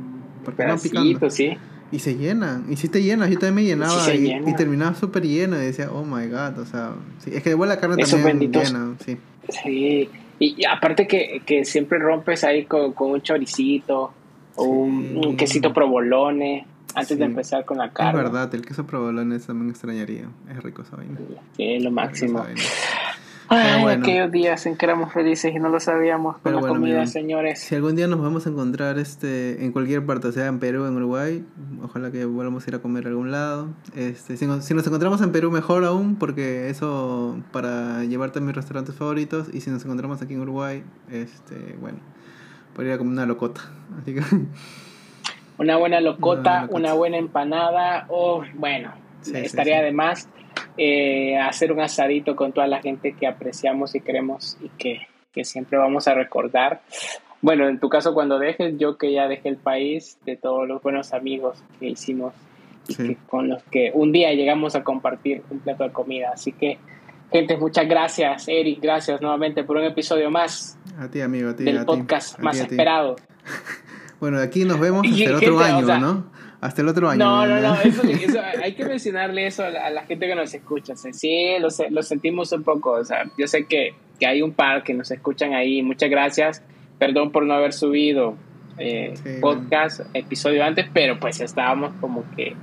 Porque 0.45 0.65
van 0.65 0.81
picando. 0.81 1.31
sí. 1.31 1.57
Y 1.93 1.99
se 1.99 2.17
llenan. 2.17 2.67
Y 2.71 2.77
si 2.77 2.89
te 2.89 3.03
llenas, 3.03 3.31
yo 3.31 3.39
también 3.39 3.55
me 3.55 3.65
llenaba 3.65 4.13
y, 4.13 4.55
terminaba 4.57 4.95
súper 4.95 5.25
lleno 5.25 5.57
y 5.57 5.67
decía, 5.67 5.91
oh 5.91 6.05
my 6.05 6.27
god, 6.27 6.59
o 6.59 6.67
sea, 6.67 6.93
es 7.27 7.43
que 7.43 7.51
después 7.51 7.69
la 7.69 7.79
carne 7.79 8.05
también 8.05 8.53
llena, 8.53 8.95
sí. 9.05 9.17
Sí, 9.49 10.09
y, 10.39 10.65
aparte 10.65 11.07
que, 11.07 11.43
que, 11.45 11.65
siempre 11.65 11.99
rompes 11.99 12.45
ahí 12.45 12.65
con, 12.65 12.93
con 12.93 13.13
un 13.13 13.23
choricito 13.23 14.13
o 14.57 14.65
un, 14.65 15.37
quesito 15.37 15.73
provolone 15.73 16.67
antes 16.95 17.19
de 17.19 17.25
empezar 17.25 17.65
con 17.65 17.79
la 17.79 17.91
carne. 17.93 18.21
Es 18.21 18.25
verdad, 18.25 18.55
el 18.55 18.65
queso 18.65 18.87
provolone 18.87 19.39
también 19.39 19.71
extrañaría, 19.71 20.29
es 20.51 20.63
rico 20.63 20.83
esa 20.83 20.97
vaina. 20.97 21.19
Sí, 21.57 21.75
es 21.75 21.83
lo 21.83 21.91
máximo. 21.91 22.45
Ay, 23.49 23.85
aquellos 23.87 24.31
días 24.33 24.65
en 24.67 24.77
que 24.77 24.87
éramos 24.87 25.13
felices 25.13 25.55
y 25.55 25.59
no 25.59 25.69
lo 25.69 25.79
sabíamos 25.81 26.39
con 26.39 26.55
la 26.55 26.61
comida, 26.63 27.07
señores. 27.07 27.61
Si 27.61 27.75
algún 27.75 27.97
día 27.97 28.07
nos 28.07 28.21
vamos 28.21 28.47
a 28.47 28.51
encontrar 28.51 28.99
este 28.99 29.65
en 29.65 29.73
cualquier 29.73 30.05
parte, 30.07 30.33
sea 30.33 30.47
en 30.47 30.59
Perú, 30.59 30.87
en 30.87 30.97
Uruguay, 30.97 31.45
ojalá 31.83 32.11
que 32.11 32.25
volvamos 32.25 32.67
a 32.67 32.71
ir 32.71 32.77
a 32.77 32.79
comer 32.81 33.07
a 33.07 33.09
algún 33.11 33.31
lado. 33.31 33.69
Este, 33.95 34.37
si 34.37 34.47
nos, 34.47 34.65
si 34.65 34.75
nos 34.75 34.87
encontramos 34.87 35.21
en 35.21 35.33
Perú, 35.33 35.51
mejor 35.51 35.85
aún, 35.85 36.17
porque 36.17 36.71
eso 36.71 37.39
para 37.53 38.05
llevarte 38.05 38.39
a 38.39 38.43
mis 38.43 38.55
restaurantes 38.55 38.95
favoritos. 38.95 39.49
Y 39.53 39.61
si 39.61 39.71
nos 39.71 39.85
encontramos 39.85 40.23
aquí 40.23 40.35
en 40.35 40.41
Uruguay, 40.41 40.83
este, 41.11 41.77
bueno, 41.81 41.99
podría 42.75 42.93
ir 42.93 42.95
a 42.95 42.99
comer 42.99 43.13
una 43.13 43.27
locota. 43.27 43.61
Así 44.01 44.15
que. 44.15 44.23
Una 45.57 45.77
buena 45.77 46.01
locota, 46.01 46.67
una, 46.71 46.95
buena 46.95 47.17
empanada, 47.17 48.07
o 48.09 48.43
bueno, 48.55 48.93
estaría 49.33 49.83
de 49.83 49.93
más 49.93 50.29
eh, 50.77 51.39
hacer 51.39 51.73
un 51.73 51.81
asadito 51.81 52.35
con 52.35 52.53
toda 52.53 52.67
la 52.67 52.81
gente 52.81 53.13
que 53.13 53.27
apreciamos 53.27 53.95
y 53.95 54.01
queremos 54.01 54.57
y 54.61 54.69
que, 54.71 55.07
siempre 55.45 55.79
vamos 55.79 56.07
a 56.07 56.15
recordar. 56.15 56.83
Bueno, 57.43 57.69
en 57.69 57.81
tu 57.81 57.89
caso 57.89 58.15
cuando 58.15 58.39
dejes, 58.39 58.79
yo 58.79 58.97
que 58.97 59.13
ya 59.13 59.27
dejé 59.27 59.49
el 59.49 59.57
país, 59.57 60.17
de 60.25 60.37
todos 60.37 60.67
los 60.69 60.81
buenos 60.81 61.13
amigos 61.13 61.63
que 61.81 61.89
hicimos 61.89 62.33
y 62.89 63.15
con 63.15 63.49
los 63.49 63.63
que 63.65 63.91
un 63.95 64.13
día 64.13 64.33
llegamos 64.33 64.77
a 64.77 64.85
compartir 64.85 65.43
un 65.51 65.59
plato 65.59 65.85
de 65.85 65.91
comida. 65.91 66.31
Así 66.35 66.53
que, 66.53 66.79
gente, 67.33 67.57
muchas 67.57 67.89
gracias, 67.89 68.47
Eric, 68.47 68.81
gracias 68.81 69.21
nuevamente 69.21 69.65
por 69.65 69.77
un 69.77 69.85
episodio 69.85 70.31
más. 70.31 70.79
A 70.99 71.09
ti, 71.09 71.21
amigo, 71.21 71.51
a 71.51 71.57
ti. 71.57 71.65
Del 71.65 71.85
podcast 71.85 72.39
más 72.39 72.59
esperado. 72.61 73.17
bueno, 74.21 74.39
aquí 74.39 74.65
nos 74.65 74.79
vemos 74.79 75.05
hasta 75.05 75.25
el 75.25 75.35
otro 75.35 75.61
año, 75.61 75.99
¿no? 75.99 76.31
Hasta 76.65 76.81
el 76.81 76.89
otro 76.89 77.11
año. 77.11 77.23
No, 77.23 77.47
no, 77.47 77.61
no, 77.61 77.75
eso, 77.75 78.03
hay 78.63 78.73
que 78.73 78.87
mencionarle 78.87 79.47
eso 79.47 79.65
a 79.65 79.91
la, 79.91 80.03
gente 80.07 80.27
que 80.27 80.35
nos 80.35 80.55
escucha. 80.55 80.97
Sí, 80.97 81.57
lo, 81.61 81.69
lo, 81.91 82.03
sentimos 82.03 82.53
un 82.53 82.63
poco. 82.63 82.93
O 82.93 83.05
sea, 83.05 83.25
yo 83.37 83.47
sé 83.47 83.67
que, 83.67 83.93
que, 84.19 84.27
hay 84.27 84.41
un 84.41 84.53
par 84.55 84.83
que 84.83 84.95
nos 84.95 85.11
escuchan 85.11 85.53
ahí. 85.53 85.83
Muchas 85.83 86.09
gracias. 86.09 86.63
Perdón 86.99 87.33
por 87.33 87.45
no 87.45 87.53
haber 87.53 87.75
subido 87.75 88.37
eh, 88.79 89.13
podcast, 89.43 90.01
episodio 90.15 90.65
antes, 90.65 90.87
pero 90.91 91.21
pues 91.21 91.39
estábamos 91.43 91.93
como 92.01 92.25
que 92.35 92.57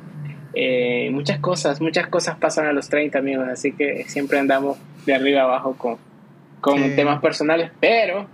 eh, 0.55 1.11
muchas 1.11 1.37
cosas, 1.37 1.79
muchas 1.79 2.07
cosas 2.07 2.37
pasan 2.37 2.65
a 2.65 2.73
los 2.73 2.89
30 2.89 3.19
amigos, 3.19 3.47
así 3.49 3.71
que 3.73 4.05
siempre 4.07 4.39
andamos 4.39 4.79
de 5.05 5.13
arriba 5.13 5.43
abajo 5.43 5.75
con, 5.77 5.97
con 6.59 6.95
temas 6.95 7.21
personales, 7.21 7.69
pero, 7.79 8.25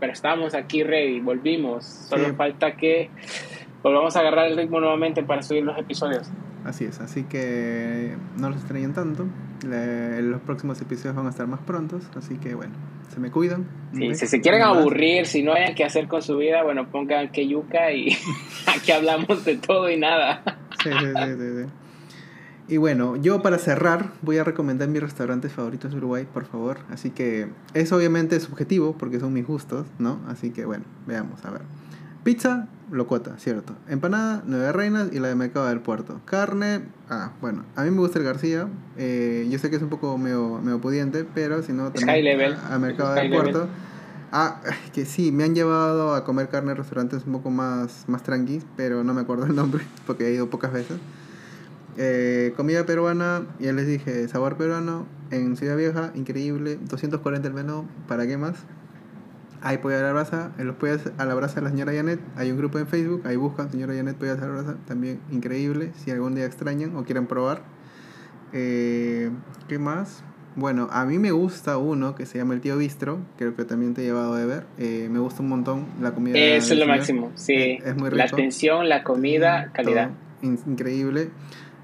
pero 0.00 0.14
estamos 0.14 0.54
aquí 0.54 0.82
ready, 0.82 1.20
volvimos. 1.20 1.84
Solo 1.84 2.34
falta 2.36 2.74
que 2.74 3.10
volvamos 3.82 4.16
a 4.16 4.20
agarrar 4.20 4.48
el 4.48 4.56
ritmo 4.56 4.80
nuevamente 4.80 5.22
para 5.22 5.42
subir 5.42 5.64
los 5.64 5.78
episodios. 5.78 6.28
Así 6.64 6.84
es, 6.84 7.00
así 7.00 7.24
que 7.24 8.16
no 8.36 8.50
los 8.50 8.58
extrañen 8.58 8.92
tanto. 8.92 9.26
los 9.62 10.40
próximos 10.42 10.80
episodios 10.80 11.16
van 11.16 11.26
a 11.26 11.30
estar 11.30 11.46
más 11.46 11.60
prontos, 11.60 12.02
así 12.16 12.36
que 12.36 12.54
bueno, 12.54 12.74
se 13.12 13.20
me 13.20 13.30
cuidan. 13.30 13.66
si 13.92 14.14
se 14.14 14.40
quieren 14.40 14.62
aburrir, 14.62 15.26
si 15.26 15.42
no 15.42 15.52
hayan 15.52 15.74
que 15.74 15.84
hacer 15.84 16.08
con 16.08 16.22
su 16.22 16.36
vida, 16.36 16.62
bueno, 16.62 16.88
pongan 16.90 17.30
que 17.30 17.46
yuca 17.46 17.92
y 17.92 18.16
aquí 18.66 18.92
hablamos 18.92 19.44
de 19.44 19.56
todo 19.56 19.88
y 19.90 19.96
nada. 19.96 20.42
sí, 20.82 20.90
sí, 20.90 21.06
sí, 21.06 21.34
sí, 21.38 21.70
Y 22.68 22.76
bueno, 22.76 23.16
yo 23.16 23.40
para 23.40 23.58
cerrar 23.58 24.10
voy 24.22 24.38
a 24.38 24.44
recomendar 24.44 24.88
mis 24.88 25.02
restaurantes 25.02 25.52
favoritos 25.52 25.92
de 25.92 25.96
Uruguay, 25.96 26.26
por 26.30 26.44
favor. 26.44 26.78
Así 26.90 27.10
que 27.10 27.48
es 27.72 27.92
obviamente 27.92 28.38
subjetivo 28.40 28.96
porque 28.98 29.20
son 29.20 29.32
mis 29.32 29.46
gustos, 29.46 29.86
¿no? 29.98 30.20
Así 30.28 30.50
que 30.50 30.66
bueno, 30.66 30.84
veamos, 31.06 31.44
a 31.44 31.50
ver. 31.50 31.62
Pizza 32.24 32.68
locota, 32.90 33.36
cierto. 33.38 33.74
Empanada, 33.88 34.42
Nueve 34.46 34.72
Reinas 34.72 35.08
y 35.12 35.18
la 35.18 35.28
de 35.28 35.34
Mercado 35.34 35.68
del 35.68 35.80
Puerto. 35.80 36.20
Carne, 36.24 36.82
ah, 37.08 37.32
bueno, 37.40 37.64
a 37.76 37.84
mí 37.84 37.90
me 37.90 37.98
gusta 37.98 38.18
el 38.18 38.24
García. 38.24 38.68
Eh, 38.96 39.46
yo 39.50 39.58
sé 39.58 39.70
que 39.70 39.76
es 39.76 39.82
un 39.82 39.88
poco 39.88 40.16
medio, 40.18 40.60
medio 40.62 40.80
pudiente, 40.80 41.24
pero 41.34 41.62
si 41.62 41.72
no, 41.72 41.92
también 41.92 42.24
level. 42.24 42.56
A, 42.70 42.78
Mercado 42.78 43.14
del 43.14 43.30
Puerto. 43.30 43.68
Ah, 44.30 44.60
que 44.92 45.06
sí, 45.06 45.32
me 45.32 45.44
han 45.44 45.54
llevado 45.54 46.14
a 46.14 46.24
comer 46.24 46.48
carne 46.48 46.72
en 46.72 46.76
restaurantes 46.76 47.24
un 47.24 47.32
poco 47.32 47.50
más, 47.50 48.04
más 48.08 48.22
tranquis, 48.22 48.66
pero 48.76 49.02
no 49.02 49.14
me 49.14 49.22
acuerdo 49.22 49.46
el 49.46 49.54
nombre 49.54 49.84
porque 50.06 50.28
he 50.28 50.34
ido 50.34 50.50
pocas 50.50 50.72
veces. 50.72 50.98
Eh, 51.96 52.52
comida 52.56 52.86
peruana, 52.86 53.42
ya 53.58 53.72
les 53.72 53.86
dije, 53.86 54.28
sabor 54.28 54.56
peruano 54.56 55.06
en 55.30 55.56
Ciudad 55.56 55.76
Vieja, 55.76 56.12
increíble, 56.14 56.78
240 56.88 57.48
el 57.48 57.54
menú, 57.54 57.86
¿para 58.06 58.26
qué 58.26 58.36
más? 58.36 58.56
Hay 59.60 59.78
pollo 59.78 59.98
a 59.98 60.02
la 60.02 60.12
brasa, 60.12 60.52
en 60.58 60.66
los 60.66 60.76
pollos 60.76 61.02
a 61.18 61.24
la 61.24 61.34
brasa 61.34 61.56
de 61.56 61.62
la 61.62 61.70
señora 61.70 61.92
Janet, 61.92 62.20
hay 62.36 62.50
un 62.50 62.58
grupo 62.58 62.78
en 62.78 62.86
Facebook, 62.86 63.22
ahí 63.24 63.36
buscan 63.36 63.70
señora 63.70 63.94
Janet 63.94 64.16
pollo 64.16 64.32
a 64.32 64.36
la 64.36 64.46
brasa, 64.46 64.76
también 64.86 65.20
increíble, 65.30 65.92
si 65.96 66.10
algún 66.10 66.34
día 66.34 66.44
extrañan 66.44 66.96
o 66.96 67.04
quieren 67.04 67.26
probar. 67.26 67.62
Eh, 68.52 69.30
¿Qué 69.68 69.78
más? 69.78 70.22
Bueno, 70.58 70.88
a 70.90 71.04
mí 71.04 71.18
me 71.18 71.30
gusta 71.30 71.78
uno 71.78 72.14
que 72.14 72.26
se 72.26 72.38
llama 72.38 72.54
El 72.54 72.60
Tío 72.60 72.76
Bistro, 72.76 73.20
creo 73.36 73.54
que 73.54 73.64
también 73.64 73.94
te 73.94 74.02
he 74.02 74.04
llevado 74.06 74.34
a 74.34 74.44
ver. 74.44 74.64
Eh, 74.78 75.08
me 75.10 75.20
gusta 75.20 75.42
un 75.42 75.48
montón 75.48 75.86
la 76.00 76.12
comida. 76.12 76.36
Eso 76.36 76.74
es 76.74 76.80
lo 76.80 76.86
máximo, 76.86 77.30
sí. 77.36 77.78
Es, 77.84 77.94
muy 77.94 78.10
rico. 78.10 78.16
La 78.16 78.24
atención, 78.24 78.88
la 78.88 79.04
comida, 79.04 79.70
calidad. 79.72 80.10
increíble. 80.42 81.30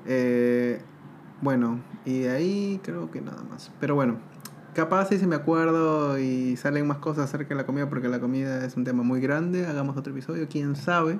Eh, 0.06 0.80
bueno, 1.40 1.80
y 2.04 2.20
de 2.20 2.30
ahí 2.30 2.80
creo 2.82 3.10
que 3.10 3.20
nada 3.20 3.42
más. 3.48 3.70
Pero 3.78 3.94
bueno, 3.94 4.18
capaz 4.74 5.08
si 5.08 5.18
se 5.18 5.26
me 5.26 5.36
acuerdo 5.36 6.18
y 6.18 6.56
salen 6.56 6.86
más 6.86 6.98
cosas 6.98 7.24
acerca 7.24 7.50
de 7.50 7.54
la 7.56 7.66
comida, 7.66 7.88
porque 7.88 8.08
la 8.08 8.20
comida 8.20 8.64
es 8.64 8.76
un 8.76 8.84
tema 8.84 9.02
muy 9.02 9.20
grande, 9.20 9.66
hagamos 9.66 9.96
otro 9.96 10.12
episodio, 10.12 10.46
quién 10.48 10.76
sabe. 10.76 11.18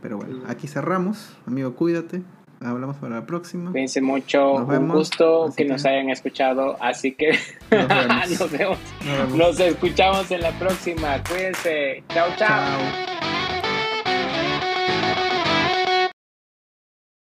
Pero 0.00 0.18
bueno, 0.18 0.42
aquí 0.46 0.68
cerramos. 0.68 1.36
Amigo, 1.46 1.74
cuídate. 1.74 2.22
Hablamos 2.60 2.96
para 2.96 3.16
la 3.16 3.26
próxima. 3.26 3.70
Cuídense 3.70 4.00
mucho. 4.00 4.54
un 4.54 4.88
gusto 4.88 5.52
que, 5.56 5.64
nos 5.64 5.84
hayan 5.86 6.10
escuchado. 6.10 6.76
Así 6.80 7.12
que 7.12 7.38
nos, 7.70 8.50
vemos. 8.50 8.78
nos, 9.36 9.60
escuchamos 9.60 10.30
en 10.30 10.40
la 10.40 10.56
próxima. 10.58 11.22
Cuídense. 11.24 12.02
chao. 12.08 12.28
chao. 12.36 13.17